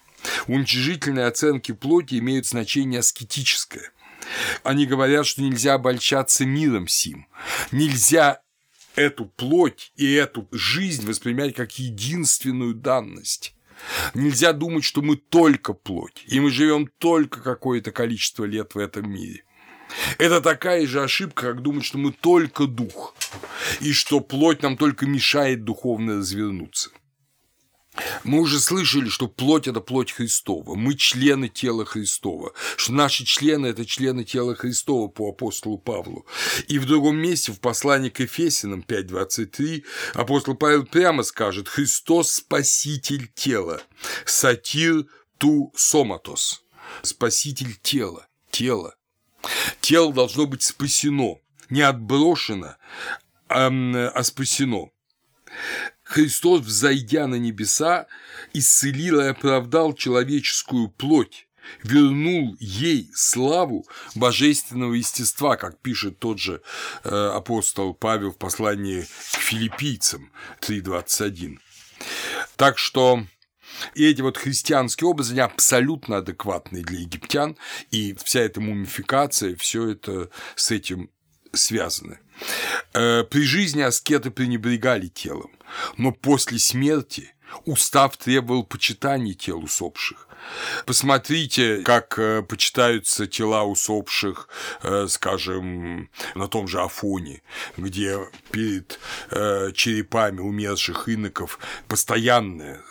Уничижительные 0.48 1.26
оценки 1.28 1.72
плоти 1.72 2.16
имеют 2.20 2.46
значение 2.46 3.00
аскетическое. 3.00 3.92
Они 4.64 4.86
говорят, 4.86 5.26
что 5.26 5.42
нельзя 5.42 5.76
обольщаться 5.76 6.46
миром 6.46 6.88
сим. 6.88 7.28
Нельзя 7.72 8.42
эту 8.96 9.26
плоть 9.26 9.92
и 9.96 10.12
эту 10.14 10.48
жизнь 10.52 11.08
воспринимать 11.08 11.56
как 11.56 11.78
единственную 11.80 12.74
данность. 12.74 13.56
Нельзя 14.14 14.52
думать, 14.54 14.84
что 14.84 15.02
мы 15.02 15.16
только 15.16 15.74
плоть, 15.74 16.24
и 16.28 16.40
мы 16.40 16.52
живем 16.52 16.90
только 16.98 17.42
какое-то 17.42 17.92
количество 17.92 18.44
лет 18.44 18.76
в 18.76 18.78
этом 18.78 19.10
мире. 19.10 19.44
Это 20.18 20.42
такая 20.42 20.86
же 20.86 21.02
ошибка, 21.02 21.48
как 21.48 21.62
думать, 21.62 21.86
что 21.86 21.98
мы 21.98 22.12
только 22.12 22.68
дух, 22.68 23.16
и 23.80 23.94
что 23.94 24.20
плоть 24.20 24.62
нам 24.62 24.78
только 24.78 25.06
мешает 25.06 25.64
духовно 25.64 26.18
развернуться. 26.18 26.92
Мы 28.24 28.40
уже 28.40 28.60
слышали, 28.60 29.10
что 29.10 29.28
плоть– 29.28 29.68
это 29.68 29.82
плоть 29.82 30.12
Христова, 30.12 30.76
мы 30.76 30.94
члены 30.94 31.50
тела 31.50 31.86
Христова, 31.86 32.54
что 32.76 32.94
наши 32.94 33.26
члены– 33.26 33.66
это 33.68 33.86
члены 33.86 34.24
тела 34.24 34.56
Христова 34.56 35.08
по 35.08 35.30
апостолу 35.30 35.78
Павлу. 35.78 36.26
И 36.68 36.78
в 36.78 36.86
другом 36.86 37.18
месте, 37.18 37.52
в 37.52 37.60
послании 37.60 38.10
к 38.10 38.20
Ефесиным 38.20 38.86
5.23, 38.88 39.84
апостол 40.14 40.56
Павел 40.56 40.86
прямо 40.86 41.24
скажет 41.24 41.68
«Христос– 41.68 42.32
спаситель 42.34 43.28
тела, 43.34 43.82
сатир 44.26 45.06
ту 45.38 45.74
соматос»– 45.76 46.64
спаситель 47.02 47.76
тела, 47.82 48.28
тело. 48.52 48.96
Тело 49.82 50.14
должно 50.14 50.46
быть 50.46 50.64
спасено, 50.64 51.38
не 51.70 51.82
отброшено, 51.82 52.76
а, 53.48 54.24
спасено. 54.24 54.92
Христос, 56.10 56.62
взойдя 56.62 57.28
на 57.28 57.36
небеса, 57.36 58.08
исцелил 58.54 59.22
и 59.22 59.28
оправдал 59.28 59.94
человеческую 59.94 60.90
плоть, 60.90 61.48
вернул 61.84 62.58
ей 62.60 63.12
славу 63.14 63.86
божественного 64.16 64.96
естества, 64.96 65.56
как 65.56 65.80
пишет 65.80 66.18
тот 66.18 66.40
же 66.40 66.64
э, 67.04 67.10
апостол 67.10 67.94
Павел 67.94 68.32
в 68.32 68.40
послании 68.40 69.04
к 69.04 69.40
филиппийцам 69.40 70.32
3.21. 70.62 71.60
Так 72.56 72.80
что 72.80 73.24
эти 73.94 74.22
вот 74.22 74.38
христианские 74.38 75.10
образы, 75.10 75.34
они 75.34 75.42
абсолютно 75.42 76.18
адекватны 76.18 76.82
для 76.82 77.02
египтян, 77.02 77.56
и 77.92 78.16
вся 78.16 78.40
эта 78.40 78.60
мумификация, 78.60 79.56
все 79.56 79.90
это 79.90 80.32
с 80.56 80.72
этим 80.72 81.12
связаны. 81.54 82.20
Э, 82.94 83.24
при 83.24 83.44
жизни 83.44 83.82
аскеты 83.82 84.32
пренебрегали 84.32 85.08
телом, 85.08 85.52
но 85.98 86.12
после 86.12 86.60
смерти 86.60 87.34
устав 87.66 88.18
требовал 88.18 88.64
почитания 88.64 89.34
тел 89.34 89.60
усопших. 89.64 90.28
Посмотрите, 90.86 91.82
как 91.84 92.18
э, 92.18 92.42
почитаются 92.42 93.28
тела 93.28 93.64
усопших, 93.64 94.48
э, 94.84 95.08
скажем, 95.10 96.10
на 96.36 96.48
том 96.48 96.68
же 96.68 96.82
Афоне, 96.82 97.42
где 97.78 98.18
перед 98.52 99.00
черепами 99.76 100.40
умерших 100.40 101.10
иноков 101.10 101.60
постоянное 101.88 102.82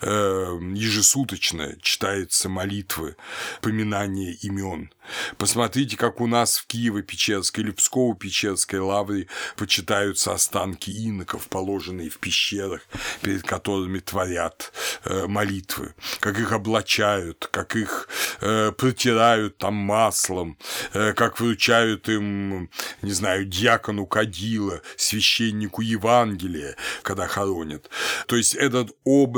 ежесуточно 0.00 1.76
читаются 1.80 2.48
молитвы, 2.48 3.16
поминания 3.60 4.32
имен. 4.42 4.90
Посмотрите, 5.36 5.96
как 5.96 6.20
у 6.20 6.26
нас 6.26 6.56
в 6.58 6.66
Киево-Печерской 6.66 7.60
или 7.60 7.72
Псково-Печерской 7.72 8.80
лавре 8.80 9.26
почитаются 9.56 10.32
останки 10.32 10.90
иноков, 10.90 11.48
положенные 11.48 12.08
в 12.08 12.18
пещерах, 12.18 12.80
перед 13.20 13.42
которыми 13.42 13.98
творят 13.98 14.72
э, 15.04 15.26
молитвы, 15.26 15.94
как 16.20 16.38
их 16.38 16.52
облачают, 16.52 17.48
как 17.50 17.76
их 17.76 18.08
э, 18.40 18.72
протирают 18.72 19.58
там 19.58 19.74
маслом, 19.74 20.58
э, 20.94 21.12
как 21.12 21.38
вручают 21.38 22.08
им, 22.08 22.70
не 23.02 23.12
знаю, 23.12 23.44
дьякону 23.44 24.06
кадила, 24.06 24.80
священнику 24.96 25.82
Евангелия, 25.82 26.76
когда 27.02 27.26
хоронят. 27.26 27.90
То 28.26 28.36
есть 28.36 28.54
этот 28.54 28.96
образ 29.04 29.33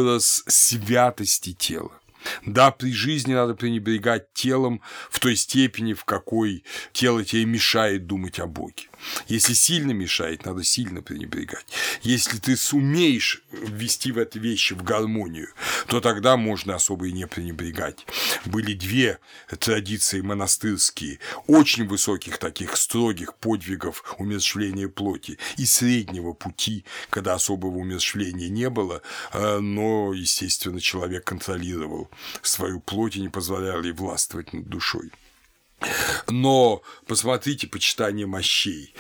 святости 0.47 1.53
тела. 1.53 1.93
Да, 2.45 2.71
при 2.71 2.93
жизни 2.93 3.35
надо 3.35 3.55
пренебрегать 3.55 4.33
телом 4.33 4.81
в 5.11 5.21
той 5.21 5.37
степени, 5.37 5.93
в 5.93 6.05
какой 6.05 6.65
тело 6.93 7.25
тебе 7.25 7.45
мешает 7.45 8.07
думать 8.07 8.41
о 8.41 8.47
Боге. 8.47 8.89
Если 9.29 9.55
сильно 9.55 9.93
мешает, 9.93 10.45
надо 10.45 10.65
сильно 10.65 11.03
пренебрегать. 11.03 11.67
Если 12.03 12.39
ты 12.39 12.57
сумеешь 12.57 13.43
ввести 13.51 14.13
в 14.13 14.19
эти 14.19 14.39
вещи 14.39 14.75
в 14.75 14.83
гармонию, 14.83 15.49
то 15.87 16.01
тогда 16.01 16.37
можно 16.37 16.75
особо 16.75 17.09
и 17.09 17.13
не 17.13 17.27
пренебрегать. 17.27 18.07
Были 18.45 18.75
две 18.75 19.19
традиции 19.59 20.21
монастырские, 20.21 21.19
очень 21.47 21.87
высоких 21.87 22.39
таких 22.39 22.77
строгих 22.77 23.35
подвигов 23.35 24.05
умерщвления 24.19 24.89
плоти 24.89 25.39
и 25.57 25.67
среднего 25.67 26.33
пути, 26.33 26.85
когда 27.11 27.35
особого 27.35 27.79
умерщвления 27.79 28.49
не 28.49 28.71
было, 28.71 29.03
э, 29.33 29.59
но, 29.59 30.13
естественно, 30.13 30.81
человек 30.81 31.25
контролировал 31.25 32.11
свою 32.43 32.81
плоть 32.81 33.17
и 33.17 33.21
не 33.21 33.29
позволял 33.29 33.83
ей 33.83 33.93
властвовать 33.93 34.53
над 34.53 34.69
душой. 34.69 35.11
Но 36.29 36.83
посмотрите 37.07 37.67
почитание 37.67 38.27
мощей. 38.27 38.95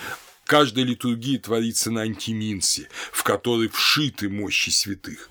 Каждая 0.44 0.84
литургия 0.84 1.40
творится 1.40 1.90
на 1.90 2.02
антиминсе, 2.02 2.88
в 3.10 3.24
которой 3.24 3.68
вшиты 3.68 4.28
мощи 4.28 4.70
святых. 4.70 5.28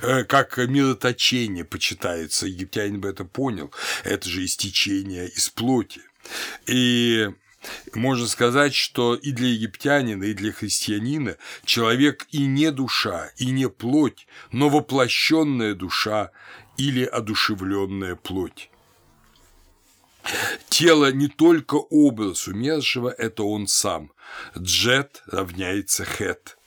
Э, 0.00 0.24
как 0.24 0.56
мироточение 0.56 1.66
почитается, 1.66 2.46
египтянин 2.46 2.98
бы 2.98 3.08
это 3.08 3.24
понял, 3.24 3.70
это 4.04 4.26
же 4.26 4.42
истечение 4.42 5.28
из 5.28 5.50
плоти. 5.50 6.00
И 6.66 7.28
можно 7.94 8.26
сказать, 8.26 8.74
что 8.74 9.14
и 9.14 9.32
для 9.32 9.48
египтянина, 9.48 10.24
и 10.24 10.34
для 10.34 10.52
христианина 10.52 11.36
человек 11.66 12.26
и 12.30 12.46
не 12.46 12.70
душа, 12.70 13.30
и 13.36 13.50
не 13.50 13.68
плоть, 13.68 14.26
но 14.50 14.70
воплощенная 14.70 15.74
душа 15.74 16.30
или 16.78 17.04
одушевленная 17.04 18.16
плоть. 18.16 18.70
Тело 20.68 21.12
не 21.12 21.28
только 21.28 21.74
образ 21.74 22.48
умершего, 22.48 23.08
это 23.08 23.42
он 23.42 23.66
сам. 23.66 24.12
Джет 24.56 25.22
равняется 25.26 26.04
хет. 26.04 26.58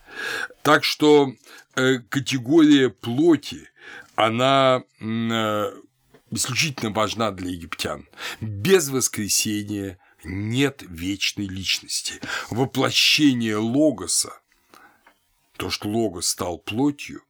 Так 0.61 0.83
что 0.83 1.33
э, 1.75 1.99
категория 2.09 2.89
плоти, 2.89 3.69
она 4.15 4.83
э, 4.99 5.71
исключительно 6.31 6.91
важна 6.91 7.31
для 7.31 7.51
египтян. 7.51 8.07
Без 8.41 8.89
воскресения 8.89 9.99
нет 10.23 10.83
вечной 10.87 11.47
личности. 11.47 12.19
Воплощение 12.49 13.57
логоса, 13.57 14.39
то, 15.57 15.69
что 15.69 15.89
логос 15.89 16.27
стал 16.27 16.57
плотью, 16.57 17.23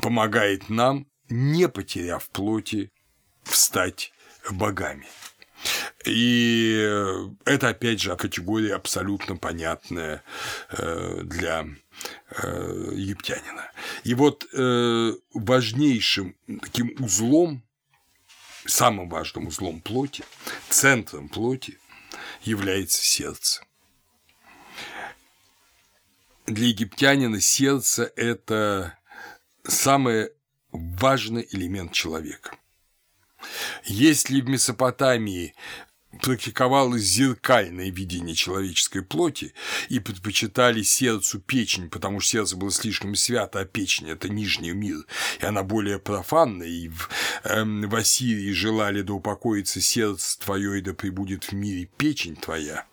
помогает 0.00 0.68
нам, 0.68 1.06
не 1.28 1.68
потеряв 1.68 2.28
плоти, 2.30 2.90
встать 3.44 4.11
богами. 4.50 5.06
И 6.04 6.74
это, 7.44 7.68
опять 7.68 8.00
же, 8.00 8.16
категория 8.16 8.74
абсолютно 8.74 9.36
понятная 9.36 10.24
э, 10.70 11.20
для 11.22 11.66
э, 12.30 12.90
египтянина. 12.94 13.70
И 14.02 14.14
вот 14.14 14.46
э, 14.52 15.12
важнейшим 15.32 16.34
таким 16.60 16.96
узлом, 16.98 17.62
самым 18.66 19.08
важным 19.08 19.46
узлом 19.46 19.80
плоти, 19.80 20.24
центром 20.68 21.28
плоти 21.28 21.78
является 22.42 23.02
сердце. 23.02 23.64
Для 26.46 26.66
египтянина 26.66 27.40
сердце– 27.40 28.12
это 28.16 28.98
самый 29.62 30.30
важный 30.72 31.46
элемент 31.52 31.92
человека. 31.92 32.56
Если 33.84 34.40
в 34.40 34.48
Месопотамии 34.48 35.54
практиковалось 36.20 37.02
зеркальное 37.02 37.90
видение 37.90 38.34
человеческой 38.34 39.02
плоти 39.02 39.54
и 39.88 39.98
предпочитали 39.98 40.82
сердцу 40.82 41.40
печень, 41.40 41.88
потому 41.88 42.20
что 42.20 42.32
сердце 42.32 42.56
было 42.56 42.70
слишком 42.70 43.14
свято, 43.14 43.60
а 43.60 43.64
печень– 43.64 44.08
это 44.10 44.28
нижний 44.28 44.72
мир, 44.72 45.04
и 45.40 45.46
она 45.46 45.62
более 45.62 45.98
профанна, 45.98 46.64
и 46.64 46.88
в, 46.88 47.08
эм, 47.44 47.88
в 47.88 47.94
Ассирии 47.94 48.52
желали 48.52 49.02
да 49.02 49.14
упокоится 49.14 49.80
сердце 49.80 50.38
твое, 50.38 50.78
и 50.78 50.82
да 50.82 50.92
пребудет 50.92 51.44
в 51.44 51.52
мире 51.52 51.88
печень 51.96 52.36
твоя, 52.36 52.86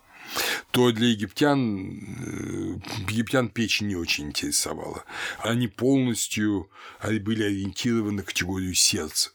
то 0.72 0.92
для 0.92 1.08
египтян, 1.08 1.60
э, 1.60 2.80
египтян 3.10 3.50
печень 3.50 3.88
не 3.88 3.96
очень 3.96 4.28
интересовала. 4.28 5.04
Они 5.40 5.68
полностью 5.68 6.70
были 7.04 7.44
ориентированы 7.44 8.18
на 8.18 8.24
категорию 8.24 8.74
сердца. 8.76 9.32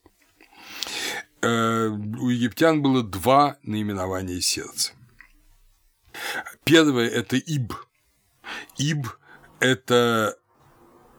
Э, 1.43 1.89
у 1.89 2.29
египтян 2.31 2.83
было 2.83 3.03
два 3.03 3.59
наименования 3.63 4.41
сердца. 4.41 4.93
Первое– 6.65 7.09
это 7.11 7.37
Иб. 7.37 7.75
Иб– 8.79 9.09
это 9.61 10.37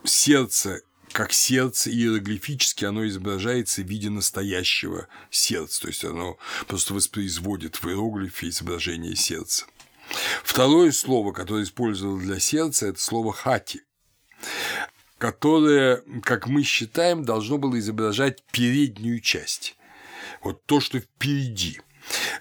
сердце, 0.04 0.82
как 1.12 1.32
сердце 1.32 1.92
иероглифически, 1.92 2.86
оно 2.86 3.06
изображается 3.08 3.82
в 3.82 3.86
виде 3.86 4.10
настоящего 4.10 5.08
сердца, 5.30 5.82
то 5.82 5.88
есть 5.88 6.04
оно 6.04 6.38
просто 6.68 6.94
воспроизводит 6.94 7.76
в 7.76 7.88
иероглифе 7.88 8.50
изображение 8.50 9.16
сердца. 9.16 9.66
Второе 10.44 10.92
слово, 10.92 11.34
которое 11.34 11.64
использовал 11.64 12.18
для 12.18 12.40
сердца, 12.40 12.88
это 12.88 13.00
слово 13.00 13.34
«хати», 13.34 13.82
которое, 15.26 16.04
как 16.22 16.46
мы 16.46 16.62
считаем, 16.62 17.26
должно 17.26 17.58
было 17.58 17.80
изображать 17.80 18.44
переднюю 18.52 19.20
часть 19.22 19.76
вот 20.44 20.64
то, 20.68 20.80
что 20.80 21.00
впереди. 21.00 21.82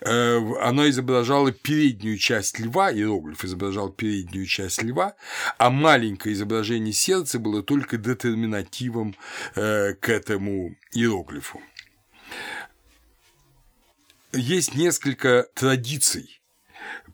Э, 0.02 0.38
она 0.60 0.90
изображала 0.90 1.50
переднюю 1.50 2.18
часть 2.18 2.58
льва, 2.58 2.92
иероглиф 2.92 3.42
изображал 3.42 3.88
переднюю 3.88 4.44
часть 4.44 4.82
льва, 4.82 5.14
а 5.56 5.70
маленькое 5.70 6.34
изображение 6.34 6.92
сердца 6.92 7.38
было 7.38 7.62
только 7.62 7.96
детерминативом 7.96 9.16
э, 9.54 9.94
к 9.94 10.10
этому 10.10 10.76
иероглифу. 10.92 11.62
Есть 14.34 14.74
несколько 14.74 15.46
традиций 15.54 16.42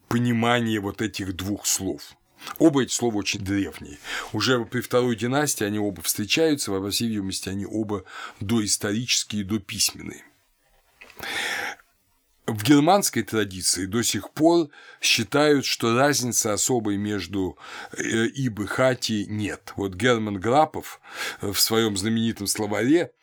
понимания 0.09 0.81
вот 0.81 1.01
этих 1.01 1.37
двух 1.37 1.65
слов. 1.65 2.17
Оба 2.59 2.83
эти 2.83 2.93
слова 2.93 3.17
очень 3.17 3.41
древние. 3.41 3.99
Уже 4.33 4.65
при 4.65 4.81
второй 4.81 5.17
династии 5.17 5.65
они 5.65 5.79
оба 5.79 6.03
встречаются, 6.03 6.73
во 6.73 6.91
всей 6.91 7.09
видимости, 7.09 7.49
они 7.49 7.67
оба 7.67 8.05
доисторические, 8.41 9.45
дописьменные. 9.45 10.25
В 12.47 12.65
германской 12.65 13.23
традиции 13.23 13.87
до 13.87 14.03
сих 14.03 14.31
пор 14.31 14.71
считают, 15.01 15.65
что 15.65 15.97
разницы 15.97 16.49
особой 16.49 16.97
между 16.97 17.57
э, 17.93 18.27
ибо 18.27 18.67
хати 18.67 19.25
нет. 19.29 19.73
Вот 19.77 19.95
Герман 19.95 20.41
Грапов 20.41 21.01
в 21.41 21.55
своем 21.55 21.97
знаменитом 21.97 22.49
словаре 22.49 23.13
Э, 23.13 23.20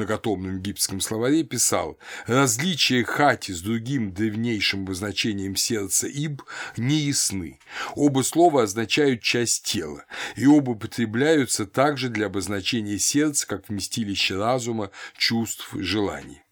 многотомном 0.00 0.58
египетском 0.58 1.00
словаре 1.00 1.42
писал 1.44 1.98
«Различия 2.26 3.04
хати 3.04 3.52
с 3.52 3.60
другим 3.60 4.12
древнейшим 4.12 4.82
обозначением 4.82 5.56
сердца 5.56 6.06
иб 6.06 6.42
не 6.76 6.96
ясны. 6.96 7.58
Оба 7.94 8.22
слова 8.22 8.64
означают 8.64 9.22
часть 9.22 9.64
тела, 9.64 10.04
и 10.36 10.46
оба 10.46 10.70
употребляются 10.70 11.66
также 11.66 12.08
для 12.08 12.26
обозначения 12.26 12.98
сердца 12.98 13.46
как 13.46 13.68
вместилище 13.68 14.36
разума, 14.36 14.90
чувств, 15.16 15.68
желаний». 15.74 16.42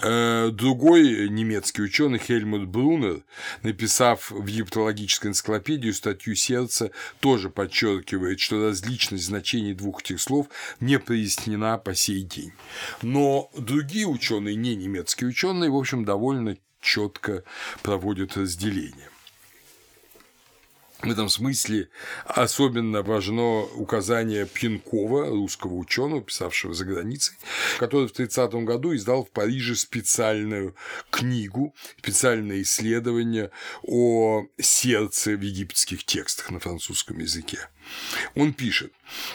Э, 0.00 0.50
другой 0.50 1.28
немецкий 1.28 1.82
ученый 1.82 2.18
Хельмут 2.18 2.66
Брунер, 2.66 3.22
написав 3.62 4.30
в 4.30 4.46
египтологической 4.46 5.30
энциклопедию 5.30 5.94
статью 5.94 6.34
сердца, 6.34 6.90
тоже 7.20 7.50
подчеркивает, 7.50 8.40
что 8.40 8.66
различность 8.68 9.24
значений 9.24 9.74
двух 9.74 10.00
этих 10.02 10.20
слов 10.20 10.46
не 10.80 10.98
прояснена 10.98 11.78
по 11.78 11.94
сей 11.94 12.22
день. 12.22 12.52
Но 13.02 13.50
другие 13.56 14.06
ученые, 14.06 14.56
не 14.56 14.74
немецкие 14.74 15.28
ученые, 15.28 15.70
в 15.70 15.76
общем, 15.76 16.04
довольно 16.04 16.56
четко 16.80 17.44
проводят 17.82 18.36
разделение. 18.36 19.09
В 21.02 21.10
этом 21.10 21.30
смысле 21.30 21.88
особенно 22.26 23.02
важно 23.02 23.62
указание 23.62 24.46
Пьянкова, 24.46 25.30
русского 25.30 25.74
ученого, 25.74 26.20
писавшего 26.20 26.74
за 26.74 26.84
границей, 26.84 27.36
который 27.78 28.06
в 28.06 28.12
30 28.12 28.52
году 28.64 28.94
издал 28.94 29.24
в 29.24 29.30
Париже 29.30 29.76
специальную 29.76 30.76
книгу, 31.10 31.74
специальное 31.98 32.60
исследование 32.60 33.50
о 33.82 34.44
сердце 34.60 35.30
в 35.36 35.40
египетских 35.40 36.04
текстах 36.04 36.50
на 36.50 36.60
французском 36.60 37.18
языке. 37.18 37.70
Он 38.34 38.52
пишет, 38.52 38.92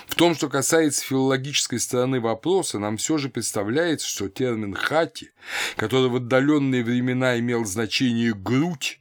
в 0.08 0.14
том, 0.14 0.36
что 0.36 0.50
касается 0.50 1.04
филологической 1.04 1.80
стороны 1.80 2.20
вопроса, 2.20 2.78
нам 2.78 2.98
все 2.98 3.18
же 3.18 3.30
представляется, 3.30 4.08
что 4.08 4.30
термин 4.30 4.76
«хати», 4.76 5.32
который 5.78 6.10
в 6.10 6.18
отдаленные 6.18 6.84
времена 6.84 7.40
имел 7.40 7.66
значение 7.66 8.36
«грудь», 8.36 9.00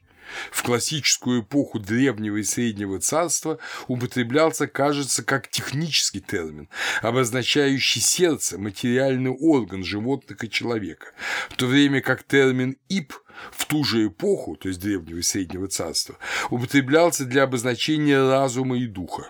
в 0.51 0.63
классическую 0.63 1.41
эпоху 1.41 1.79
древнего 1.79 2.37
и 2.37 2.43
среднего 2.43 2.99
царства 2.99 3.59
употреблялся, 3.87 4.67
кажется, 4.67 5.23
как 5.23 5.49
технический 5.49 6.21
термин, 6.21 6.69
обозначающий 7.01 8.01
сердце, 8.01 8.57
материальный 8.57 9.31
орган 9.31 9.83
животных 9.83 10.43
и 10.43 10.49
человека, 10.49 11.07
в 11.49 11.55
то 11.55 11.67
время 11.67 12.01
как 12.01 12.23
термин 12.23 12.77
«ип» 12.89 13.13
в 13.51 13.65
ту 13.65 13.83
же 13.83 14.07
эпоху, 14.07 14.55
то 14.55 14.69
есть 14.69 14.79
древнего 14.79 15.17
и 15.17 15.21
среднего 15.21 15.67
царства, 15.67 16.17
употреблялся 16.49 17.25
для 17.25 17.43
обозначения 17.43 18.17
разума 18.17 18.77
и 18.77 18.87
духа. 18.87 19.29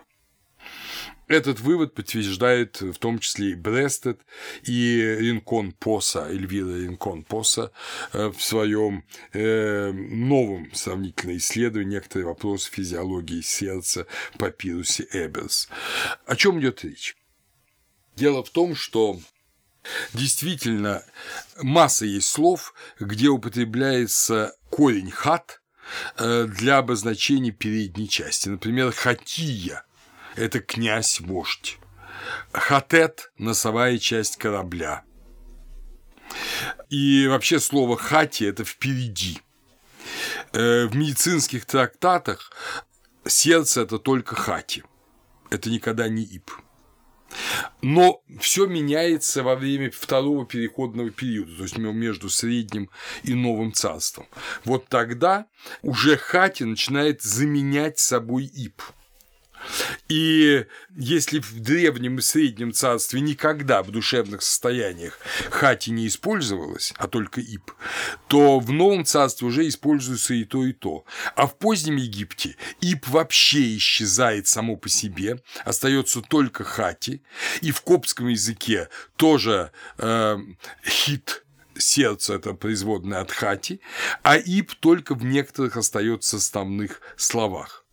Этот 1.28 1.60
вывод 1.60 1.96
подтверждает 1.96 2.82
в 2.82 2.96
том 2.96 3.18
числе 3.20 3.52
и 3.52 3.56
Брестед, 3.56 4.20
и 4.64 5.18
Ринкон 5.20 5.72
Поса, 5.72 6.28
Эльвира 6.30 6.78
Ринкон 6.78 7.24
Поса 7.24 7.72
э, 8.14 8.28
в 8.28 8.42
своем 8.44 9.04
э, 9.34 9.92
новом 9.92 10.74
сравнительном 10.74 11.38
исследовании 11.38 11.96
некоторые 11.96 12.28
вопросы 12.28 12.70
физиологии 12.72 13.42
сердца 13.42 14.06
в 14.34 14.38
папирусе 14.38 15.08
Эберс. 15.12 15.68
О 16.28 16.36
чем 16.36 16.60
идет 16.60 16.84
речь? 16.84 17.16
Дело 18.16 18.44
в 18.44 18.50
том, 18.52 18.76
что 18.76 19.20
действительно 20.14 21.04
масса 21.60 22.06
есть 22.06 22.28
слов, 22.28 22.74
где 23.00 23.30
употребляется 23.30 24.56
корень 24.70 25.12
хат 25.12 25.62
э, 26.18 26.46
для 26.46 26.78
обозначения 26.78 27.52
передней 27.52 28.08
части. 28.08 28.50
Например, 28.50 28.92
хатия 28.92 29.86
это 30.36 30.60
князь-вождь. 30.60 31.78
Хатет– 32.52 33.32
носовая 33.38 33.98
часть 33.98 34.38
корабля. 34.38 35.04
И 36.90 37.28
вообще 37.28 37.60
слово 37.60 37.98
«хати»– 37.98 38.44
это 38.46 38.64
«впереди». 38.64 39.40
Э, 40.54 40.86
в 40.86 40.96
медицинских 40.96 41.66
трактатах 41.66 42.52
сердце– 43.26 43.82
это 43.84 44.00
только 44.00 44.36
хати, 44.36 44.84
это 45.50 45.70
никогда 45.70 46.08
не 46.08 46.24
ип. 46.24 46.52
Но 47.82 48.22
все 48.40 48.66
меняется 48.66 49.44
во 49.44 49.56
время 49.56 49.92
второго 49.92 50.46
переходного 50.46 51.10
периода, 51.10 51.56
то 51.58 51.64
есть 51.64 51.78
между 51.78 52.30
средним 52.30 52.90
и 53.24 53.34
новым 53.34 53.74
царством. 53.74 54.28
Вот 54.64 54.88
тогда 54.88 55.48
уже 55.82 56.18
хати 56.18 56.64
начинает 56.64 57.22
заменять 57.22 58.00
собой 58.00 58.46
ип. 58.46 58.82
И 60.10 60.66
если 60.96 61.40
в 61.40 61.60
древнем 61.60 62.20
и 62.20 62.22
среднем 62.22 62.74
царстве 62.74 63.22
никогда 63.22 63.84
в 63.84 63.92
душевных 63.92 64.42
состояниях 64.42 65.20
хати 65.50 65.90
не 65.90 66.08
использовалось, 66.08 66.94
а 66.98 67.08
только 67.08 67.42
ип, 67.42 67.72
то 68.28 68.60
в 68.60 68.72
новом 68.72 69.06
царстве 69.06 69.48
уже 69.48 69.68
используется 69.68 70.34
и 70.34 70.44
то, 70.44 70.66
и 70.66 70.74
то. 70.74 71.06
А 71.36 71.48
в 71.48 71.58
позднем 71.58 71.98
Египте 71.98 72.56
ип 72.82 73.08
вообще 73.08 73.78
исчезает 73.78 74.48
само 74.48 74.76
по 74.76 74.90
себе, 74.90 75.42
остается 75.64 76.22
только 76.22 76.64
хати, 76.64 77.24
и 77.62 77.72
в 77.72 77.82
коптском 77.82 78.28
языке 78.28 78.90
тоже 79.16 79.72
э, 79.98 80.38
хит 80.86 81.46
сердце 81.78 82.36
это 82.36 82.54
производное 82.54 83.22
от 83.22 83.32
хати, 83.32 83.82
а 84.24 84.38
ип 84.38 84.74
только 84.80 85.16
в 85.16 85.24
некоторых 85.24 85.78
остается 85.78 86.40
составных 86.40 87.02
словах. 87.18 87.86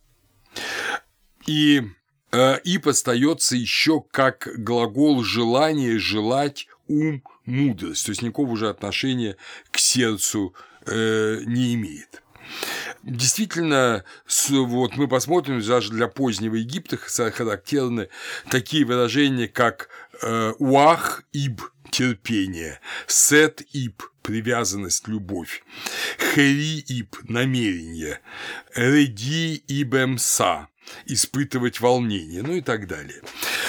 И 1.45 1.83
э, 2.31 2.59
ип 2.63 2.87
остается 2.87 3.55
еще 3.55 4.01
как 4.11 4.49
глагол 4.57 5.23
желания, 5.23 5.97
желать, 5.99 6.67
ум, 6.87 7.23
мудрость, 7.45 8.05
то 8.05 8.11
есть 8.11 8.21
никакого 8.21 8.51
уже 8.51 8.69
отношения 8.69 9.37
к 9.71 9.77
сердцу 9.77 10.53
э, 10.85 11.41
не 11.45 11.75
имеет. 11.75 12.21
Действительно, 13.03 14.03
вот 14.49 14.95
мы 14.95 15.07
посмотрим, 15.07 15.61
даже 15.61 15.91
для 15.91 16.07
позднего 16.07 16.55
Египта 16.55 16.97
характерны 16.97 18.09
такие 18.49 18.85
выражения, 18.85 19.47
как 19.47 19.89
э, 20.21 20.53
уах 20.59 21.23
иб 21.31 21.61
терпение, 21.91 22.79
сет 23.07 23.61
иб 23.73 24.03
привязанность, 24.23 25.07
любовь, 25.07 25.63
хери 26.33 26.79
иб 26.79 27.15
намерение, 27.29 28.19
реди 28.73 29.63
ибемса 29.67 30.67
испытывать 31.05 31.79
волнение, 31.79 32.41
ну 32.41 32.55
и 32.55 32.61
так 32.61 32.87
далее. 32.87 33.21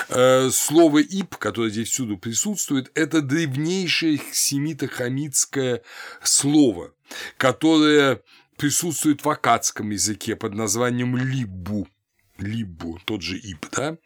Э, 0.08 0.50
слово 0.50 0.98
«ип», 0.98 1.36
которое 1.36 1.70
здесь 1.70 1.90
всюду 1.90 2.18
присутствует, 2.18 2.90
это 2.94 3.20
древнейшее 3.20 4.20
семито-хамитское 4.32 5.82
слово, 6.22 6.92
которое 7.36 8.22
присутствует 8.56 9.24
в 9.24 9.28
акадском 9.28 9.90
языке 9.90 10.36
под 10.36 10.54
названием 10.54 11.16
«либу». 11.16 11.88
Либу, 12.38 12.98
тот 13.04 13.22
же 13.22 13.38
ип, 13.38 13.66
да? 13.70 13.96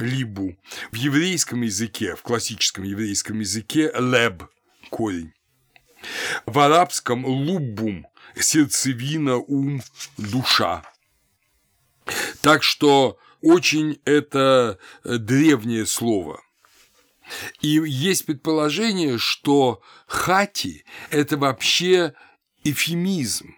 Либу. 0.00 0.56
В 0.90 0.96
еврейском 0.96 1.62
языке, 1.62 2.16
в 2.16 2.22
классическом 2.22 2.82
еврейском 2.82 3.38
языке 3.38 3.92
леб– 3.96 4.48
корень. 4.90 5.32
В 6.46 6.58
арабском 6.58 7.24
луббум– 7.24 8.06
сердцевина, 8.36 9.36
ум, 9.36 9.82
душа. 10.16 10.82
Так 12.42 12.62
что 12.62 13.18
очень 13.42 14.00
это 14.04 14.78
э, 15.04 15.18
древнее 15.18 15.86
слово. 15.86 16.40
И 17.60 17.68
есть 17.68 18.26
предположение, 18.26 19.18
что 19.18 19.82
хати– 20.06 20.84
это 21.10 21.36
вообще 21.36 22.14
эфемизм, 22.64 23.54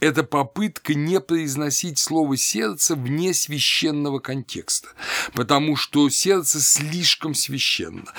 это 0.00 0.22
попытка 0.22 0.94
не 0.94 1.20
произносить 1.20 1.98
слово 1.98 2.36
«сердце» 2.36 2.94
вне 2.94 3.34
священного 3.34 4.18
контекста, 4.18 4.88
потому 5.34 5.76
что 5.76 6.08
сердце 6.10 6.60
слишком 6.60 7.34
священно. 7.34 8.12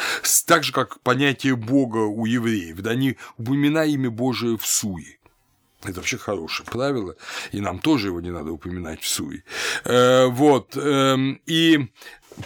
Так 0.46 0.64
же, 0.64 0.74
как 0.74 1.00
понятие 1.02 1.56
Бога 1.56 2.00
у 2.00 2.26
евреев, 2.26 2.82
да, 2.82 2.96
не 2.96 3.18
упоминая 3.38 3.88
имя 3.88 4.10
Божие 4.10 4.58
в 4.58 4.66
суе. 4.66 5.18
Это 5.84 5.96
вообще 5.96 6.18
хорошее 6.18 6.70
правило, 6.70 7.16
и 7.52 7.60
нам 7.60 7.80
тоже 7.80 8.10
его 8.10 8.22
не 8.22 8.30
надо 8.30 8.52
упоминать 8.52 9.02
в 9.02 9.08
суе. 9.08 9.44
Э, 9.84 10.28
вот. 10.28 10.78
Эм, 10.78 11.42
и 11.48 11.88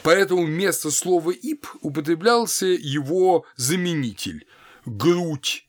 поэтому 0.04 0.46
вместо 0.46 0.90
слова 0.90 1.32
«ип» 1.32 1.68
употреблялся 1.82 2.66
его 2.66 3.46
заменитель– 3.58 4.46
грудь, 4.86 5.65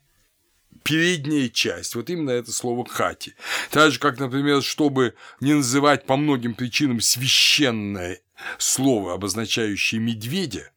передняя 0.86 1.48
часть, 1.48 1.96
вот 1.96 2.08
именно 2.10 2.30
это 2.30 2.52
слово 2.52 2.86
«хати». 2.88 3.34
Так 3.70 3.90
же, 3.90 3.98
как, 3.98 4.20
например, 4.20 4.62
чтобы 4.62 5.14
не 5.40 5.54
называть 5.54 6.06
по 6.06 6.16
многим 6.16 6.54
причинам 6.54 7.00
священное 7.00 8.20
слово, 8.58 9.14
обозначающее 9.14 10.00
медведя, 10.00 10.70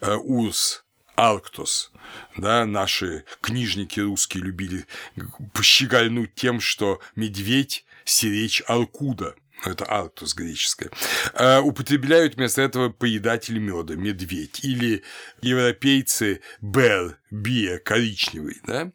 э, 0.00 0.14
урс, 0.14 0.84
Арктус. 1.16 1.92
Да, 2.36 2.64
наши 2.64 3.24
книжники 3.40 4.00
русские 4.00 4.44
любили 4.44 4.86
пощегольнуть 5.52 6.34
тем, 6.34 6.60
что 6.60 7.00
медведь– 7.16 7.84
сиречь 8.04 8.62
Аркуда– 8.66 9.34
это 9.64 9.90
Арктус 9.90 10.34
греческое, 10.34 10.90
а 11.34 11.60
употребляют 11.60 12.36
вместо 12.36 12.62
этого 12.62 12.90
поедатель 12.90 13.58
меда, 13.58 13.96
медведь, 13.96 14.60
или 14.62 15.02
европейцы 15.42 16.40
бер, 16.60 17.18
биа, 17.30 17.78
коричневый, 17.78 18.60
да, 18.66 18.90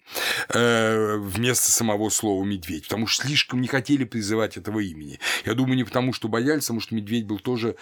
э, 0.50 1.18
вместо 1.18 1.72
самого 1.72 2.10
слова 2.10 2.44
медведь, 2.44 2.84
потому 2.84 3.08
что 3.08 3.28
слишком 3.28 3.62
не 3.62 3.68
хотели 3.68 4.06
призывать 4.06 4.58
этого 4.58 4.80
имени. 4.80 5.20
Я 5.46 5.54
думаю, 5.54 5.76
не 5.76 5.84
потому, 5.84 6.14
что 6.14 6.28
боялись, 6.28 6.64
а 6.64 6.68
потому 6.68 6.80
что 6.80 6.96
медведь 6.96 7.26
был 7.26 7.40
тоже 7.40 7.76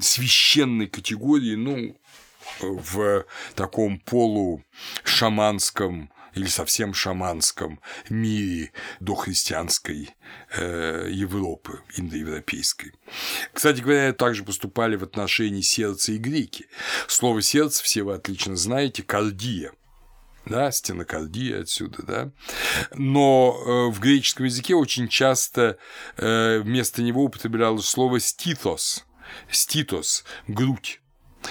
священной 0.00 0.86
категории, 0.86 1.54
ну, 1.54 1.96
в 2.60 3.24
таком 3.54 4.00
полушаманском 4.00 6.10
или 6.34 6.46
совсем 6.46 6.94
шаманском 6.94 7.80
мире 8.08 8.72
дохристианской 9.00 10.10
э, 10.56 11.08
Европы, 11.10 11.80
индоевропейской. 11.96 12.92
Кстати 13.52 13.80
говоря, 13.80 14.12
также 14.12 14.44
поступали 14.44 14.96
в 14.96 15.02
отношении 15.02 15.60
сердца 15.60 16.12
и 16.12 16.18
греки. 16.18 16.66
Слово 17.08 17.42
«сердце» 17.42 17.82
все 17.82 18.02
вы 18.02 18.14
отлично 18.14 18.56
знаете– 18.56 19.02
кардия– 19.04 19.72
да, 20.46 20.70
стенокардия 20.70 21.62
отсюда, 21.62 22.02
да. 22.02 22.30
Но 22.94 23.56
э, 23.56 23.90
в 23.90 23.98
греческом 24.00 24.44
языке 24.44 24.74
очень 24.74 25.08
часто 25.08 25.78
э, 26.16 26.58
вместо 26.58 27.02
него 27.02 27.24
употреблялось 27.24 27.86
слово 27.86 28.20
ститос, 28.20 29.06
ститос, 29.50 30.24
грудь 30.46 31.00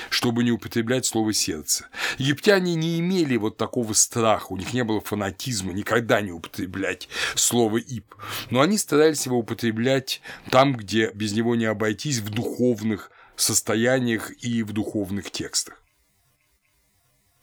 чтобы 0.10 0.44
не 0.44 0.52
употреблять 0.52 1.06
слово 1.06 1.34
«сердце». 1.34 1.88
Египтяне 2.18 2.76
не 2.76 3.00
имели 3.00 3.38
вот 3.38 3.58
такого 3.58 3.94
страха, 3.94 4.48
у 4.50 4.58
них 4.58 4.74
не 4.74 4.84
было 4.84 5.02
фанатизма 5.02 5.74
никогда 5.74 6.22
не 6.22 6.32
употреблять 6.32 7.10
слово 7.36 7.78
«ип», 7.78 8.16
но 8.50 8.62
они 8.62 8.78
старались 8.78 9.26
его 9.26 9.38
употреблять 9.38 10.22
там, 10.50 10.76
где 10.76 11.12
без 11.14 11.34
него 11.34 11.56
не 11.56 11.66
обойтись 11.66 12.20
в 12.20 12.30
духовных 12.30 13.12
состояниях 13.36 14.32
и 14.44 14.64
в 14.64 14.74
духовных 14.74 15.32
текстах. 15.32 15.84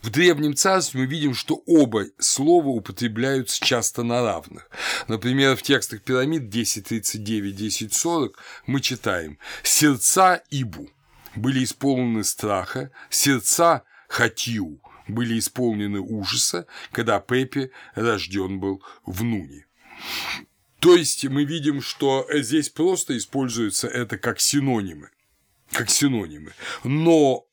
В 0.02 0.08
Древнем 0.08 0.56
Царстве 0.56 1.00
мы 1.00 1.06
видим, 1.06 1.34
что 1.34 1.62
оба 1.66 2.06
слова 2.18 2.68
употребляются 2.68 3.62
часто 3.62 4.02
на 4.02 4.22
равных. 4.22 4.70
Например, 5.08 5.54
в 5.56 5.62
текстах 5.62 6.00
пирамид 6.02 6.44
10.39-10.40 6.54 8.30
мы 8.66 8.80
читаем 8.80 9.38
«сердца 9.62 10.42
Ибу», 10.50 10.88
были 11.34 11.64
исполнены 11.64 12.24
страха, 12.24 12.90
сердца 13.08 13.84
Хатиу 14.08 14.80
были 15.08 15.38
исполнены 15.38 16.00
ужаса, 16.00 16.66
когда 16.92 17.20
Пепе 17.20 17.70
рожден 17.94 18.60
был 18.60 18.82
в 19.04 19.22
Нуне. 19.22 19.66
То 20.80 20.96
есть 20.96 21.24
мы 21.26 21.44
видим, 21.44 21.82
что 21.82 22.26
здесь 22.32 22.70
просто 22.70 23.16
используется 23.16 23.86
это 23.86 24.16
как 24.16 24.40
синонимы, 24.40 25.10
как 25.70 25.90
синонимы. 25.90 26.54
Но 26.84 27.46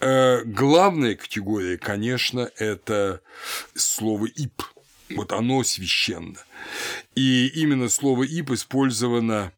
э, 0.00 0.42
главная 0.44 1.14
категория, 1.14 1.76
конечно, 1.76 2.50
это 2.56 3.20
слово 3.74 4.26
ип. 4.26 4.62
Вот 5.10 5.32
оно 5.32 5.62
священно. 5.62 6.38
И 7.14 7.48
именно 7.48 7.90
слово 7.90 8.22
ип 8.22 8.50
использовано 8.50 9.52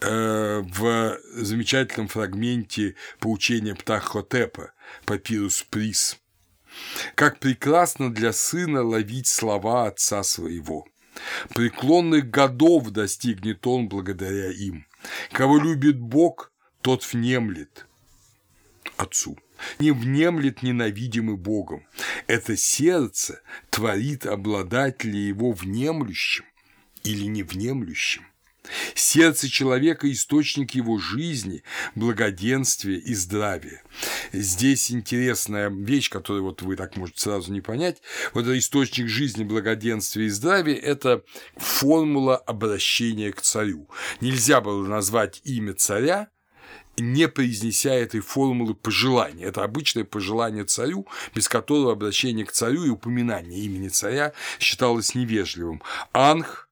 в 0.00 1.18
замечательном 1.32 2.08
фрагменте 2.08 2.94
поучения 3.18 3.74
Птахотепа 3.74 4.72
«Папирус 5.04 5.62
Приз». 5.68 6.18
«Как 7.14 7.38
прекрасно 7.38 8.12
для 8.12 8.32
сына 8.32 8.82
ловить 8.82 9.26
слова 9.26 9.86
отца 9.86 10.22
своего! 10.22 10.86
Преклонных 11.54 12.28
годов 12.30 12.90
достигнет 12.90 13.66
он 13.66 13.88
благодаря 13.88 14.50
им. 14.50 14.86
Кого 15.32 15.58
любит 15.58 15.98
Бог, 15.98 16.52
тот 16.82 17.02
внемлет 17.12 17.86
отцу». 18.96 19.38
не 19.78 19.90
внемлет 19.90 20.62
ненавидимый 20.62 21.36
Богом. 21.36 21.86
Это 22.26 22.56
сердце 22.56 23.40
творит 23.70 24.26
обладателя 24.26 25.18
его 25.18 25.52
внемлющим 25.52 26.44
или 27.02 27.24
невнемлющим. 27.24 28.26
Сердце 28.94 29.48
человека– 29.48 30.10
источник 30.12 30.72
его 30.72 30.98
жизни, 30.98 31.62
благоденствия 31.94 32.98
и 32.98 33.14
здравия. 33.14 33.82
Здесь 34.32 34.90
интересная 34.90 35.70
вещь, 35.70 36.10
которую 36.10 36.44
вот 36.44 36.62
вы 36.62 36.76
так 36.76 36.96
можете 36.96 37.20
сразу 37.20 37.52
не 37.52 37.60
понять. 37.60 38.02
Вот 38.34 38.42
этот 38.42 38.56
источник 38.56 39.08
жизни, 39.08 39.44
благоденствия 39.44 40.26
и 40.26 40.30
здравия– 40.30 40.76
это 40.76 41.22
формула 41.56 42.36
обращения 42.36 43.32
к 43.32 43.40
царю. 43.40 43.88
Нельзя 44.20 44.60
было 44.60 44.86
назвать 44.86 45.40
имя 45.44 45.74
царя 45.74 46.28
не 46.98 47.28
произнеся 47.28 47.92
этой 47.92 48.20
формулы 48.20 48.74
пожелания. 48.74 49.44
Это 49.44 49.64
обычное 49.64 50.04
пожелание 50.04 50.64
царю, 50.64 51.06
без 51.34 51.48
которого 51.48 51.92
обращение 51.92 52.46
к 52.46 52.52
царю 52.52 52.84
и 52.84 52.88
упоминание 52.88 53.60
имени 53.60 53.88
царя 53.88 54.32
считалось 54.58 55.14
невежливым. 55.14 55.82
Анх 56.12 56.65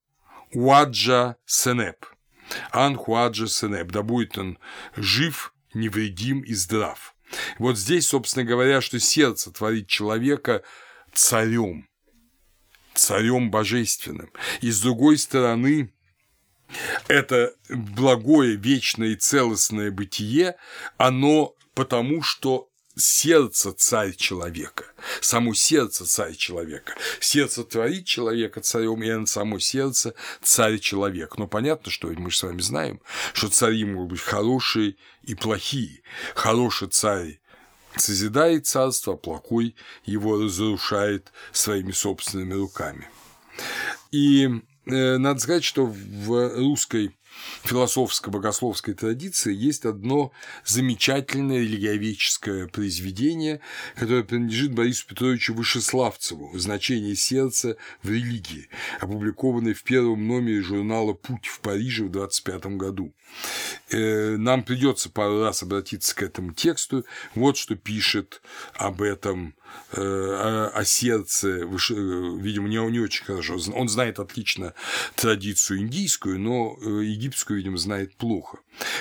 Уаджа 0.54 1.36
Сенеп. 1.46 2.06
Анх 2.70 3.08
Уаджа 3.08 3.46
Сенеп. 3.46 3.90
Да 3.90 4.02
будет 4.02 4.38
он 4.38 4.58
жив, 4.96 5.54
невредим 5.74 6.40
и 6.40 6.54
здрав. 6.54 7.14
Вот 7.58 7.76
здесь, 7.78 8.08
собственно 8.08 8.44
говоря, 8.44 8.80
что 8.80 9.00
сердце 9.00 9.50
творит 9.50 9.88
человека 9.88 10.62
царем, 11.12 11.88
царем 12.94 13.50
божественным. 13.50 14.30
И 14.60 14.70
с 14.70 14.80
другой 14.80 15.18
стороны, 15.18 15.92
это 17.08 17.54
благое, 17.68 18.56
вечное 18.56 19.08
и 19.08 19.16
целостное 19.16 19.90
бытие, 19.90 20.56
оно 20.96 21.54
потому, 21.74 22.22
что 22.22 22.68
сердце 22.96 23.72
царь 23.72 24.14
человека, 24.14 24.84
само 25.20 25.54
сердце 25.54 26.04
царь 26.04 26.34
человека. 26.34 26.94
Сердце 27.20 27.64
творит 27.64 28.06
человека 28.06 28.60
царем, 28.60 29.02
и 29.02 29.26
само 29.26 29.58
сердце 29.58 30.14
царь 30.42 30.78
человек. 30.78 31.38
Но 31.38 31.46
понятно, 31.46 31.90
что 31.90 32.08
мы 32.08 32.30
же 32.30 32.38
с 32.38 32.42
вами 32.42 32.60
знаем, 32.60 33.00
что 33.32 33.48
цари 33.48 33.84
могут 33.84 34.10
быть 34.10 34.20
хорошие 34.20 34.96
и 35.22 35.34
плохие. 35.34 36.02
Хороший 36.34 36.88
царь 36.88 37.40
созидает 37.96 38.66
царство, 38.66 39.14
а 39.14 39.16
плохой 39.16 39.76
его 40.04 40.42
разрушает 40.42 41.32
своими 41.52 41.92
собственными 41.92 42.54
руками. 42.54 43.08
И 44.10 44.48
Э, 44.86 45.16
надо 45.16 45.40
сказать, 45.40 45.64
что 45.64 45.86
в 45.86 46.56
русской 46.56 47.16
философско-богословской 47.64 48.94
традиции 48.94 49.54
есть 49.54 49.84
одно 49.84 50.32
замечательное 50.64 51.60
религиоведческое 51.60 52.68
произведение, 52.68 53.60
которое 53.96 54.22
принадлежит 54.22 54.72
Борису 54.72 55.06
Петровичу 55.06 55.54
Вышеславцеву 55.54 56.50
«Значение 56.58 57.16
сердца 57.16 57.76
в 58.02 58.10
религии», 58.10 58.68
опубликованное 59.00 59.74
в 59.74 59.82
первом 59.82 60.26
номере 60.26 60.62
журнала 60.62 61.12
«Путь 61.14 61.46
в 61.46 61.60
Париже» 61.60 62.04
в 62.04 62.10
25 62.10 62.66
году. 62.76 63.14
Э, 63.90 64.36
нам 64.36 64.62
придется 64.62 65.10
пару 65.10 65.42
раз 65.42 65.62
обратиться 65.62 66.14
к 66.14 66.22
этому 66.22 66.52
тексту. 66.52 67.04
Вот 67.34 67.56
что 67.56 67.76
пишет 67.76 68.42
об 68.74 69.02
этом 69.02 69.54
э, 69.92 70.00
о, 70.00 70.84
сердце, 70.84 71.48
видимо, 71.48 72.68
не, 72.68 72.90
не 72.90 73.00
очень 73.00 73.24
хорошо. 73.24 73.58
Он 73.74 73.88
знает 73.88 74.18
отлично 74.18 74.74
традицию 75.16 75.80
индийскую, 75.80 76.38
но 76.38 76.76
э, 76.80 77.04
египетскую, 77.04 77.58
видимо, 77.58 77.78
знает 77.78 78.14
плохо. 78.16 78.58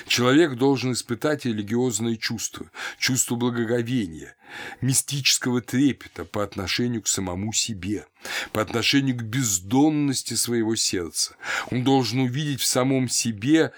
Человек 0.07 0.55
должен 0.55 0.93
испытать 0.93 1.45
религиозные 1.45 2.17
чувства, 2.17 2.69
чувство 2.97 3.35
благоговения, 3.35 4.35
мистического 4.81 5.61
трепета 5.61 6.25
по 6.25 6.43
отношению 6.43 7.01
к 7.01 7.07
самому 7.07 7.53
себе, 7.53 8.05
по 8.51 8.61
отношению 8.61 9.17
к 9.17 9.23
бездонности 9.23 10.35
своего 10.35 10.75
сердца. 10.75 11.35
Он 11.71 11.83
должен 11.83 12.19
увидеть 12.19 12.61
в 12.61 12.65
самом 12.65 13.09
себе 13.09 13.71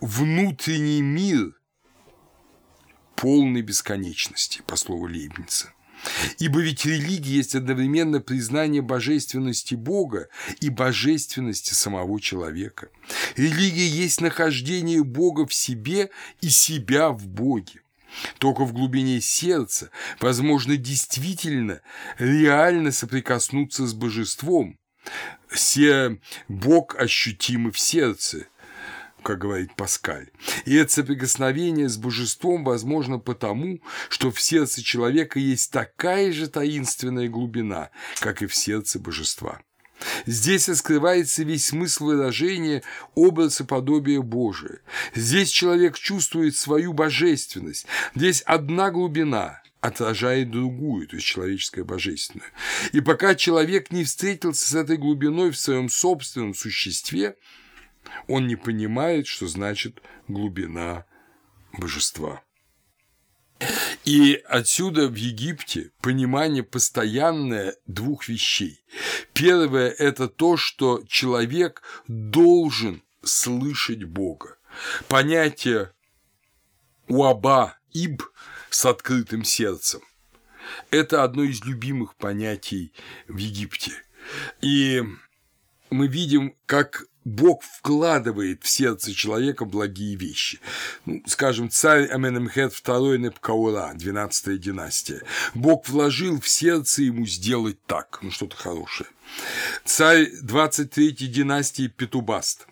внутренний 0.00 1.02
мир 1.02 1.54
полной 3.16 3.62
бесконечности, 3.62 4.62
по 4.66 4.76
слову 4.76 5.06
Лейбница. 5.06 5.72
Ибо 6.38 6.60
ведь 6.60 6.84
религия 6.84 7.36
есть 7.36 7.54
одновременно 7.54 8.20
признание 8.20 8.82
божественности 8.82 9.74
Бога 9.74 10.28
и 10.60 10.68
божественности 10.68 11.74
самого 11.74 12.20
человека. 12.20 12.88
Религия 13.36 13.86
есть 13.86 14.20
нахождение 14.20 15.04
Бога 15.04 15.46
в 15.46 15.54
себе 15.54 16.10
и 16.40 16.48
себя 16.48 17.10
в 17.10 17.26
Боге. 17.26 17.82
Только 18.38 18.64
в 18.64 18.72
глубине 18.72 19.20
сердца 19.20 19.90
возможно 20.20 20.76
действительно 20.76 21.80
реально 22.18 22.92
соприкоснуться 22.92 23.86
с 23.86 23.94
божеством. 23.94 24.78
Все 25.48 26.18
Бог 26.48 26.94
ощутимый 26.96 27.72
в 27.72 27.78
сердце, 27.78 28.46
как 29.22 29.38
говорит 29.38 29.74
Паскаль. 29.76 30.30
И 30.64 30.74
это 30.74 30.92
соприкосновение 30.92 31.88
с 31.88 31.96
божеством 31.96 32.64
возможно 32.64 33.18
потому, 33.18 33.80
что 34.08 34.30
в 34.30 34.40
сердце 34.40 34.82
человека 34.82 35.38
есть 35.38 35.70
такая 35.70 36.32
же 36.32 36.48
таинственная 36.48 37.28
глубина, 37.28 37.90
как 38.20 38.42
и 38.42 38.46
в 38.46 38.54
сердце 38.54 38.98
божества. 38.98 39.60
Здесь 40.26 40.68
раскрывается 40.68 41.44
весь 41.44 41.66
смысл 41.66 42.06
выражения 42.06 42.82
образа 43.14 43.64
подобия 43.64 44.20
Божия. 44.20 44.80
Здесь 45.14 45.50
человек 45.50 45.96
чувствует 45.96 46.56
свою 46.56 46.92
божественность. 46.92 47.86
Здесь 48.14 48.42
одна 48.42 48.90
глубина 48.90 49.62
отражает 49.80 50.50
другую, 50.50 51.08
то 51.08 51.16
есть 51.16 51.26
человеческое 51.26 51.84
божественное. 51.84 52.52
И 52.92 53.00
пока 53.00 53.34
человек 53.34 53.90
не 53.90 54.04
встретился 54.04 54.68
с 54.68 54.74
этой 54.74 54.96
глубиной 54.96 55.50
в 55.50 55.58
своем 55.58 55.88
собственном 55.88 56.54
существе, 56.54 57.36
он 58.28 58.46
не 58.46 58.56
понимает, 58.56 59.26
что 59.26 59.46
значит 59.46 60.02
глубина 60.28 61.06
божества. 61.72 62.42
И 64.04 64.42
отсюда 64.48 65.08
в 65.08 65.14
Египте 65.14 65.92
понимание 66.00 66.64
постоянное 66.64 67.76
двух 67.86 68.28
вещей. 68.28 68.84
Первое– 69.32 69.88
это 69.98 70.28
то, 70.28 70.56
что 70.56 71.04
человек 71.06 71.82
должен 72.08 73.02
слышать 73.22 74.02
Бога. 74.02 74.58
Понятие 75.08 75.92
уаба, 77.06 77.78
иб 77.92 78.22
с 78.70 78.84
открытым 78.84 79.44
сердцем– 79.44 80.00
это 80.90 81.24
одно 81.24 81.42
из 81.42 81.64
любимых 81.64 82.16
понятий 82.16 82.92
в 83.28 83.36
Египте. 83.36 83.92
И 84.60 85.02
мы 85.90 86.08
видим, 86.08 86.56
как 86.66 87.06
Бог 87.24 87.62
вкладывает 87.62 88.62
в 88.62 88.68
сердце 88.68 89.14
человека 89.14 89.64
благие 89.64 90.16
вещи. 90.16 90.58
Ну, 91.06 91.22
скажем, 91.26 91.70
царь 91.70 92.06
Аменемхет 92.06 92.72
II 92.72 93.18
Непкаура, 93.18 93.92
12 93.94 94.60
династия. 94.60 95.22
Бог 95.54 95.88
вложил 95.88 96.40
в 96.40 96.48
сердце 96.48 97.02
ему 97.02 97.26
сделать 97.26 97.78
так, 97.86 98.18
ну 98.22 98.30
что-то 98.30 98.56
хорошее. 98.56 99.08
Царь 99.84 100.30
23 100.42 101.12
династии 101.28 101.86
Петубаст. 101.86 102.66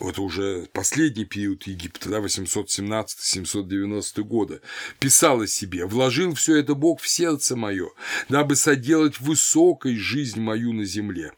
Вот 0.00 0.18
уже 0.18 0.66
последний 0.72 1.24
период 1.24 1.66
Египта, 1.66 2.08
да, 2.08 2.18
817-790 2.18 4.22
года, 4.22 4.60
писал 4.98 5.42
о 5.42 5.46
себе, 5.46 5.86
«Вложил 5.86 6.34
все 6.34 6.56
это 6.56 6.74
Бог 6.74 7.00
в 7.00 7.08
сердце 7.08 7.54
мое, 7.54 7.90
дабы 8.28 8.56
соделать 8.56 9.20
высокой 9.20 9.96
жизнь 9.96 10.40
мою 10.40 10.72
на 10.72 10.84
земле». 10.84 11.32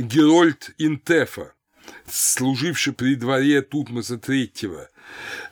Герольд 0.00 0.74
Интефа, 0.78 1.52
служивший 2.06 2.92
при 2.92 3.16
дворе 3.16 3.60
Тутмоса 3.62 4.14
III, 4.14 4.88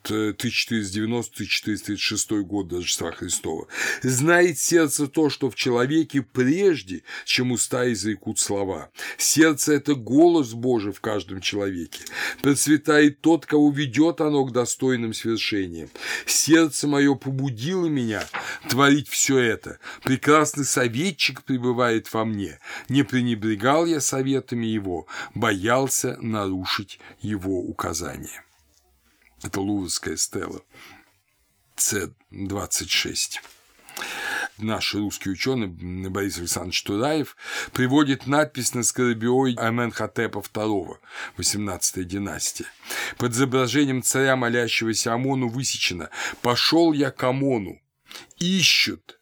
1490-1436 0.04 2.42
год 2.42 2.68
до 2.68 2.76
Рождества 2.76 3.12
Христова, 3.12 3.66
знает 4.02 4.58
сердце 4.58 5.06
то, 5.06 5.30
что 5.30 5.50
в 5.50 5.54
человеке 5.54 6.22
прежде, 6.22 7.02
чем 7.24 7.52
уста 7.52 7.90
изрекут 7.92 8.38
слова. 8.38 8.90
Сердце– 9.16 9.72
это 9.74 9.94
голос 9.94 10.52
Божий 10.52 10.92
в 10.92 11.00
каждом 11.00 11.40
человеке. 11.40 12.00
Процветает 12.42 13.20
тот, 13.20 13.46
кого 13.46 13.70
ведет 13.70 14.20
оно 14.20 14.44
к 14.44 14.52
достойным 14.52 15.14
свершениям. 15.14 15.88
Сердце 16.26 16.88
мое 16.88 17.14
побудило 17.14 17.86
меня 17.86 18.26
творить 18.68 19.08
все 19.08 19.38
это. 19.38 19.78
Прекрасный 20.02 20.64
советчик 20.64 21.42
пребывает 21.42 22.12
во 22.12 22.24
мне. 22.24 22.58
Не 22.88 23.02
пренебрегал 23.02 23.86
я 23.86 24.00
советами 24.00 24.66
его, 24.66 25.06
боялся 25.34 26.16
нарушить 26.20 26.98
его 27.20 27.60
указания. 27.60 28.42
Это 29.42 29.60
Луврская 29.60 30.16
стела. 30.16 30.62
С-26. 31.76 33.38
наш 34.58 34.94
русский 34.94 35.30
ученый 35.30 35.68
Борис 35.68 36.38
Александрович 36.38 36.82
Тураев 36.82 37.36
приводит 37.72 38.26
надпись 38.26 38.74
на 38.74 38.82
скоробиой 38.82 39.54
Аменхотепа 39.54 40.38
II, 40.38 40.96
18 41.36 42.06
династия. 42.06 42.66
Под 43.16 43.32
изображением 43.32 44.02
царя, 44.02 44.34
молящегося 44.34 45.14
Амону, 45.14 45.48
высечено 45.48 46.10
«Пошел 46.42 46.92
я 46.92 47.12
к 47.12 47.22
Амону, 47.22 47.80
ищут, 48.38 49.20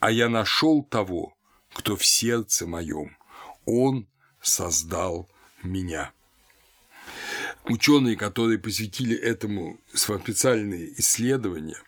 а 0.00 0.10
я 0.10 0.28
нашел 0.28 0.82
того, 0.82 1.34
кто 1.72 1.96
в 1.96 2.04
сердце 2.04 2.66
моем, 2.66 3.16
он 3.64 4.06
создал 4.42 5.30
меня». 5.62 6.12
Ученые, 7.64 8.16
которые 8.16 8.58
посвятили 8.58 9.16
этому 9.16 9.78
специальные 9.94 10.98
исследования– 11.00 11.78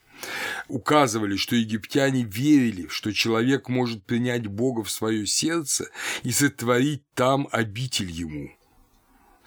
указывали, 0.69 1.37
что 1.37 1.57
египтяне 1.57 2.23
верили, 2.23 2.89
что 2.89 3.13
человек 3.13 3.69
может 3.69 4.05
принять 4.05 4.47
Бога 4.47 4.83
в 4.83 4.91
свое 4.91 5.27
сердце 5.27 5.91
и 6.23 6.33
сотворить 6.33 7.03
там 7.15 7.49
обитель 7.51 8.11
ему. 8.11 8.51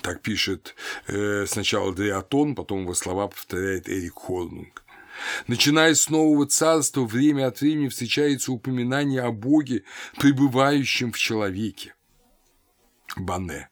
Так 0.01 0.21
пишет 0.21 0.75
э, 1.07 1.45
сначала 1.45 1.93
Дриатон, 1.93 2.55
потом 2.55 2.84
его 2.84 2.93
слова 2.93 3.27
повторяет 3.27 3.89
Эрик 3.89 4.15
Хорнунг. 4.15 4.84
Начиная 5.47 5.93
с 5.93 6.09
Нового 6.09 6.45
Царства, 6.45 7.01
время 7.03 7.47
от 7.47 7.59
времени 7.59 7.89
встречается 7.89 8.53
упоминание 8.53 9.21
о 9.21 9.34
Боге, 9.34 9.84
пребывающем 10.17 11.11
в 11.11 11.17
человеке. 11.17 11.93
Бане. 13.17 13.67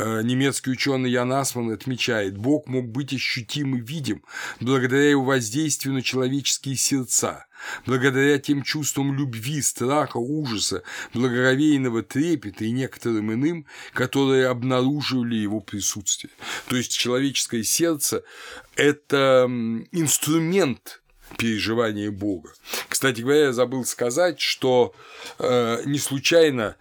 Э, 0.00 0.22
немецкий 0.22 0.70
ученый 0.70 1.10
Ян 1.10 1.30
Асман 1.30 1.70
отмечает, 1.70 2.38
Бог 2.38 2.66
мог 2.66 2.88
быть 2.88 3.12
ощутим 3.12 3.76
и 3.76 3.80
видим 3.80 4.24
благодаря 4.58 5.10
его 5.10 5.24
воздействию 5.24 5.92
на 5.92 6.00
человеческие 6.00 6.76
сердца, 6.76 7.46
благодаря 7.84 8.38
тем 8.38 8.62
чувствам 8.62 9.14
любви, 9.14 9.60
страха, 9.60 10.16
ужаса, 10.16 10.82
благоговейного 11.12 12.02
трепета 12.02 12.64
и 12.64 12.70
некоторым 12.70 13.34
иным, 13.34 13.66
которые 13.92 14.46
обнаруживали 14.46 15.34
его 15.34 15.60
присутствие. 15.60 16.32
То 16.68 16.76
есть 16.76 16.96
человеческое 16.96 17.62
сердце– 17.62 18.22
это 18.76 19.44
инструмент 19.92 21.02
переживания 21.36 22.10
Бога. 22.10 22.54
Кстати 22.88 23.20
говоря, 23.20 23.40
я 23.46 23.52
забыл 23.52 23.84
сказать, 23.84 24.40
что 24.40 24.94
э, 25.38 25.82
не 25.84 25.98
случайно 25.98 26.76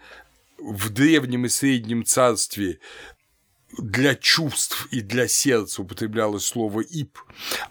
в 0.61 0.89
древнем 0.89 1.45
и 1.45 1.49
среднем 1.49 2.05
царстве 2.05 2.79
для 3.77 4.15
чувств 4.15 4.87
и 4.91 5.01
для 5.01 5.27
сердца 5.27 5.81
употреблялось 5.81 6.45
слово 6.45 6.81
«ип», 6.81 7.19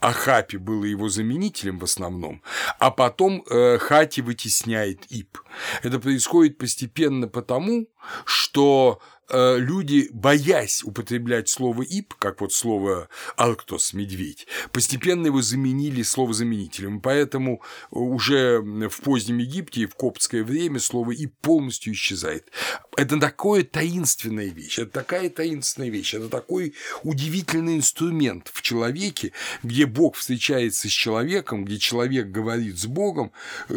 а 0.00 0.12
«хапи» 0.12 0.56
было 0.56 0.84
его 0.84 1.08
заменителем 1.08 1.78
в 1.78 1.84
основном, 1.84 2.42
а 2.78 2.90
потом 2.90 3.44
э, 3.50 3.78
«хати» 3.78 4.20
вытесняет 4.20 5.04
«ип». 5.10 5.38
Это 5.82 5.98
происходит 5.98 6.58
постепенно 6.58 7.26
потому, 7.26 7.88
что 8.24 9.00
люди, 9.30 10.08
боясь 10.12 10.82
употреблять 10.84 11.48
слово 11.48 11.82
«ип», 11.82 12.14
как 12.14 12.40
вот 12.40 12.52
слово 12.52 13.08
«арктос»– 13.36 13.92
«медведь», 13.94 14.46
постепенно 14.72 15.26
его 15.26 15.42
заменили 15.42 16.02
словозаменителем. 16.02 17.00
Поэтому 17.00 17.62
уже 17.90 18.60
в 18.60 19.00
позднем 19.00 19.38
Египте 19.38 19.82
и 19.82 19.86
в 19.86 19.94
коптское 19.94 20.42
время 20.44 20.80
слово 20.80 21.12
«ип» 21.12 21.34
полностью 21.40 21.92
исчезает. 21.92 22.50
Это 22.96 23.18
такое 23.20 23.64
таинственная 23.64 24.48
вещь, 24.48 24.78
это 24.78 24.90
такая 24.90 25.30
таинственная 25.30 25.88
вещь, 25.88 26.14
это 26.14 26.28
такой 26.28 26.74
удивительный 27.02 27.76
инструмент 27.76 28.50
в 28.52 28.62
человеке, 28.62 29.32
где 29.62 29.86
Бог 29.86 30.16
встречается 30.16 30.88
с 30.88 30.90
человеком, 30.90 31.64
где 31.64 31.78
человек 31.78 32.28
говорит 32.28 32.78
с 32.78 32.86
Богом, 32.86 33.32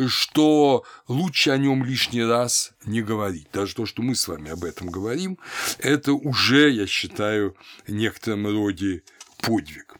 что 0.07 0.85
лучше 1.07 1.51
о 1.51 1.57
нем 1.57 1.83
лишний 1.83 2.23
раз 2.23 2.73
не 2.85 3.01
говорить. 3.01 3.47
Даже 3.51 3.75
то, 3.75 3.85
что 3.85 4.01
мы 4.01 4.15
с 4.15 4.27
вами 4.27 4.49
об 4.51 4.63
этом 4.63 4.89
говорим, 4.89 5.37
это 5.79 6.13
уже, 6.13 6.69
я 6.69 6.87
считаю, 6.87 7.55
в 7.85 7.91
некотором 7.91 8.47
роде 8.47 9.03
подвиг. 9.41 9.97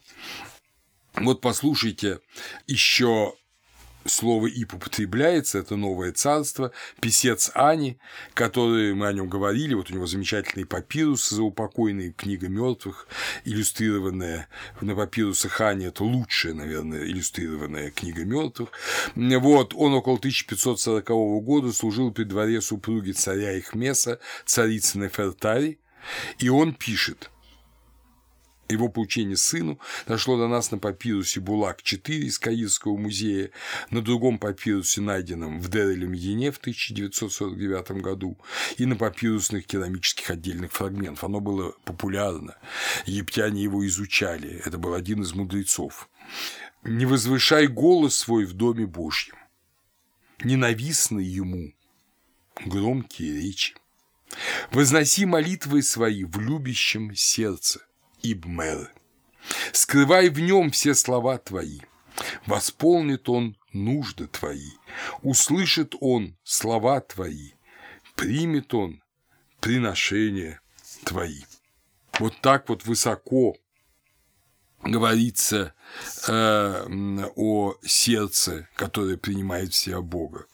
Вот 1.16 1.42
послушайте 1.42 2.20
еще 2.68 3.34
слово 4.06 4.48
«ип» 4.48 4.74
употребляется, 4.74 5.60
это 5.60 5.76
новое 5.76 6.12
царство, 6.12 6.72
писец 7.00 7.52
Ани, 7.54 7.98
который 8.34 8.94
мы 8.94 9.08
о 9.08 9.14
нем 9.14 9.28
говорили, 9.28 9.74
вот 9.74 9.92
у 9.92 9.94
него 9.94 10.08
замечательный 10.08 10.66
папирус 10.66 11.30
заупокойный, 11.30 12.12
книга 12.12 12.48
мертвых, 12.48 13.08
иллюстрированная 13.46 14.48
на 14.82 14.96
папирусах 14.96 15.62
Ани, 15.62 15.86
это 15.86 16.04
лучшая, 16.04 16.54
наверное, 16.54 17.04
иллюстрированная 17.06 17.92
книга 17.92 18.26
мертвых. 18.26 18.70
Вот, 19.16 19.74
он 19.76 19.94
около 19.94 20.18
1540 20.18 21.08
года 21.44 21.72
служил 21.74 22.12
при 22.12 22.24
дворе 22.24 22.62
супруги 22.62 23.12
царя 23.12 23.58
Ихмеса, 23.58 24.20
царицы 24.46 24.98
Нефертари, 24.98 25.80
и 26.40 26.50
он 26.50 26.74
пишет– 26.74 27.30
его 28.72 28.90
получение 28.90 29.38
сыну 29.38 29.80
дошло 30.08 30.38
до 30.38 30.48
нас 30.48 30.72
на 30.72 30.78
папирусе 30.78 31.40
Булак-4 31.40 32.14
из 32.20 32.40
Каирского 32.40 32.98
музея, 32.98 33.52
на 33.90 34.02
другом 34.02 34.40
папирусе, 34.40 35.02
найденном 35.02 35.60
в 35.60 35.70
Дер-эль-Медине 35.70 36.52
в 36.52 36.58
1949 36.58 37.92
году, 38.02 38.38
и 38.78 38.86
на 38.86 38.96
папирусных 38.96 39.66
керамических 39.66 40.30
отдельных 40.30 40.72
фрагментах. 40.72 41.24
Оно 41.24 41.40
было 41.40 41.74
популярно, 41.86 42.56
египтяне 43.06 43.64
его 43.64 43.86
изучали, 43.86 44.62
это 44.66 44.78
был 44.78 44.94
один 44.94 45.22
из 45.22 45.34
мудрецов. 45.34 46.10
«Не 46.84 47.06
возвышай 47.06 47.68
голос 47.68 48.16
свой 48.16 48.46
в 48.46 48.54
Доме 48.54 48.88
Божьем, 48.88 49.36
ненавистны 50.44 51.20
ему 51.20 51.74
громкие 52.66 53.34
речи. 53.34 53.76
Возноси 54.72 55.26
молитвы 55.26 55.84
свои 55.84 56.24
в 56.24 56.40
любящем 56.40 57.14
сердце, 57.16 57.82
Ибмел. 58.24 58.88
Скрывай 59.72 60.30
в 60.30 60.40
нем 60.40 60.72
все 60.72 60.94
слова 60.94 61.38
твои. 61.38 61.80
Восполнит 62.46 63.30
он 63.30 63.58
нужды 63.74 64.28
твои. 64.28 64.72
Услышит 65.22 65.96
он 66.00 66.38
слова 66.44 67.02
твои. 67.02 67.52
Примет 68.16 68.74
он 68.74 69.02
приношения 69.60 70.62
твои. 71.04 71.44
Вот 72.20 72.40
так 72.42 72.70
вот 72.70 72.86
высоко 72.86 73.56
говорится 74.84 75.74
э, 76.28 76.88
о 77.36 77.76
сердце, 77.84 78.68
которое 78.76 79.18
принимает 79.18 79.74
в 79.74 80.02
Бога. 80.02 80.46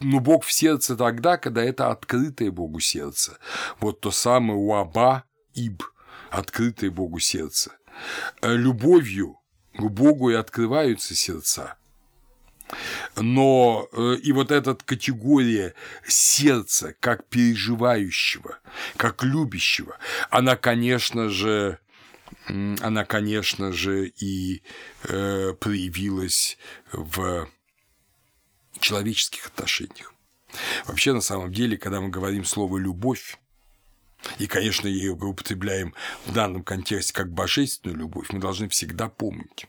Но 0.00 0.20
Бог 0.20 0.44
в 0.44 0.52
сердце 0.52 0.96
тогда, 0.96 1.38
когда 1.38 1.62
это 1.62 1.90
открытое 1.90 2.50
Богу 2.50 2.80
сердце. 2.80 3.38
Вот 3.80 4.00
то 4.00 4.10
самое 4.10 4.58
уаба, 4.58 5.24
иб, 5.58 5.82
открытое 6.30 6.90
Богу 6.90 7.18
сердце. 7.18 7.72
Э, 8.42 8.54
любовью 8.54 9.38
к 9.74 9.82
Богу 9.82 10.30
и 10.30 10.34
открываются 10.34 11.14
сердца. 11.14 11.76
Но 13.16 13.88
э, 13.92 14.16
и 14.22 14.32
вот 14.32 14.50
эта 14.50 14.74
категория 14.74 15.74
сердца 16.06 16.94
как 17.00 17.26
переживающего, 17.28 18.58
как 18.96 19.22
любящего, 19.22 19.96
она, 20.30 20.56
конечно 20.56 21.30
же, 21.30 21.78
она, 22.46 23.04
конечно 23.04 23.72
же, 23.72 24.08
и 24.08 24.62
э, 25.04 25.54
проявилась 25.58 26.58
в 26.92 27.48
человеческих 28.80 29.46
отношениях. 29.46 30.12
Вообще, 30.86 31.12
на 31.12 31.20
самом 31.20 31.52
деле, 31.52 31.76
когда 31.76 32.00
мы 32.00 32.08
говорим 32.08 32.44
слово 32.44 32.78
«любовь», 32.78 33.38
и, 34.38 34.46
конечно, 34.46 34.88
ее 34.88 35.12
употребляем 35.12 35.94
в 36.26 36.32
данном 36.32 36.62
контексте 36.62 37.12
как 37.12 37.32
божественную 37.32 37.98
любовь, 37.98 38.28
мы 38.30 38.40
должны 38.40 38.68
всегда 38.68 39.08
помнить, 39.08 39.66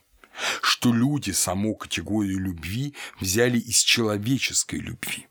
что 0.61 0.93
люди 0.93 1.31
саму 1.31 1.75
категорию 1.75 2.39
любви 2.39 2.95
взяли 3.19 3.59
из 3.59 3.79
человеческой 3.81 4.79
любви. 4.79 5.27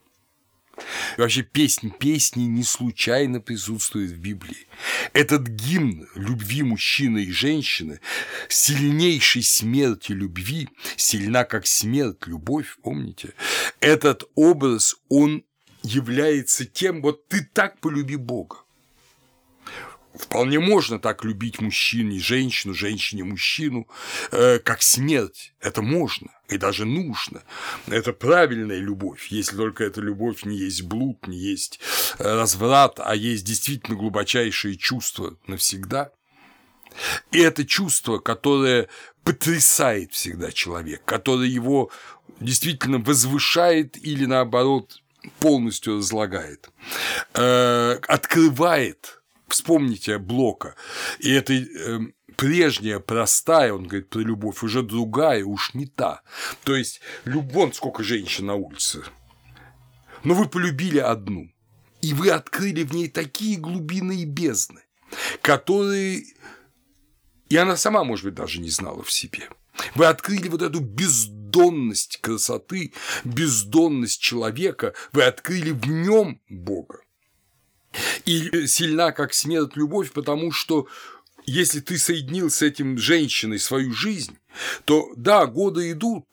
И 1.17 1.21
вообще 1.21 1.43
песнь 1.43 1.91
песни 1.91 2.43
не 2.43 2.63
случайно 2.63 3.41
присутствует 3.41 4.13
в 4.13 4.19
Библии. 4.19 4.69
Этот 5.13 5.49
гимн 5.49 6.09
любви 6.15 6.63
мужчины 6.63 7.25
и 7.25 7.33
женщины, 7.33 8.01
сильнейшей 8.49 9.43
смерти 9.43 10.13
любви, 10.13 10.69
сильна 10.97 11.45
как 11.45 11.67
смерть 11.67 12.27
любовь, 12.27 12.79
помните? 12.83 13.35
Этот 13.81 14.25
образ, 14.37 14.97
он 15.09 15.45
является 15.83 16.65
тем, 16.65 17.03
вот 17.03 17.27
ты 17.29 17.49
так 17.53 17.81
полюби 17.81 18.17
Бога. 18.17 18.59
Вполне 20.19 20.59
можно 20.59 20.99
так 20.99 21.25
любить 21.25 21.61
мужчине 21.61 22.19
женщину, 22.19 22.75
женщине 22.75 23.25
мужчину, 23.25 23.87
э, 24.33 24.59
как 24.59 24.83
смерть. 24.83 25.55
Это 25.61 25.81
можно 25.81 26.29
и 26.49 26.59
даже 26.59 26.85
нужно. 26.85 27.43
Это 27.87 28.13
правильная 28.13 28.79
любовь, 28.79 29.29
если 29.31 29.57
только 29.57 29.85
эта 29.85 30.01
любовь 30.01 30.45
не 30.45 30.57
есть 30.57 30.83
блуд, 30.83 31.27
не 31.29 31.39
есть 31.39 31.79
э, 32.19 32.25
разврат, 32.25 32.99
а 32.99 33.15
есть 33.15 33.45
действительно 33.45 33.97
глубочайшие 33.97 34.77
чувства 34.77 35.37
навсегда. 35.47 36.11
И 37.31 37.39
это 37.39 37.65
чувство, 37.65 38.19
которое 38.19 38.89
потрясает 39.23 40.13
всегда 40.13 40.51
человек, 40.51 41.05
которое 41.05 41.49
его 41.49 41.91
действительно 42.41 42.99
возвышает 42.99 43.97
или 43.97 44.25
наоборот 44.25 45.01
полностью 45.41 45.99
разлагает, 45.99 46.71
э, 47.35 47.99
открывает, 48.09 49.18
вспомните 49.49 50.19
Блока, 50.19 50.75
и 51.19 51.31
это 51.33 51.55
э, 51.55 52.01
прежняя, 52.37 52.99
простая, 52.99 53.73
он 53.73 53.87
говорит 53.87 54.11
про 54.11 54.21
любовь, 54.21 54.63
уже 54.63 54.83
другая, 54.83 55.45
уж 55.45 55.75
не 55.75 55.87
та. 55.87 56.23
То 56.65 56.77
есть, 56.77 57.01
любовь, 57.25 57.75
сколько 57.75 58.03
женщин 58.03 58.47
на 58.47 58.55
улице, 58.55 59.03
но 60.25 60.35
вы 60.35 60.49
полюбили 60.49 60.99
одну, 60.99 61.51
и 62.01 62.15
вы 62.15 62.31
открыли 62.31 62.85
в 62.85 62.95
ней 62.95 63.09
такие 63.09 63.59
глубины 63.59 64.23
и 64.23 64.25
бездны, 64.25 64.83
которые 65.43 66.25
и 67.49 67.57
она 67.57 67.77
сама, 67.77 68.05
может 68.05 68.25
быть, 68.25 68.35
даже 68.35 68.61
не 68.61 68.71
знала 68.71 69.03
в 69.03 69.11
себе. 69.11 69.49
Вы 69.95 70.07
открыли 70.07 70.49
вот 70.49 70.63
эту 70.63 70.81
бездонность 70.81 72.19
красоты, 72.21 72.93
бездонность 73.25 74.21
человека, 74.21 74.95
вы 75.13 75.23
открыли 75.23 75.71
в 75.71 75.87
нем 75.87 76.41
Бога. 76.49 77.01
И 78.25 78.67
сильна, 78.67 79.13
как 79.13 79.35
смерть, 79.35 79.77
любовь, 79.77 80.13
потому 80.13 80.53
что 80.53 80.87
если 81.47 81.81
ты 81.81 81.99
соединил 81.99 82.51
с 82.51 82.63
этим 82.63 82.99
женщиной 82.99 83.59
свою 83.59 83.93
жизнь, 83.93 84.37
то 84.85 85.13
да, 85.17 85.47
годы 85.47 85.93
идут, 85.93 86.27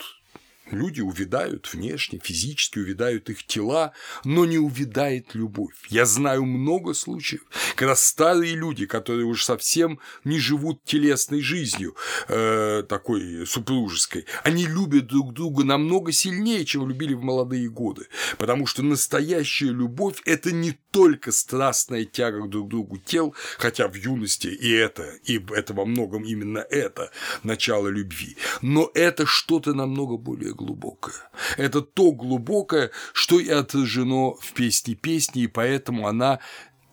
Люди 0.72 1.02
увядают 1.02 1.72
внешне, 1.72 2.20
физически 2.24 2.80
увядают 2.80 3.30
их 3.30 3.46
тела, 3.46 3.94
но 4.24 4.46
не 4.46 4.58
увядает 4.58 5.36
любовь. 5.36 5.76
Я 5.90 6.06
знаю 6.06 6.44
много 6.46 6.94
случаев, 6.94 7.44
когда 7.76 7.96
старые 7.96 8.56
люди, 8.56 8.88
которые 8.88 9.26
уже 9.26 9.44
совсем 9.44 10.00
не 10.24 10.40
живут 10.40 10.84
телесной 10.84 11.42
жизнью, 11.42 11.96
э, 12.28 12.84
такой 12.90 13.46
супружеской, 13.46 14.26
они 14.44 14.66
любят 14.66 15.08
друг 15.08 15.34
друга 15.34 15.64
намного 15.64 16.12
сильнее, 16.12 16.66
чем 16.66 16.90
любили 16.90 17.14
в 17.14 17.22
молодые 17.22 17.70
годы, 17.70 18.08
потому 18.38 18.66
что 18.66 18.82
настоящая 18.82 19.70
любовь– 19.70 20.22
это 20.26 20.52
не 20.52 20.78
только 20.92 21.32
страстная 21.32 22.06
тяга 22.06 22.42
к 22.42 22.50
друг 22.50 22.70
другу 22.70 22.98
тел, 22.98 23.36
хотя 23.60 23.88
в 23.88 23.96
юности 23.96 24.48
и 24.48 24.72
это, 24.72 25.14
и 25.26 25.40
это 25.54 25.74
во 25.74 25.86
многом 25.86 26.24
именно 26.24 26.60
это 26.70 27.12
начало 27.44 27.88
любви, 27.88 28.38
но 28.62 28.90
это 28.96 29.26
что-то 29.26 29.74
намного 29.74 30.18
более 30.18 30.55
глубокое. 30.56 31.16
Это 31.58 31.82
то 31.82 32.12
глубокое, 32.12 32.92
что 33.14 33.40
и 33.40 33.50
отражено 33.50 34.34
в 34.34 34.54
песне 34.54 34.96
песни, 34.96 35.44
и 35.44 35.48
поэтому 35.48 36.08
она 36.08 36.40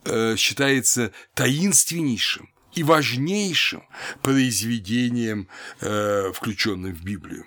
э, 0.05 0.36
считается 0.36 1.12
таинственнейшим 1.34 2.51
и 2.74 2.82
важнейшим 2.82 3.84
произведением, 4.22 5.48
э, 5.80 6.32
включенным 6.34 6.94
в 6.94 7.02
Библию. 7.02 7.47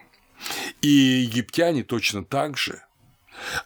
И 0.82 0.88
египтяне 0.88 1.84
точно 1.84 2.24
так 2.24 2.58
же, 2.58 2.82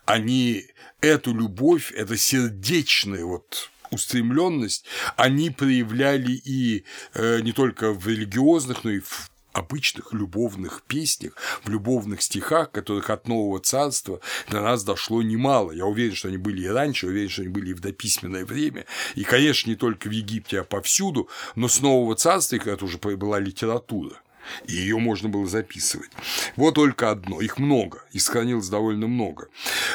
они 0.05 0.65
эту 1.01 1.33
любовь, 1.33 1.91
эту 1.91 2.17
сердечную 2.17 3.27
вот 3.27 3.69
устремленность 3.91 4.85
они 5.15 5.49
проявляли 5.49 6.31
и 6.31 6.85
э, 7.13 7.41
не 7.41 7.51
только 7.53 7.91
в 7.91 8.07
религиозных, 8.07 8.83
но 8.83 8.91
и 8.91 8.99
в 8.99 9.28
обычных 9.53 10.13
любовных 10.13 10.83
песнях, 10.87 11.33
в 11.63 11.69
любовных 11.69 12.21
стихах, 12.21 12.71
которых 12.71 13.09
от 13.09 13.27
Нового 13.27 13.59
Царства 13.59 14.19
до 14.49 14.61
нас 14.61 14.83
дошло 14.83 15.21
немало. 15.21 15.71
Я 15.71 15.85
уверен, 15.85 16.15
что 16.15 16.27
они 16.27 16.37
были 16.37 16.61
и 16.61 16.67
раньше, 16.67 17.07
уверен, 17.07 17.29
что 17.29 17.41
они 17.41 17.51
были 17.51 17.71
и 17.71 17.73
в 17.73 17.79
дописьменное 17.79 18.45
время. 18.45 18.85
И, 19.15 19.23
конечно, 19.23 19.69
не 19.69 19.75
только 19.75 20.07
в 20.07 20.11
Египте, 20.11 20.61
а 20.61 20.63
повсюду, 20.63 21.29
но 21.55 21.67
с 21.67 21.81
Нового 21.81 22.15
Царства, 22.15 22.57
это 22.57 22.85
уже 22.85 22.97
была 22.97 23.39
литература 23.39 24.21
и 24.67 24.73
ее 24.73 24.97
можно 24.97 25.29
было 25.29 25.45
записывать. 25.47 26.09
Вот 26.55 26.75
только 26.75 27.11
одно, 27.11 27.41
их 27.41 27.57
много, 27.57 28.03
и 28.11 28.19
сохранилось 28.19 28.69
довольно 28.69 29.07
много. 29.07 29.47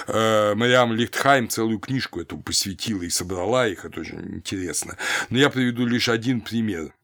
Э, 0.06 0.54
Мариам 0.54 0.92
Лихтхайм 0.92 1.48
целую 1.48 1.78
книжку 1.78 2.20
эту 2.20 2.38
посвятила 2.38 3.02
и 3.02 3.10
собрала 3.10 3.66
их, 3.66 3.84
это 3.84 4.00
очень 4.00 4.36
интересно. 4.36 4.96
Но 5.30 5.38
я 5.38 5.50
приведу 5.50 5.86
лишь 5.86 6.08
один 6.08 6.40
пример 6.40 6.94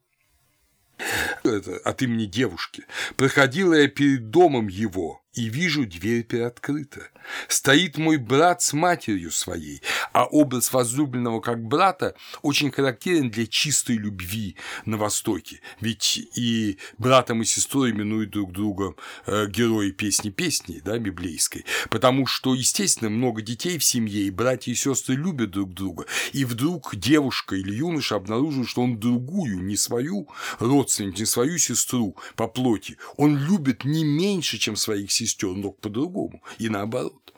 это 1.45 1.77
от 1.85 2.03
имени 2.03 2.27
девушки. 2.27 2.85
Проходила 3.17 3.75
я 3.75 3.89
перед 3.89 4.31
домом 4.31 4.69
его, 4.69 5.20
и 5.35 5.49
вижу, 5.49 5.87
дверь 5.87 6.25
приоткрыта. 6.25 7.09
Стоит 7.49 7.99
мой 7.99 8.17
брат 8.17 8.63
с 8.63 8.73
матерью 8.73 9.31
своей, 9.31 9.81
а 10.13 10.25
образ 10.25 10.73
возлюбленного 10.73 11.41
как 11.41 11.63
брата 11.63 12.15
очень 12.43 12.73
характерен 12.73 13.31
для 13.31 13.47
чистой 13.47 13.97
любви 13.97 14.57
на 14.87 14.97
Востоке, 14.97 15.61
ведь 15.81 16.19
и 16.35 16.79
братом 16.99 17.43
и 17.43 17.45
сестрой 17.45 17.91
именуют 17.91 18.31
друг 18.31 18.53
друга 18.53 18.95
э, 19.27 19.47
герои 19.47 19.91
песни 19.91 20.31
песни, 20.31 20.81
да, 20.85 20.99
библейской, 20.99 21.65
потому 21.91 22.27
что, 22.27 22.55
естественно, 22.55 23.11
много 23.11 23.43
детей 23.43 23.79
в 23.79 23.85
семье, 23.85 24.23
и 24.23 24.31
братья 24.31 24.73
и 24.73 24.75
сестры 24.75 25.15
любят 25.15 25.51
друг 25.51 25.73
друга, 25.75 26.07
и 26.33 26.45
вдруг 26.45 26.97
девушка 26.97 27.55
или 27.55 27.75
юноша 27.75 28.17
обнаруживает, 28.17 28.69
что 28.69 28.83
он 28.83 28.99
другую, 28.99 29.63
не 29.63 29.77
свою 29.77 30.29
родственницу, 30.59 31.21
не 31.21 31.27
свою 31.27 31.59
сестру 31.59 32.17
по 32.35 32.49
плоти, 32.49 32.97
он 33.17 33.39
любит 33.39 33.85
не 33.85 34.05
меньше, 34.05 34.59
чем 34.59 34.75
своих 34.75 35.13
сестер, 35.13 35.20
но 35.55 35.71
по-другому, 35.71 36.43
и 36.59 36.69
наоборот. 36.69 37.33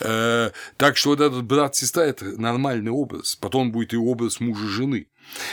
Э, 0.00 0.50
так 0.76 0.96
что 0.96 1.10
вот 1.10 1.20
этот 1.20 1.44
брат-сестра– 1.44 2.04
это 2.06 2.40
нормальный 2.40 2.90
образ. 2.90 3.36
Потом 3.36 3.72
будет 3.72 3.92
и 3.92 3.96
образ 3.96 4.40
мужа-жены. 4.40 5.06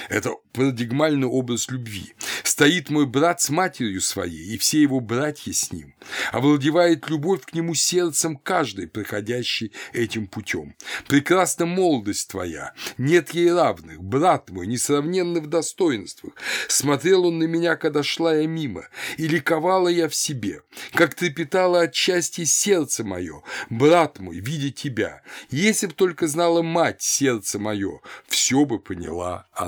Это 0.10 0.36
парадигмальный 0.54 1.28
образ 1.28 1.70
любви. 1.70 2.14
Стоит 2.44 2.90
мой 2.90 3.06
брат 3.06 3.42
с 3.42 3.50
матерью 3.50 4.02
своей, 4.02 4.54
и 4.54 4.58
все 4.58 4.82
его 4.82 5.00
братья 5.00 5.52
с 5.52 5.72
ним. 5.72 5.94
Овладевает 6.32 7.10
любовь 7.10 7.42
к 7.46 7.54
нему 7.54 7.74
сердцем 7.74 8.38
каждый, 8.38 8.88
проходящий 8.88 9.74
этим 9.94 10.28
путем. 10.28 10.76
Прекрасна 11.08 11.66
молодость 11.66 12.30
твоя, 12.30 12.74
нет 12.98 13.34
ей 13.34 13.52
равных, 13.52 14.02
брат 14.02 14.50
мой, 14.50 14.68
несравненный 14.68 15.42
в 15.42 15.48
достоинствах. 15.48 16.34
Смотрел 16.68 17.26
он 17.26 17.40
на 17.40 17.44
меня, 17.44 17.76
когда 17.76 18.04
шла 18.04 18.36
я 18.36 18.48
мимо, 18.48 18.88
и 19.18 19.28
ликовала 19.28 19.90
я 19.90 20.08
в 20.08 20.16
себе, 20.16 20.62
как 20.94 21.16
трепетало 21.16 21.82
от 21.82 21.94
счастья 21.96 22.46
сердце 22.46 23.04
мое, 23.04 23.44
брат 23.70 24.20
мой, 24.20 24.40
видя 24.40 24.72
тебя. 24.72 25.22
Если 25.50 25.88
б 25.88 25.94
только 25.94 26.28
знала 26.28 26.62
мать 26.62 27.02
сердце 27.02 27.60
мое, 27.60 28.00
все 28.28 28.66
бы 28.66 28.80
поняла 28.80 29.48
она. 29.54 29.65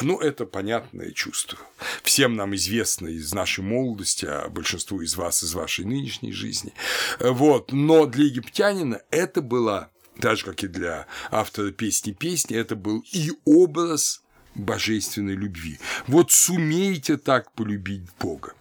Ну, 0.00 0.18
это 0.18 0.46
понятное 0.46 1.10
чувство. 1.12 1.58
Всем 2.02 2.36
нам 2.36 2.54
известно 2.54 3.08
из 3.08 3.32
нашей 3.32 3.62
молодости, 3.64 4.26
а 4.26 4.48
большинству 4.48 5.00
из 5.00 5.16
вас 5.16 5.42
из 5.42 5.54
вашей 5.54 5.84
нынешней 5.84 6.32
жизни. 6.32 6.72
Вот. 7.20 7.72
Но 7.72 8.06
для 8.06 8.26
египтянина 8.26 9.00
это 9.10 9.40
была, 9.42 9.90
так 10.20 10.36
же, 10.36 10.44
как 10.44 10.62
и 10.64 10.68
для 10.68 11.06
автора 11.30 11.70
песни 11.70 12.12
песни, 12.12 12.56
это 12.56 12.76
был 12.76 13.04
и 13.12 13.32
образ 13.44 14.22
божественной 14.54 15.34
любви. 15.34 15.78
Вот 16.06 16.30
сумейте 16.30 17.16
так 17.16 17.52
полюбить 17.52 18.04
Бога. 18.20 18.54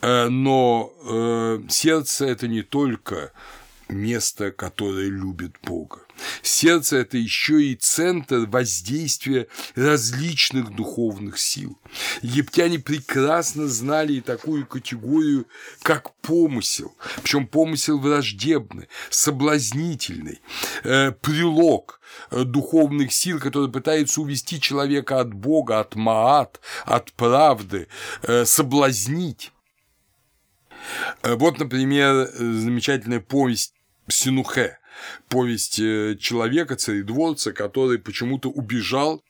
Э, 0.00 0.28
но 0.28 0.92
э, 1.04 1.60
сердце– 1.68 2.26
это 2.26 2.48
не 2.48 2.62
только 2.62 3.32
место, 3.90 4.50
которое 4.50 5.08
любит 5.08 5.56
Бога. 5.62 6.00
Сердце– 6.42 6.96
это 6.98 7.16
еще 7.16 7.62
и 7.62 7.74
центр 7.74 8.46
воздействия 8.46 9.48
различных 9.74 10.74
духовных 10.74 11.38
сил. 11.38 11.78
Египтяне 12.22 12.78
прекрасно 12.78 13.66
знали 13.68 14.14
и 14.14 14.20
такую 14.20 14.66
категорию, 14.66 15.46
как 15.82 16.14
помысел, 16.20 16.94
причем 17.22 17.46
помысел 17.46 17.98
враждебный, 17.98 18.88
соблазнительный, 19.08 20.40
э, 20.84 21.12
прилог 21.12 22.00
э, 22.30 22.44
духовных 22.44 23.12
сил, 23.12 23.38
которые 23.38 23.70
пытаются 23.70 24.20
увести 24.20 24.60
человека 24.60 25.20
от 25.20 25.32
Бога, 25.32 25.80
от 25.80 25.94
Маат, 25.94 26.60
от 26.84 27.12
правды, 27.12 27.88
э, 28.22 28.44
соблазнить. 28.44 29.52
Э, 31.22 31.34
вот, 31.34 31.58
например, 31.58 32.30
замечательная 32.36 33.20
повесть 33.20 33.74
Синухе, 34.10 34.78
повесть 35.28 35.78
э, 35.78 36.16
человека, 36.20 36.76
царедворца, 36.76 37.52
который 37.52 37.98
почему-то 37.98 38.50
убежал 38.50 39.22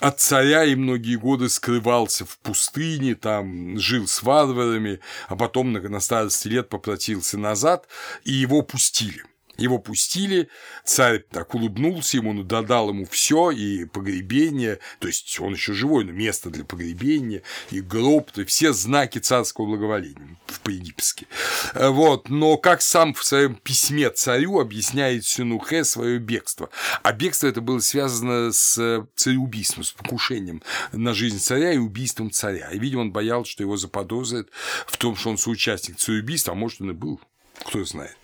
от 0.00 0.20
царя 0.20 0.64
и 0.64 0.74
многие 0.74 1.16
годы 1.16 1.48
скрывался 1.48 2.24
в 2.24 2.38
пустыне, 2.38 3.14
там 3.14 3.78
жил 3.78 4.06
с 4.06 4.22
варварами, 4.22 5.00
а 5.28 5.36
потом 5.36 5.72
на 5.72 6.00
старости 6.00 6.48
лет 6.48 6.68
попросился 6.68 7.38
назад, 7.38 7.86
и 8.24 8.32
его 8.32 8.62
пустили. 8.62 9.22
Его 9.56 9.78
пустили, 9.78 10.48
царь 10.84 11.24
так 11.30 11.54
улыбнулся 11.54 12.16
ему, 12.16 12.42
додал 12.42 12.88
ему 12.90 13.06
все 13.06 13.50
и 13.50 13.84
погребение, 13.84 14.78
то 14.98 15.06
есть 15.06 15.38
он 15.40 15.54
еще 15.54 15.72
живой, 15.72 16.04
но 16.04 16.12
место 16.12 16.50
для 16.50 16.64
погребения, 16.64 17.42
и 17.70 17.80
гроб, 17.80 18.30
есть 18.32 18.50
все 18.50 18.72
знаки 18.72 19.18
царского 19.18 19.66
благоволения 19.66 20.36
по-египетски. 20.62 21.26
Вот, 21.74 22.28
но 22.28 22.56
как 22.56 22.82
сам 22.82 23.14
в 23.14 23.24
своем 23.24 23.54
письме 23.54 24.10
царю 24.10 24.58
объясняет 24.60 25.24
Синухе 25.24 25.84
свое 25.84 26.18
бегство. 26.18 26.70
А 27.02 27.12
бегство 27.12 27.46
это 27.46 27.60
было 27.60 27.78
связано 27.80 28.52
с 28.52 29.06
цареубийством, 29.14 29.84
с 29.84 29.92
покушением 29.92 30.62
на 30.92 31.14
жизнь 31.14 31.38
царя 31.38 31.72
и 31.72 31.78
убийством 31.78 32.30
царя. 32.30 32.70
И, 32.70 32.78
видимо, 32.78 33.02
он 33.02 33.12
боялся, 33.12 33.52
что 33.52 33.62
его 33.62 33.76
заподозрят 33.76 34.48
в 34.86 34.96
том, 34.96 35.16
что 35.16 35.30
он 35.30 35.38
соучастник 35.38 35.96
цареубийства, 35.96 36.52
а 36.52 36.56
может, 36.56 36.80
он 36.80 36.90
и 36.90 36.94
был 36.94 37.20
кто 37.62 37.84
знает. 37.84 38.16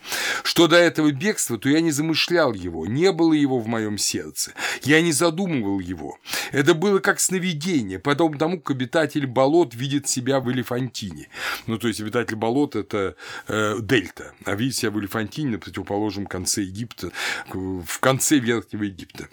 Что 0.42 0.66
до 0.66 0.76
этого 0.76 1.12
бегства, 1.12 1.58
то 1.58 1.68
я 1.68 1.80
не 1.80 1.92
замышлял 1.92 2.52
его, 2.52 2.86
не 2.86 3.12
было 3.12 3.32
его 3.32 3.58
в 3.58 3.66
моем 3.66 3.98
сердце, 3.98 4.52
я 4.82 5.00
не 5.00 5.12
задумывал 5.12 5.80
его. 5.80 6.18
Это 6.52 6.74
было 6.74 6.98
как 6.98 7.20
сновидение, 7.20 7.98
потом 7.98 8.36
тому, 8.38 8.60
как 8.60 8.76
обитатель 8.76 9.26
болот 9.26 9.74
видит 9.74 10.08
себя 10.08 10.40
в 10.40 10.50
Элефантине. 10.50 11.28
Ну, 11.66 11.78
то 11.78 11.88
есть, 11.88 12.00
обитатель 12.00 12.36
болот– 12.36 12.74
это 12.76 13.14
э, 13.46 13.76
дельта, 13.80 14.32
а 14.44 14.54
видит 14.54 14.76
себя 14.76 14.90
в 14.90 14.98
Элефантине 14.98 15.50
на 15.50 15.58
противоположном 15.58 16.26
конце 16.26 16.62
Египта, 16.62 17.12
в 17.52 18.00
конце 18.00 18.38
Верхнего 18.38 18.84
Египта. 18.84 19.28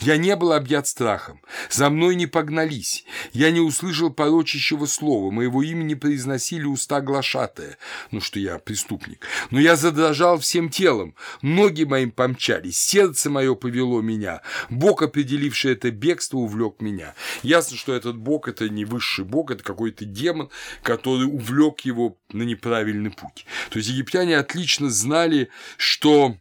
Я 0.00 0.16
не 0.16 0.34
был 0.36 0.52
объят 0.52 0.86
страхом, 0.86 1.40
за 1.70 1.90
мной 1.90 2.14
не 2.14 2.26
погнались, 2.26 3.04
я 3.32 3.50
не 3.50 3.60
услышал 3.60 4.10
порочащего 4.10 4.86
слова, 4.86 5.30
моего 5.30 5.62
имени 5.62 5.94
произносили 5.94 6.64
уста 6.64 7.00
глашатая, 7.00 7.76
ну, 8.10 8.20
что 8.20 8.38
я 8.38 8.58
преступник, 8.58 9.26
но 9.50 9.60
я 9.60 9.76
задрожал 9.76 10.38
всем 10.38 10.68
телом, 10.68 11.14
ноги 11.42 11.84
моим 11.84 12.10
помчались, 12.10 12.78
сердце 12.78 13.30
мое 13.30 13.54
повело 13.54 14.00
меня, 14.00 14.42
Бог, 14.70 15.02
определивший 15.02 15.72
это 15.72 15.90
бегство, 15.90 16.38
увлек 16.38 16.80
меня. 16.80 17.14
Ясно, 17.42 17.76
что 17.76 17.94
этот 17.94 18.16
Бог– 18.16 18.48
это 18.48 18.68
не 18.68 18.84
высший 18.84 19.24
Бог, 19.24 19.50
это 19.50 19.62
какой-то 19.62 20.04
демон, 20.04 20.50
который 20.82 21.26
увлек 21.26 21.80
его 21.80 22.18
на 22.32 22.42
неправильный 22.42 23.10
путь. 23.10 23.46
То 23.70 23.78
есть 23.78 23.88
египтяне 23.88 24.36
отлично 24.38 24.90
знали, 24.90 25.48
что 25.76 26.36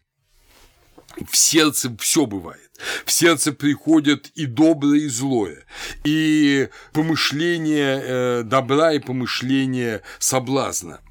в 1.30 1.36
сердце 1.36 1.96
все 2.00 2.26
бывает. 2.26 2.72
В 3.06 3.12
сердце 3.12 3.52
приходят 3.52 4.28
и 4.34 4.46
доброе, 4.46 5.02
и 5.02 5.08
злое, 5.08 5.66
и 6.04 6.70
помышление 6.94 8.02
э, 8.04 8.44
добра, 8.44 8.94
и 8.94 9.00
помышление 9.00 10.02
соблазна. 10.20 11.02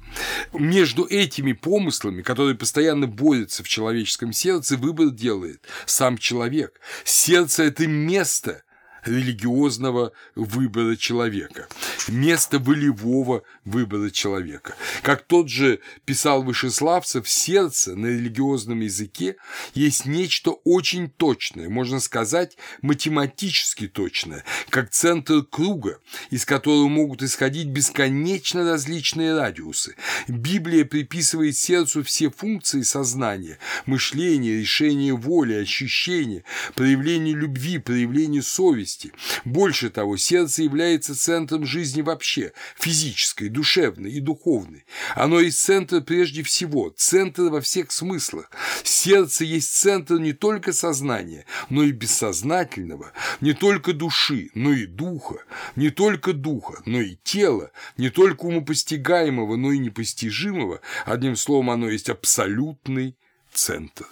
Между 0.53 1.05
этими 1.05 1.53
помыслами, 1.53 2.21
которые 2.21 2.55
постоянно 2.55 3.07
борются 3.07 3.63
в 3.63 3.67
человеческом 3.67 4.33
сердце, 4.33 4.77
выбор 4.77 5.09
делает 5.09 5.63
сам 5.85 6.17
человек. 6.17 6.79
Сердце– 7.03 7.63
это 7.65 7.87
место, 7.87 8.63
религиозного 9.05 10.11
выбора 10.35 10.95
человека, 10.95 11.67
место 12.07 12.59
волевого 12.59 13.43
выбора 13.65 14.09
человека. 14.09 14.75
Как 15.01 15.23
тот 15.23 15.49
же 15.49 15.79
писал 16.05 16.43
Вышеславцев, 16.43 17.27
сердце 17.29 17.95
на 17.95 18.07
религиозном 18.07 18.81
языке 18.81 19.35
есть 19.73 20.05
нечто 20.05 20.51
очень 20.63 21.09
точное, 21.09 21.69
можно 21.69 21.99
сказать, 21.99 22.57
математически 22.81 23.87
точное, 23.87 24.43
как 24.69 24.89
центр 24.91 25.43
круга, 25.43 25.99
из 26.29 26.45
которого 26.45 26.87
могут 26.87 27.23
исходить 27.23 27.67
бесконечно 27.67 28.63
различные 28.63 29.35
радиусы. 29.35 29.95
Библия 30.27 30.85
приписывает 30.85 31.57
сердцу 31.57 32.03
все 32.03 32.29
функции 32.29 32.81
сознания, 32.81 33.57
мышления, 33.85 34.59
решения 34.59 35.13
воли, 35.13 35.53
ощущения, 35.53 36.43
проявление 36.75 37.35
любви, 37.35 37.77
проявление 37.77 38.41
совести, 38.41 38.90
совести. 38.91 39.13
Больше 39.45 39.89
того, 39.89 40.17
сердце 40.17 40.63
является 40.63 41.15
центром 41.15 41.65
жизни 41.65 42.01
вообще, 42.01 42.53
физической, 42.77 43.49
душевной 43.49 44.11
и 44.11 44.19
духовной. 44.19 44.85
Оно 45.15 45.39
есть 45.39 45.59
центр 45.59 46.01
прежде 46.01 46.43
всего, 46.43 46.93
центр 46.95 47.43
во 47.43 47.61
всех 47.61 47.91
смыслах. 47.91 48.49
Сердце 48.83 49.45
есть 49.45 49.73
центр 49.73 50.15
не 50.15 50.33
только 50.33 50.73
сознания, 50.73 51.45
но 51.69 51.83
и 51.83 51.91
бессознательного, 51.91 53.11
не 53.41 53.53
только 53.53 53.93
души, 53.93 54.49
но 54.53 54.71
и 54.71 54.85
духа, 54.85 55.43
не 55.75 55.89
только 55.89 56.33
духа, 56.33 56.81
но 56.85 57.01
и 57.01 57.15
тела, 57.23 57.71
не 57.97 58.09
только 58.09 58.45
умопостигаемого, 58.45 59.55
но 59.55 59.71
и 59.71 59.79
непостижимого. 59.79 60.81
Одним 61.05 61.35
словом, 61.35 61.69
оно 61.69 61.89
есть 61.89 62.09
абсолютный 62.09 63.15
центр. 63.53 64.05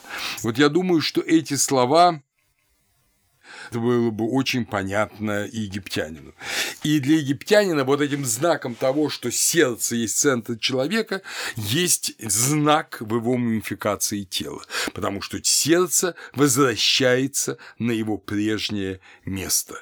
Вот 0.43 0.57
я 0.57 0.69
думаю, 0.69 1.01
что 1.01 1.21
эти 1.21 1.55
слова 1.55 2.21
это 3.69 3.79
было 3.79 4.09
бы 4.09 4.27
очень 4.29 4.65
понятно 4.65 5.47
египтянину. 5.51 6.33
И 6.83 6.99
для 6.99 7.17
египтянина 7.17 7.83
вот 7.83 8.01
этим 8.01 8.25
знаком 8.25 8.75
того, 8.75 9.09
что 9.09 9.31
сердце 9.31 9.95
есть 9.95 10.17
центр 10.17 10.57
человека, 10.57 11.21
есть 11.55 12.13
знак 12.19 12.97
в 12.99 13.15
его 13.15 13.37
мумификации 13.37 14.23
тела, 14.23 14.63
потому 14.93 15.21
что 15.21 15.43
сердце 15.43 16.15
возвращается 16.33 17.57
на 17.77 17.91
его 17.91 18.17
прежнее 18.17 18.99
место. 19.25 19.75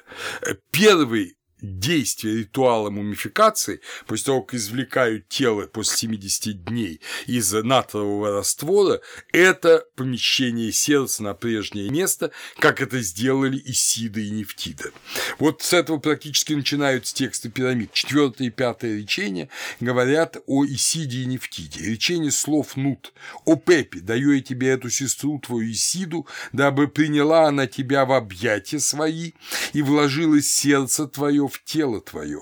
Первый 0.70 1.37
действие 1.60 2.38
ритуала 2.38 2.90
мумификации, 2.90 3.80
после 4.06 4.26
того, 4.26 4.42
как 4.42 4.54
извлекают 4.54 5.28
тело 5.28 5.66
после 5.66 5.96
70 5.96 6.64
дней 6.64 7.00
из 7.26 7.52
натрового 7.52 8.30
раствора, 8.32 9.00
это 9.32 9.84
помещение 9.96 10.72
сердца 10.72 11.22
на 11.22 11.34
прежнее 11.34 11.90
место, 11.90 12.30
как 12.58 12.80
это 12.80 13.00
сделали 13.00 13.60
Исида 13.64 14.20
и 14.20 14.30
Нефтида. 14.30 14.90
Вот 15.38 15.62
с 15.62 15.72
этого 15.72 15.98
практически 15.98 16.52
начинаются 16.52 17.14
тексты 17.14 17.48
пирамид. 17.48 17.92
Четвертое 17.92 18.48
и 18.48 18.50
пятое 18.50 18.98
речение 18.98 19.48
говорят 19.80 20.36
о 20.46 20.64
Исиде 20.64 21.22
и 21.22 21.26
Нефтиде. 21.26 21.84
Речение 21.84 22.30
слов 22.30 22.76
Нут. 22.76 23.12
«О 23.44 23.56
Пепе, 23.56 24.00
даю 24.00 24.32
я 24.32 24.40
тебе 24.40 24.68
эту 24.68 24.90
сестру 24.90 25.38
твою 25.40 25.70
Исиду, 25.70 26.26
дабы 26.52 26.88
приняла 26.88 27.48
она 27.48 27.66
тебя 27.66 28.04
в 28.04 28.12
объятия 28.12 28.78
свои 28.78 29.32
и 29.72 29.82
вложила 29.82 30.40
сердце 30.40 31.06
твое 31.06 31.47
в 31.48 31.62
тело 31.64 32.00
твое. 32.00 32.40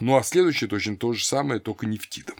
Ну 0.00 0.16
а 0.16 0.22
следующее 0.22 0.68
точно 0.68 0.96
то 0.96 1.12
же 1.12 1.24
самое, 1.24 1.60
только 1.60 1.86
нефтидом. 1.86 2.36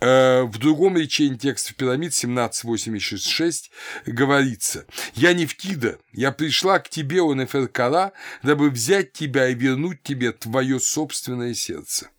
Э, 0.00 0.42
в 0.42 0.58
другом 0.58 0.96
речении 0.96 1.36
текста 1.36 1.74
пирамид 1.74 2.12
1786 2.12 3.70
говорится 4.06 4.86
«Я 5.14 5.32
Нефтида, 5.32 5.98
я 6.12 6.32
пришла 6.32 6.78
к 6.78 6.88
тебе, 6.88 7.22
о 7.22 7.34
Неферкара, 7.34 8.12
дабы 8.42 8.70
взять 8.70 9.12
тебя 9.12 9.48
и 9.48 9.54
вернуть 9.54 10.02
тебе 10.02 10.32
твое 10.32 10.80
собственное 10.80 11.54
сердце». 11.54 12.10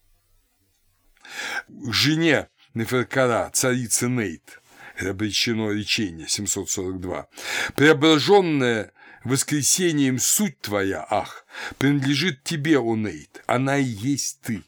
Жене 1.90 2.48
Неферкара, 2.73 3.49
царице 3.53 4.07
Нейт, 4.07 4.61
обречено 4.99 5.72
речение 5.72 6.27
742, 6.27 7.27
преображенная 7.76 8.91
Воскресением 9.26 10.19
суть 10.19 10.61
твоя, 10.61 11.06
ах, 11.10 11.47
принадлежит 11.80 12.43
тебе, 12.43 12.77
Онейт, 12.77 13.43
она 13.47 13.80
и 13.80 13.84
есть 13.84 14.39
ты. 14.41 14.61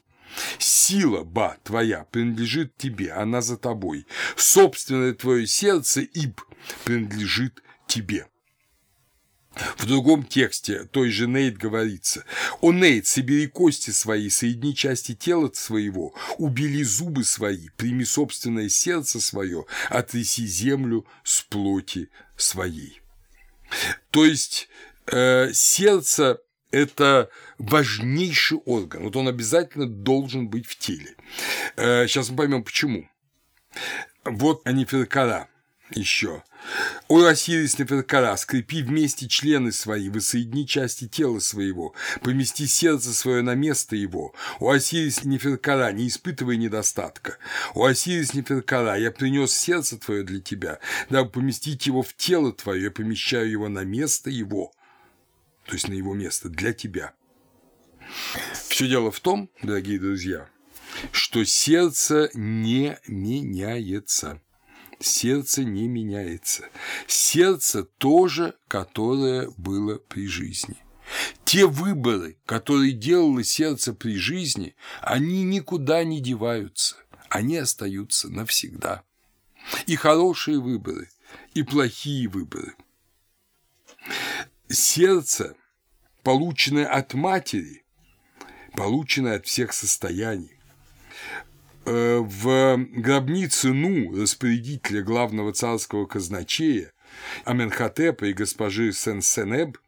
Сила, 0.58 1.22
ба, 1.22 1.56
твоя, 1.62 2.04
принадлежит 2.10 2.76
тебе, 2.76 3.12
она 3.12 3.40
за 3.40 3.56
тобой. 3.56 4.04
Собственное 4.36 5.14
твое 5.14 5.46
сердце, 5.46 6.00
иб, 6.00 6.40
принадлежит 6.84 7.62
тебе. 7.86 8.26
В 9.76 9.86
другом 9.86 10.24
тексте 10.24 10.84
той 10.84 11.10
же 11.10 11.28
Нейт 11.28 11.56
говорится 11.56 12.24
«О, 12.60 12.72
Нейт, 12.72 13.06
собери 13.06 13.46
кости 13.46 13.90
свои, 13.90 14.28
соедини 14.28 14.74
части 14.74 15.14
тела 15.14 15.50
своего, 15.54 16.14
убили 16.36 16.82
зубы 16.82 17.22
свои, 17.22 17.68
прими 17.76 18.04
собственное 18.04 18.68
сердце 18.68 19.20
свое, 19.20 19.66
отряси 19.88 20.46
землю 20.46 21.06
с 21.22 21.42
плоти 21.42 22.10
своей». 22.36 23.00
То 24.10 24.24
есть 24.24 24.68
э, 25.06 25.52
сердце– 25.52 26.40
это 26.70 27.30
важнейший 27.58 28.58
орган, 28.58 29.04
вот 29.04 29.16
он 29.16 29.28
обязательно 29.28 29.86
должен 29.86 30.48
быть 30.48 30.66
в 30.66 30.76
теле. 30.76 31.14
Э, 31.76 32.06
сейчас 32.06 32.30
мы 32.30 32.36
поймем 32.36 32.64
почему. 32.64 33.08
Вот 34.24 34.66
аниферкара 34.66 35.48
еще. 35.90 36.42
«О, 37.08 37.24
Осирис 37.24 37.78
Неферкара, 37.78 38.36
скрепи 38.36 38.82
вместе 38.82 39.28
члены 39.28 39.72
свои, 39.72 40.08
воссоедини 40.08 40.66
части 40.66 41.08
тела 41.08 41.38
своего, 41.38 41.94
помести 42.22 42.66
сердце 42.66 43.14
свое 43.14 43.42
на 43.42 43.54
место 43.54 43.96
его. 43.96 44.34
О, 44.58 44.70
Осирис 44.70 45.24
Неферкара, 45.24 45.92
не 45.92 46.08
испытывай 46.08 46.56
недостатка. 46.56 47.38
О, 47.74 47.84
Осирис 47.84 48.34
Неферкара, 48.34 48.98
я 48.98 49.10
принес 49.10 49.52
сердце 49.52 49.98
твое 49.98 50.24
для 50.24 50.40
тебя, 50.40 50.80
дабы 51.10 51.30
поместить 51.30 51.86
его 51.86 52.02
в 52.02 52.14
тело 52.14 52.52
твое, 52.52 52.84
я 52.84 52.90
помещаю 52.90 53.50
его 53.50 53.68
на 53.68 53.84
место 53.84 54.30
его, 54.30 54.72
то 55.66 55.74
есть 55.74 55.88
на 55.88 55.94
его 55.94 56.14
место, 56.14 56.48
для 56.48 56.72
тебя». 56.72 57.14
Все 58.68 58.88
дело 58.88 59.10
в 59.10 59.20
том, 59.20 59.50
дорогие 59.62 59.98
друзья, 59.98 60.48
что 61.12 61.44
сердце 61.44 62.30
не 62.34 62.98
меняется 63.06 64.40
сердце 65.00 65.64
не 65.64 65.88
меняется. 65.88 66.68
Сердце 67.06 67.84
тоже, 67.84 68.54
которое 68.68 69.50
было 69.56 69.96
при 69.96 70.26
жизни. 70.26 70.76
Те 71.44 71.66
выборы, 71.66 72.36
которые 72.44 72.92
делало 72.92 73.42
сердце 73.42 73.94
при 73.94 74.16
жизни, 74.16 74.74
они 75.00 75.42
никуда 75.42 76.04
не 76.04 76.20
деваются, 76.20 76.96
они 77.30 77.56
остаются 77.56 78.28
навсегда. 78.28 79.02
И 79.86 79.96
хорошие 79.96 80.60
выборы, 80.60 81.08
и 81.54 81.62
плохие 81.62 82.28
выборы. 82.28 82.74
Сердце, 84.68 85.56
полученное 86.22 86.86
от 86.86 87.14
матери, 87.14 87.84
полученное 88.74 89.36
от 89.36 89.46
всех 89.46 89.72
состояний, 89.72 90.57
в 91.88 92.76
гробнице 92.76 93.72
Ну, 93.72 94.20
распорядителя 94.20 95.02
главного 95.02 95.52
царского 95.52 96.06
казначея, 96.06 96.92
Аменхотепа 97.44 98.26
и 98.26 98.32
госпожи 98.32 98.92
Сен-Сенеб, 98.92 99.78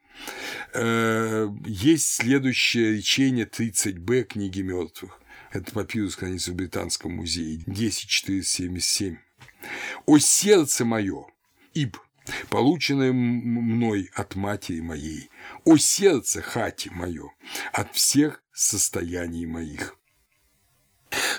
э, 0.74 1.48
есть 1.66 2.14
следующее 2.14 2.97
речение 2.97 3.47
30б 3.47 4.24
книги 4.24 4.62
мертвых. 4.62 5.20
Это 5.52 5.72
папирус 5.72 6.14
хранится 6.14 6.52
в 6.52 6.55
Британском 6.55 7.12
музее, 7.12 7.62
10477. 7.66 9.18
«О 10.06 10.18
сердце 10.18 10.85
мое, 10.85 11.27
иб, 11.74 11.98
полученное 12.48 13.12
мной 13.12 14.10
от 14.14 14.36
матери 14.36 14.81
моей, 14.81 15.28
о 15.64 15.77
сердце 15.77 16.40
хати 16.40 16.89
мое, 16.93 17.32
от 17.72 17.94
всех 17.94 18.43
состояний 18.52 19.47
моих». 19.47 19.99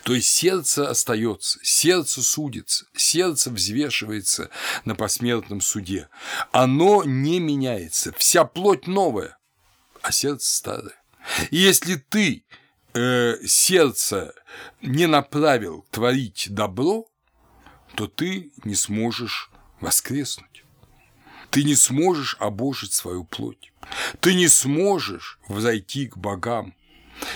То 0.04 0.14
есть 0.14 0.30
сердце 0.30 0.90
остается, 0.90 1.60
сердце 1.64 2.22
судится, 2.22 2.86
сердце 2.96 3.50
взвешивается 3.50 4.50
на 4.86 4.96
посмертном 4.96 5.62
суде. 5.62 6.10
Оно 6.52 7.04
не 7.04 7.40
меняется, 7.40 8.14
вся 8.18 8.44
плоть 8.44 8.88
новая, 8.88 9.38
а 10.02 10.12
сердце 10.12 10.56
старое. 10.56 11.04
И 11.52 11.58
если 11.58 11.96
ты 11.96 12.44
э, 12.94 13.36
сердце 13.46 14.34
не 14.82 15.08
направил 15.08 15.86
творить 15.92 16.48
добро, 16.50 17.08
то 17.96 18.08
ты 18.08 18.52
не 18.64 18.76
сможешь 18.76 19.52
воскреснуть. 19.80 20.64
Ты 21.50 21.64
не 21.64 21.76
сможешь 21.76 22.38
обожить 22.40 22.94
свою 22.94 23.26
плоть. 23.26 23.74
Ты 24.22 24.34
не 24.34 24.48
сможешь 24.48 25.40
взойти 25.48 26.08
к 26.08 26.18
богам. 26.18 26.74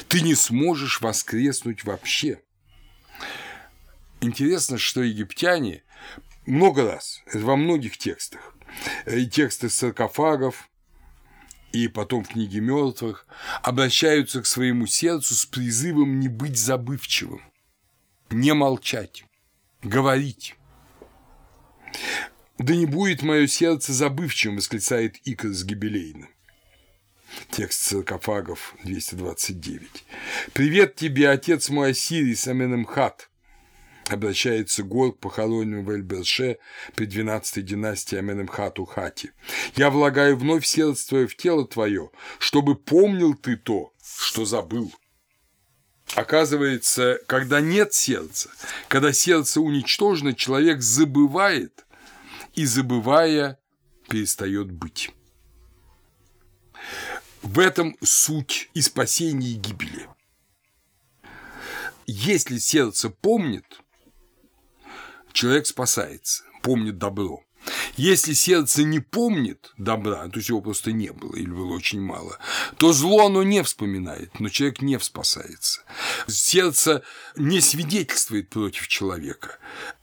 Ты 0.08 0.22
не 0.22 0.36
сможешь 0.36 1.02
воскреснуть 1.02 1.84
вообще. 1.84 2.42
Интересно, 4.22 4.78
что 4.78 5.02
египтяне 5.02 5.84
много 6.46 6.84
раз, 6.84 7.22
во 7.34 7.56
многих 7.56 7.98
текстах, 7.98 8.56
и 9.06 9.28
тексты 9.28 9.70
саркофагов, 9.70 10.70
и 11.72 11.88
потом 11.88 12.24
в 12.24 12.30
книге 12.30 12.62
мертвых, 12.62 13.28
обращаются 13.62 14.42
к 14.42 14.46
своему 14.46 14.88
сердцу 14.88 15.36
с 15.36 15.46
призывом 15.46 16.20
не 16.20 16.28
быть 16.28 16.58
забывчивым, 16.58 17.42
не 18.30 18.54
молчать, 18.54 19.26
говорить. 19.82 20.56
«Да 22.58 22.74
не 22.74 22.86
будет 22.86 23.22
мое 23.22 23.48
сердце 23.48 23.92
забывчивым»,– 23.92 24.56
восклицает 24.58 25.18
Икос 25.26 25.64
Гибелейна. 25.64 26.30
Текст 27.52 27.82
саркофагов 27.82 28.76
229. 28.84 30.06
«Привет 30.54 30.96
тебе, 30.96 31.30
отец 31.30 31.70
мой 31.70 31.92
Осирис 31.92 32.48
Аменемхат», 32.48 33.30
обращается 34.08 34.84
Гор 34.84 35.14
к 35.14 35.20
похороненному 35.20 35.84
в 35.84 35.92
Эльберше 35.92 36.58
при 36.96 37.08
12-й 37.08 37.62
династии 37.62 38.18
Аменемхату 38.18 38.86
Хати. 38.86 39.32
«Я 39.76 39.90
влагаю 39.90 40.38
вновь 40.38 40.66
сердце 40.66 41.10
твое 41.10 41.28
в 41.28 41.36
тело 41.36 41.68
твое, 41.68 42.12
чтобы 42.40 42.76
помнил 42.76 43.34
ты 43.36 43.56
то, 43.56 43.94
что 44.20 44.46
забыл». 44.46 44.94
Оказывается, 46.14 47.20
когда 47.26 47.60
нет 47.62 47.94
сердца, 47.94 48.50
когда 48.88 49.12
сердце 49.12 49.60
уничтожено, 49.60 50.34
человек 50.34 50.82
забывает 50.82 51.86
и, 52.54 52.66
забывая, 52.66 53.60
перестает 54.08 54.72
быть. 54.72 55.12
В 57.46 57.60
этом 57.60 57.96
суть 58.02 58.72
и 58.74 58.82
спасение 58.82 59.52
и 59.52 59.56
гибели. 59.58 60.10
Если 62.08 62.58
сердце 62.58 63.12
помнит, 63.12 63.82
человек 65.32 65.68
спасается, 65.68 66.44
помнит 66.64 66.98
добро. 66.98 67.45
Если 67.96 68.34
сердце 68.34 68.84
не 68.84 69.00
помнит 69.00 69.74
добра, 69.78 70.28
то 70.28 70.38
есть 70.38 70.50
его 70.50 70.62
просто 70.62 70.92
не 70.92 71.12
было 71.12 71.36
или 71.36 71.50
было 71.50 71.74
очень 71.74 72.02
мало, 72.02 72.38
то 72.78 72.94
зло 72.94 73.28
оно 73.28 73.44
не 73.44 73.64
вспоминает, 73.64 74.40
но 74.40 74.50
человек 74.50 74.82
не 74.82 75.00
спасается. 75.00 75.82
Сердце 76.28 77.04
не 77.36 77.62
свидетельствует 77.62 78.50
против 78.50 78.88
человека, 78.88 79.58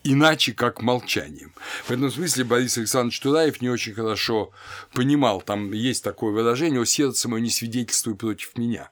иначе 0.04 0.52
как 0.52 0.82
молчанием. 0.82 1.52
В 1.84 1.90
этом 1.90 2.10
смысле 2.10 2.44
Борис 2.44 2.78
Александрович 2.78 3.20
Тураев 3.20 3.60
не 3.60 3.68
очень 3.68 3.94
хорошо 3.94 4.52
понимал, 4.92 5.42
там 5.42 5.72
есть 5.72 6.02
такое 6.02 6.32
выражение 6.32 6.80
«О 6.80 6.86
сердце 6.86 7.28
мое 7.28 7.40
не 7.40 7.50
свидетельствует 7.50 8.18
против 8.18 8.56
меня». 8.56 8.90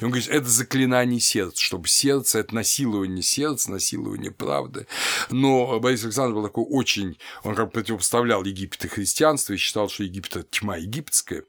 И 0.00 0.04
он 0.04 0.10
говорит, 0.10 0.28
это 0.28 0.48
заклинание 0.48 1.20
сердца, 1.20 1.62
чтобы 1.62 1.88
сердце, 1.88 2.40
это 2.40 2.54
насилование 2.54 3.22
сердца, 3.22 3.70
насилование 3.70 4.30
правды. 4.30 4.86
Но 5.30 5.78
Борис 5.80 6.04
Александрович 6.04 6.36
был 6.36 6.42
такой 6.48 6.64
очень, 6.64 7.18
он 7.42 7.54
как 7.54 7.66
бы 7.66 7.70
противопоставлял 7.72 8.44
Египет 8.44 8.84
и 8.84 8.88
христианство 8.88 9.52
и 9.52 9.56
считал, 9.56 9.88
что 9.88 10.04
Египет– 10.04 10.36
это 10.36 10.48
тьма 10.50 10.76
египетская. 10.76 11.44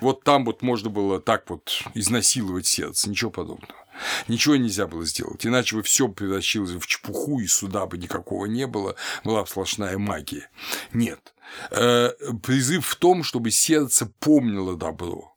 Вот 0.00 0.24
там 0.24 0.44
вот 0.44 0.62
можно 0.62 0.90
было 0.90 1.20
так 1.20 1.48
вот 1.50 1.82
изнасиловать 1.94 2.66
сердце, 2.66 3.10
ничего 3.10 3.30
подобного. 3.30 3.74
Ничего 4.28 4.56
нельзя 4.56 4.86
было 4.86 5.04
сделать, 5.04 5.46
иначе 5.46 5.76
бы 5.76 5.82
все 5.82 6.08
превращилось 6.08 6.70
в 6.70 6.86
чепуху, 6.86 7.40
и 7.40 7.46
суда 7.46 7.86
бы 7.86 7.98
никакого 7.98 8.46
не 8.46 8.66
было, 8.66 8.94
была 9.24 9.42
бы 9.42 9.48
сплошная 9.48 9.98
магия. 9.98 10.48
Нет. 10.92 11.34
Э, 11.70 12.10
призыв 12.42 12.86
в 12.86 12.96
том, 12.96 13.24
чтобы 13.24 13.50
сердце 13.50 14.06
помнило 14.20 14.76
добро, 14.76 15.36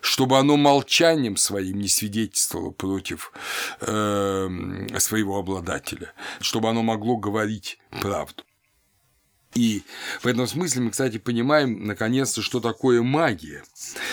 чтобы 0.00 0.38
оно 0.38 0.56
молчанием 0.56 1.36
своим 1.36 1.78
не 1.78 1.88
свидетельствовало 1.88 2.70
против 2.70 3.32
э, 3.80 4.48
своего 4.98 5.38
обладателя, 5.38 6.12
чтобы 6.40 6.68
оно 6.68 6.82
могло 6.82 7.16
говорить 7.16 7.78
правду. 8.00 8.44
И 9.54 9.82
в 10.20 10.26
этом 10.26 10.46
смысле 10.46 10.82
мы, 10.82 10.90
кстати, 10.90 11.18
понимаем, 11.18 11.86
наконец-то, 11.86 12.42
что 12.42 12.60
такое 12.60 13.02
магия. 13.02 13.64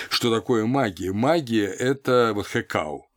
Что 0.10 0.34
такое 0.34 0.66
магия? 0.66 1.12
Магия– 1.12 1.68
это 1.80 2.32
вот 2.34 2.48
хекау. 2.48 3.08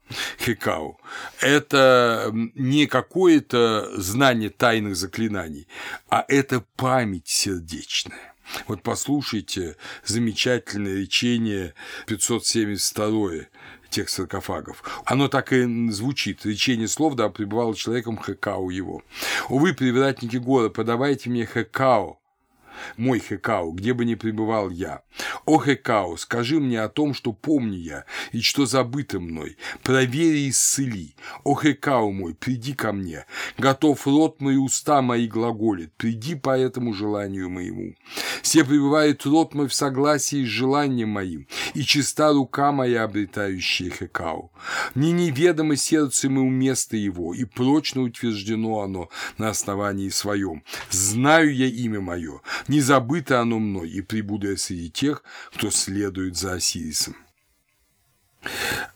Хекау. 0.40 0.98
Это 1.40 2.30
не 2.54 2.86
какое-то 2.86 3.90
знание 4.00 4.50
тайных 4.50 4.96
заклинаний, 4.96 5.68
а 6.08 6.24
это 6.28 6.64
память 6.76 7.28
сердечная. 7.28 8.34
Вот 8.66 8.82
послушайте 8.82 9.76
замечательное 10.04 10.96
речение 11.00 11.74
572 12.06 13.46
тех 13.90 14.08
саркофагов. 14.08 14.82
Оно 15.04 15.28
так 15.28 15.52
и 15.52 15.90
звучит. 15.90 16.44
Речение 16.44 16.88
слов, 16.88 17.14
да, 17.14 17.28
пребывало 17.28 17.74
человеком 17.74 18.16
хэкау 18.16 18.70
его. 18.70 19.02
Увы, 19.48 19.72
привратники 19.72 20.36
гора, 20.36 20.68
подавайте 20.68 21.30
мне 21.30 21.46
хэкао, 21.46 22.18
мой 22.96 23.20
Хекау, 23.20 23.72
где 23.72 23.92
бы 23.92 24.04
ни 24.04 24.14
пребывал 24.14 24.70
я. 24.70 25.02
О, 25.44 25.60
Хекау, 25.60 26.16
скажи 26.16 26.60
мне 26.60 26.80
о 26.80 26.88
том, 26.88 27.14
что 27.14 27.32
помню 27.32 27.78
я, 27.78 28.04
и 28.32 28.40
что 28.40 28.66
забыто 28.66 29.20
мной. 29.20 29.56
Проверь 29.82 30.36
и 30.36 30.50
исцели. 30.50 31.14
О, 31.44 31.54
Хекау 31.54 32.12
мой, 32.12 32.34
приди 32.34 32.74
ко 32.74 32.92
мне. 32.92 33.24
Готов 33.56 34.06
рот 34.06 34.40
мой, 34.40 34.56
уста 34.56 35.02
мои 35.02 35.26
глаголит. 35.26 35.92
Приди 35.94 36.34
по 36.34 36.56
этому 36.56 36.92
желанию 36.92 37.50
моему. 37.50 37.94
Все 38.42 38.64
пребывает 38.64 39.24
рот 39.26 39.54
мой 39.54 39.68
в 39.68 39.74
согласии 39.74 40.44
с 40.44 40.48
желанием 40.48 41.10
моим, 41.10 41.46
и 41.74 41.82
чиста 41.82 42.32
рука 42.32 42.72
моя, 42.72 43.04
обретающая 43.04 43.90
Хекау. 43.90 44.52
Мне 44.94 45.12
неведомо 45.12 45.76
сердце 45.76 46.28
моему 46.28 46.50
место 46.50 46.96
его, 46.96 47.34
и 47.34 47.44
прочно 47.44 48.02
утверждено 48.02 48.80
оно 48.80 49.08
на 49.38 49.50
основании 49.50 50.08
своем. 50.08 50.62
Знаю 50.90 51.54
я 51.54 51.66
имя 51.66 52.00
мое, 52.00 52.40
не 52.68 52.80
забыто 52.80 53.40
оно 53.40 53.58
мной, 53.58 53.90
и 53.90 54.00
прибуду 54.00 54.50
я 54.50 54.56
среди 54.56 54.90
тех, 54.90 55.07
кто 55.52 55.70
следует 55.70 56.36
за 56.36 56.54
Осирисом. 56.54 57.16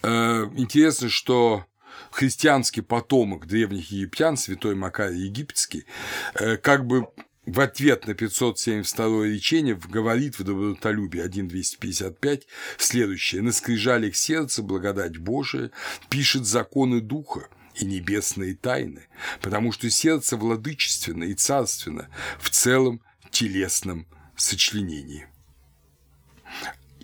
Э, 0.02 0.48
интересно, 0.56 1.09
что 1.09 1.66
христианский 2.10 2.80
потомок 2.80 3.47
древних 3.47 3.90
египтян, 3.90 4.36
святой 4.36 4.74
Макарий 4.74 5.26
Египетский, 5.26 5.86
э, 6.34 6.56
как 6.56 6.86
бы 6.86 7.09
в 7.44 7.59
ответ 7.60 8.06
на 8.06 8.14
572 8.14 9.26
речение 9.26 9.74
говорит 9.74 10.39
в 10.39 10.44
добротолюбии 10.44 11.20
1.255 11.20 12.43
следующее. 12.78 13.43
«На 13.43 13.52
скрижалях 13.52 14.14
сердца 14.14 14.62
благодать 14.62 15.16
Божия 15.16 15.72
пишет 16.09 16.47
законы 16.47 17.01
Духа, 17.01 17.48
и 17.74 17.84
небесные 17.84 18.55
тайны, 18.55 19.09
потому 19.40 19.72
что 19.72 19.89
сердце 19.90 20.36
владычественно 20.36 21.24
и 21.24 21.34
царственно 21.34 22.09
в 22.39 22.51
целом 22.51 23.01
телесном 23.30 24.06
сочленении. 24.36 25.26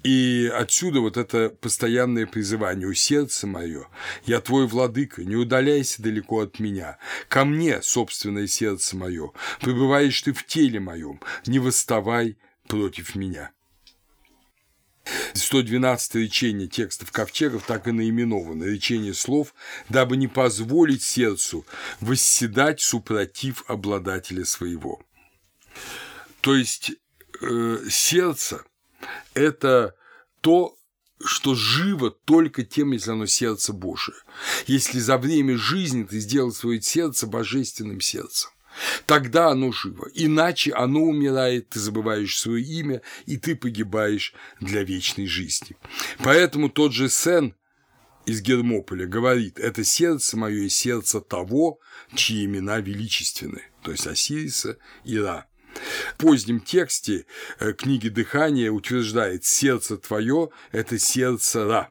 И 0.02 0.50
отсюда 0.54 1.00
вот 1.00 1.16
это 1.16 1.50
постоянное 1.50 2.26
призывание 2.26 2.86
«У 2.86 2.94
сердце 2.94 3.46
мое, 3.46 3.88
я 4.26 4.40
твой 4.40 4.66
владыка, 4.66 5.24
не 5.24 5.34
удаляйся 5.34 6.02
далеко 6.02 6.40
от 6.40 6.60
меня, 6.60 6.98
ко 7.28 7.44
мне, 7.44 7.82
собственное 7.82 8.46
сердце 8.46 8.96
мое, 8.96 9.32
пребываешь 9.60 10.20
ты 10.22 10.32
в 10.32 10.46
теле 10.46 10.78
моем, 10.78 11.20
не 11.46 11.58
восставай 11.58 12.36
против 12.68 13.14
меня». 13.14 13.50
112 15.32 16.16
речение 16.16 16.68
текстов 16.68 17.10
ковчегов 17.12 17.64
так 17.66 17.88
и 17.88 17.92
наименовано 17.92 18.64
речение 18.64 19.14
слов, 19.14 19.54
дабы 19.88 20.18
не 20.18 20.28
позволить 20.28 21.02
сердцу 21.02 21.64
восседать 22.00 22.82
супротив 22.82 23.64
обладателя 23.68 24.44
своего. 24.44 25.00
То 26.42 26.54
есть 26.54 26.92
э, 27.40 27.78
сердце– 27.88 28.64
это 29.34 29.94
то, 30.40 30.76
что 31.24 31.54
живо 31.54 32.10
только 32.10 32.64
тем, 32.64 32.92
если 32.92 33.10
оно 33.10 33.26
сердце 33.26 33.72
Божие. 33.72 34.16
Если 34.66 35.00
за 35.00 35.18
время 35.18 35.56
жизни 35.56 36.04
ты 36.04 36.20
сделал 36.20 36.52
свое 36.52 36.80
сердце 36.80 37.26
божественным 37.26 38.00
сердцем, 38.00 38.50
Тогда 39.06 39.48
оно 39.48 39.72
живо, 39.72 40.08
иначе 40.14 40.72
оно 40.72 41.00
умирает, 41.00 41.70
ты 41.70 41.80
забываешь 41.80 42.38
свое 42.38 42.62
имя, 42.62 43.02
и 43.26 43.36
ты 43.36 43.56
погибаешь 43.56 44.34
для 44.60 44.84
вечной 44.84 45.26
жизни. 45.26 45.76
Поэтому 46.18 46.68
тот 46.68 46.92
же 46.92 47.08
Сен 47.08 47.54
из 48.26 48.40
Гермополя 48.40 49.06
говорит, 49.06 49.58
это 49.58 49.84
сердце 49.84 50.36
мое 50.36 50.64
и 50.64 50.68
сердце 50.68 51.20
того, 51.20 51.80
чьи 52.14 52.44
имена 52.44 52.78
величественны, 52.78 53.62
то 53.82 53.90
есть 53.90 54.06
Осириса 54.06 54.78
и 55.04 55.18
Ра. 55.18 55.47
В 56.14 56.16
позднем 56.18 56.60
тексте 56.60 57.26
э, 57.58 57.72
книги 57.72 58.08
«Дыхание» 58.08 58.70
утверждает 58.70 59.44
«сердце 59.44 59.96
твое– 59.96 60.50
это 60.72 60.98
сердце 60.98 61.64
Ра». 61.64 61.90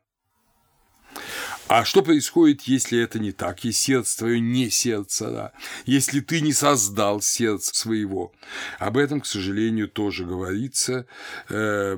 А 1.67 1.83
что 1.83 2.01
происходит, 2.01 2.61
если 2.63 2.99
это 2.99 3.19
не 3.19 3.33
так, 3.33 3.63
если 3.65 3.77
сердце 3.77 4.19
твое 4.19 4.39
не 4.39 4.69
сердце, 4.69 5.31
да? 5.31 5.51
если 5.85 6.21
ты 6.21 6.39
не 6.39 6.53
создал 6.53 7.21
сердце 7.21 7.75
своего? 7.75 8.31
Об 8.79 8.97
этом, 8.97 9.19
к 9.19 9.25
сожалению, 9.25 9.89
тоже 9.89 10.23
говорится 10.25 11.07
э, 11.49 11.97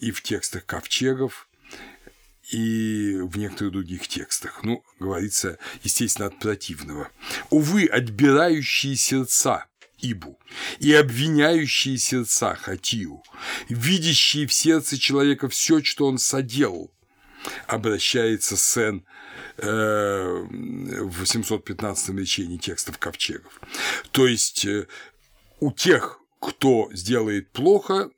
и 0.00 0.10
в 0.10 0.22
текстах 0.22 0.66
ковчегов, 0.66 1.48
и 2.50 3.16
в 3.22 3.38
некоторых 3.38 3.72
других 3.72 4.06
текстах. 4.06 4.62
Ну, 4.62 4.84
говорится, 5.00 5.58
естественно, 5.82 6.28
от 6.28 6.38
противного. 6.38 7.08
Увы, 7.50 7.86
отбирающие 7.86 8.96
сердца 8.96 9.66
Ибу 9.98 10.38
и 10.78 10.92
обвиняющие 10.92 11.98
сердца 11.98 12.54
Хатию, 12.54 13.22
видящие 13.68 14.46
в 14.46 14.52
сердце 14.52 14.98
человека 14.98 15.48
все, 15.48 15.82
что 15.82 16.06
он 16.06 16.18
соделал, 16.18 16.92
обращается 17.66 18.56
Сен 18.56 19.04
э, 19.56 20.44
в 20.48 21.24
715 21.24 22.10
речении 22.10 22.58
текстов 22.58 22.98
ковчегов. 22.98 23.60
То 24.10 24.26
есть 24.26 24.64
э, 24.66 24.86
у 25.60 25.72
тех, 25.72 26.20
кто 26.40 26.90
сделает 26.92 27.50
плохо, 27.50 28.10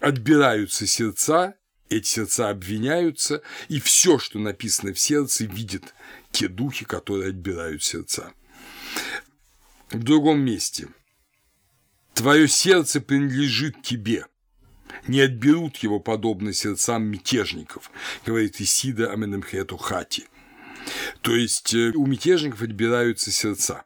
отбираются 0.00 0.86
сердца, 0.86 1.54
эти 1.90 2.06
сердца 2.06 2.48
обвиняются, 2.48 3.42
и 3.68 3.80
все, 3.80 4.18
что 4.18 4.38
написано 4.38 4.92
в 4.92 4.98
сердце, 4.98 5.44
видят 5.44 5.94
те 6.32 6.48
духи, 6.48 6.84
которые 6.84 7.28
отбирают 7.28 7.82
сердца. 7.82 8.32
В 9.94 10.02
другом 10.02 10.40
месте. 10.40 10.88
Твое 12.14 12.48
сердце 12.48 13.00
принадлежит 13.00 13.82
тебе– 13.82 14.26
не 15.06 15.20
отберут 15.20 15.78
его 15.78 16.00
подобно 16.00 16.52
сердцам 16.52 17.04
мятежников, 17.04 17.90
говорит 18.24 18.60
Исида 18.60 19.12
Аменемхету 19.12 19.76
Хати. 19.76 20.24
То 21.20 21.34
есть 21.34 21.74
э, 21.74 21.92
у 21.94 22.06
мятежников 22.06 22.62
отбираются 22.62 23.30
сердца. 23.30 23.84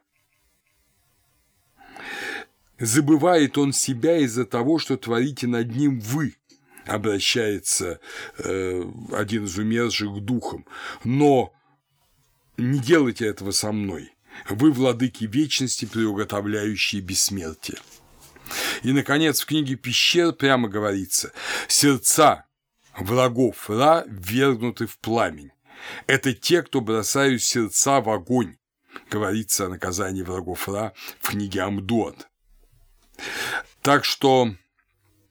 Забывает 2.77 3.57
он 3.57 3.73
себя 3.73 4.17
из-за 4.17 4.45
того, 4.45 4.79
что 4.79 4.97
творите 4.97 5.47
над 5.47 5.75
ним 5.75 5.99
вы, 5.99 6.35
обращается 6.85 7.99
э, 8.37 8.83
один 9.11 9.45
из 9.45 9.57
умерших 9.57 10.09
к 10.15 10.19
духам. 10.19 10.65
Но 11.03 11.53
не 12.57 12.79
делайте 12.79 13.25
этого 13.25 13.51
со 13.51 13.71
мной. 13.71 14.13
Вы 14.47 14.71
владыки 14.71 15.25
вечности, 15.25 15.85
приуготовляющие 15.85 17.01
бессмертие. 17.01 17.77
И, 18.83 18.91
наконец, 18.91 19.41
в 19.41 19.45
книге 19.45 19.75
«Пещер» 19.75 20.33
прямо 20.33 20.67
говорится 20.69 21.31
«Сердца 21.67 22.45
врагов 22.97 23.69
Ра 23.69 24.05
ввергнуты 24.07 24.87
в 24.87 24.97
пламень. 24.99 25.51
Это 26.07 26.33
те, 26.33 26.63
кто 26.63 26.81
бросают 26.81 27.43
сердца 27.43 28.01
в 28.01 28.09
огонь», 28.09 28.57
говорится 29.09 29.65
о 29.65 29.69
наказании 29.69 30.23
врагов 30.23 30.67
Ра 30.67 30.93
в 31.19 31.29
книге 31.29 31.61
Амдуат. 31.61 32.27
Так 33.81 34.05
что 34.05 34.55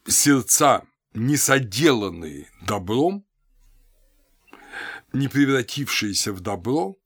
сердца, 0.06 0.82
не 1.14 1.36
соделанные 1.36 2.48
добром, 2.62 3.24
не 5.12 5.28
превратившиеся 5.28 6.32
в 6.32 6.40
добро, 6.40 6.96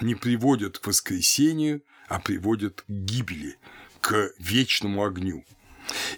не 0.00 0.14
приводят 0.14 0.78
к 0.78 0.86
воскресению, 0.86 1.82
а 2.08 2.20
приводят 2.20 2.82
к 2.82 2.88
гибели, 2.88 3.56
к 4.00 4.30
вечному 4.38 5.04
огню. 5.04 5.44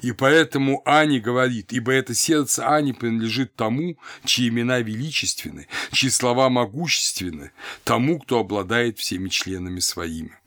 И 0.01 0.13
поэтому 0.13 0.83
Ани 0.87 1.21
говорит, 1.21 1.73
ибо 1.73 1.93
это 1.93 2.15
сердце 2.15 2.67
Ани 2.67 2.93
принадлежит 2.93 3.55
тому, 3.55 3.99
чьи 4.25 4.49
имена 4.49 4.81
величественны, 4.81 5.67
чьи 5.93 6.09
слова 6.09 6.49
могущественны, 6.49 7.53
тому, 7.85 8.19
кто 8.19 8.41
обладает 8.41 8.99
всеми 8.99 9.29
членами 9.29 9.81
своими. 9.81 10.39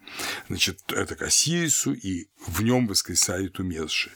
Значит, 0.47 0.79
это 0.91 1.15
к 1.15 1.21
Осирису, 1.21 1.93
и 1.93 2.27
в 2.45 2.61
нем 2.63 2.87
воскресают 2.87 3.59
умершие. 3.59 4.13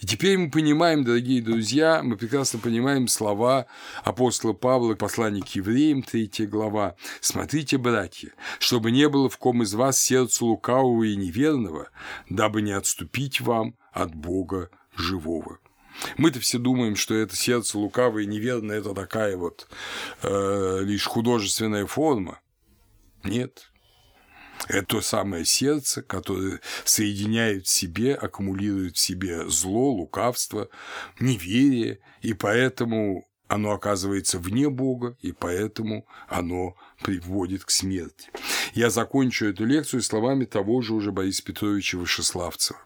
И 0.00 0.06
теперь 0.06 0.36
мы 0.36 0.50
понимаем, 0.50 1.04
дорогие 1.04 1.42
друзья, 1.42 2.02
мы 2.02 2.16
прекрасно 2.16 2.58
понимаем 2.58 3.08
слова 3.08 3.66
апостола 4.04 4.52
Павла, 4.52 4.94
послание 4.94 5.42
к 5.42 5.48
евреям, 5.48 6.02
3 6.02 6.30
глава. 6.46 6.96
«Смотрите, 7.20 7.78
братья, 7.78 8.32
чтобы 8.58 8.90
не 8.90 9.08
было 9.08 9.28
в 9.28 9.38
ком 9.38 9.62
из 9.62 9.74
вас 9.74 9.98
сердца 9.98 10.44
лукавого 10.44 11.04
и 11.04 11.16
неверного, 11.16 11.90
дабы 12.28 12.62
не 12.62 12.72
отступить 12.72 13.40
вам 13.40 13.76
от 13.92 14.14
Бога 14.14 14.70
живого». 14.96 15.58
Мы-то 16.16 16.40
все 16.40 16.58
думаем, 16.58 16.96
что 16.96 17.14
это 17.14 17.34
сердце 17.34 17.78
лукавое 17.78 18.22
и 18.22 18.26
неверное– 18.26 18.78
это 18.80 18.94
такая 18.94 19.36
вот 19.36 19.68
э, 20.22 20.80
лишь 20.82 21.06
художественная 21.06 21.86
форма. 21.86 22.40
Нет, 23.24 23.72
это 24.66 24.86
то 24.86 25.00
самое 25.00 25.44
сердце, 25.44 26.02
которое 26.02 26.60
соединяет 26.84 27.66
в 27.66 27.70
себе, 27.70 28.14
аккумулирует 28.14 28.96
в 28.96 29.00
себе 29.00 29.48
зло, 29.48 29.90
лукавство, 29.90 30.68
неверие, 31.20 32.00
и 32.22 32.32
поэтому 32.32 33.27
оно 33.48 33.72
оказывается 33.72 34.38
вне 34.38 34.68
Бога, 34.68 35.16
и 35.20 35.32
поэтому 35.32 36.06
оно 36.28 36.76
приводит 37.02 37.64
к 37.64 37.70
смерти. 37.70 38.30
Я 38.74 38.90
закончу 38.90 39.46
эту 39.46 39.64
лекцию 39.64 40.02
словами 40.02 40.44
того 40.44 40.82
же 40.82 40.94
уже 40.94 41.12
Бориса 41.12 41.42
Петровича 41.42 41.98
Вышеславцева. 41.98 42.78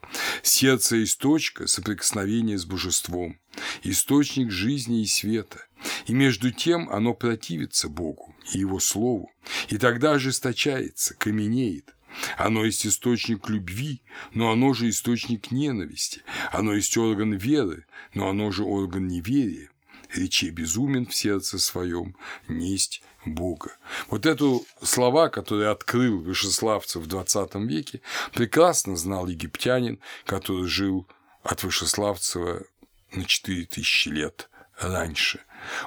«Сердце– 0.42 1.02
источка 1.04 1.66
соприкосновения 1.66 2.56
с 2.56 2.64
божеством, 2.64 3.38
источник 3.82 4.50
жизни 4.50 5.02
и 5.02 5.06
света, 5.06 5.66
и 6.06 6.14
между 6.14 6.52
тем 6.52 6.88
оно 6.90 7.12
противится 7.12 7.88
Богу 7.88 8.34
и 8.52 8.58
Его 8.58 8.78
Слову, 8.78 9.30
и 9.68 9.78
тогда 9.78 10.12
ожесточается, 10.12 11.14
каменеет, 11.14 11.94
оно 12.36 12.64
есть 12.64 12.86
источник 12.86 13.48
любви, 13.48 14.02
но 14.34 14.52
оно 14.52 14.74
же 14.74 14.90
источник 14.90 15.50
ненависти. 15.50 16.22
Оно 16.52 16.74
есть 16.74 16.94
орган 16.98 17.32
веры, 17.32 17.86
но 18.12 18.28
оно 18.28 18.50
же 18.50 18.64
орган 18.64 19.08
неверия 19.08 19.71
речи 20.14 20.46
безумен 20.46 21.06
в 21.06 21.14
сердце 21.14 21.58
своем, 21.58 22.16
несть 22.48 23.02
Бога. 23.24 23.76
Вот 24.08 24.26
эту 24.26 24.66
слова, 24.82 25.28
которые 25.28 25.70
открыл 25.70 26.20
Вышеславцев 26.20 27.04
в 27.04 27.08
XX 27.08 27.66
веке, 27.66 28.00
прекрасно 28.32 28.96
знал 28.96 29.28
египтянин, 29.28 30.00
который 30.24 30.66
жил 30.66 31.06
от 31.42 31.62
Вышеславцева 31.62 32.64
на 33.12 33.24
4000 33.24 34.08
лет 34.08 34.50
раньше. 34.78 35.40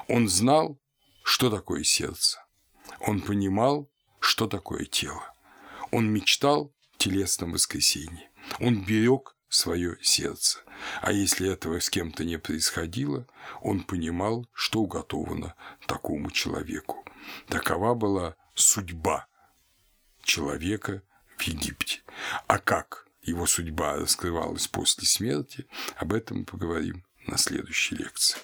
Он 0.08 0.28
знал, 0.28 0.78
что 1.22 1.50
такое 1.50 1.84
сердце. 1.84 2.42
Он 3.00 3.20
понимал, 3.20 3.90
что 4.20 4.46
такое 4.46 4.84
тело. 4.84 5.22
Он 5.90 6.10
мечтал 6.10 6.72
телесном 6.98 7.52
воскресении. 7.52 8.30
Он 8.60 8.84
берег 8.84 9.35
свое 9.48 9.96
сердце. 10.02 10.60
А 11.00 11.12
если 11.12 11.50
этого 11.50 11.80
с 11.80 11.88
кем-то 11.90 12.24
не 12.24 12.38
происходило, 12.38 13.26
он 13.62 13.82
понимал, 13.82 14.46
что 14.52 14.80
уготовано 14.80 15.54
такому 15.86 16.30
человеку. 16.30 17.04
Такова 17.48 17.94
была 17.94 18.36
судьба 18.54 19.26
человека 20.22 21.02
в 21.36 21.42
Египте. 21.42 22.02
А 22.46 22.58
как 22.58 23.06
его 23.22 23.46
судьба 23.46 23.96
раскрывалась 23.96 24.68
после 24.68 25.06
смерти, 25.06 25.66
об 25.96 26.12
этом 26.12 26.44
поговорим 26.44 27.04
на 27.26 27.38
следующей 27.38 27.96
лекции. 27.96 28.38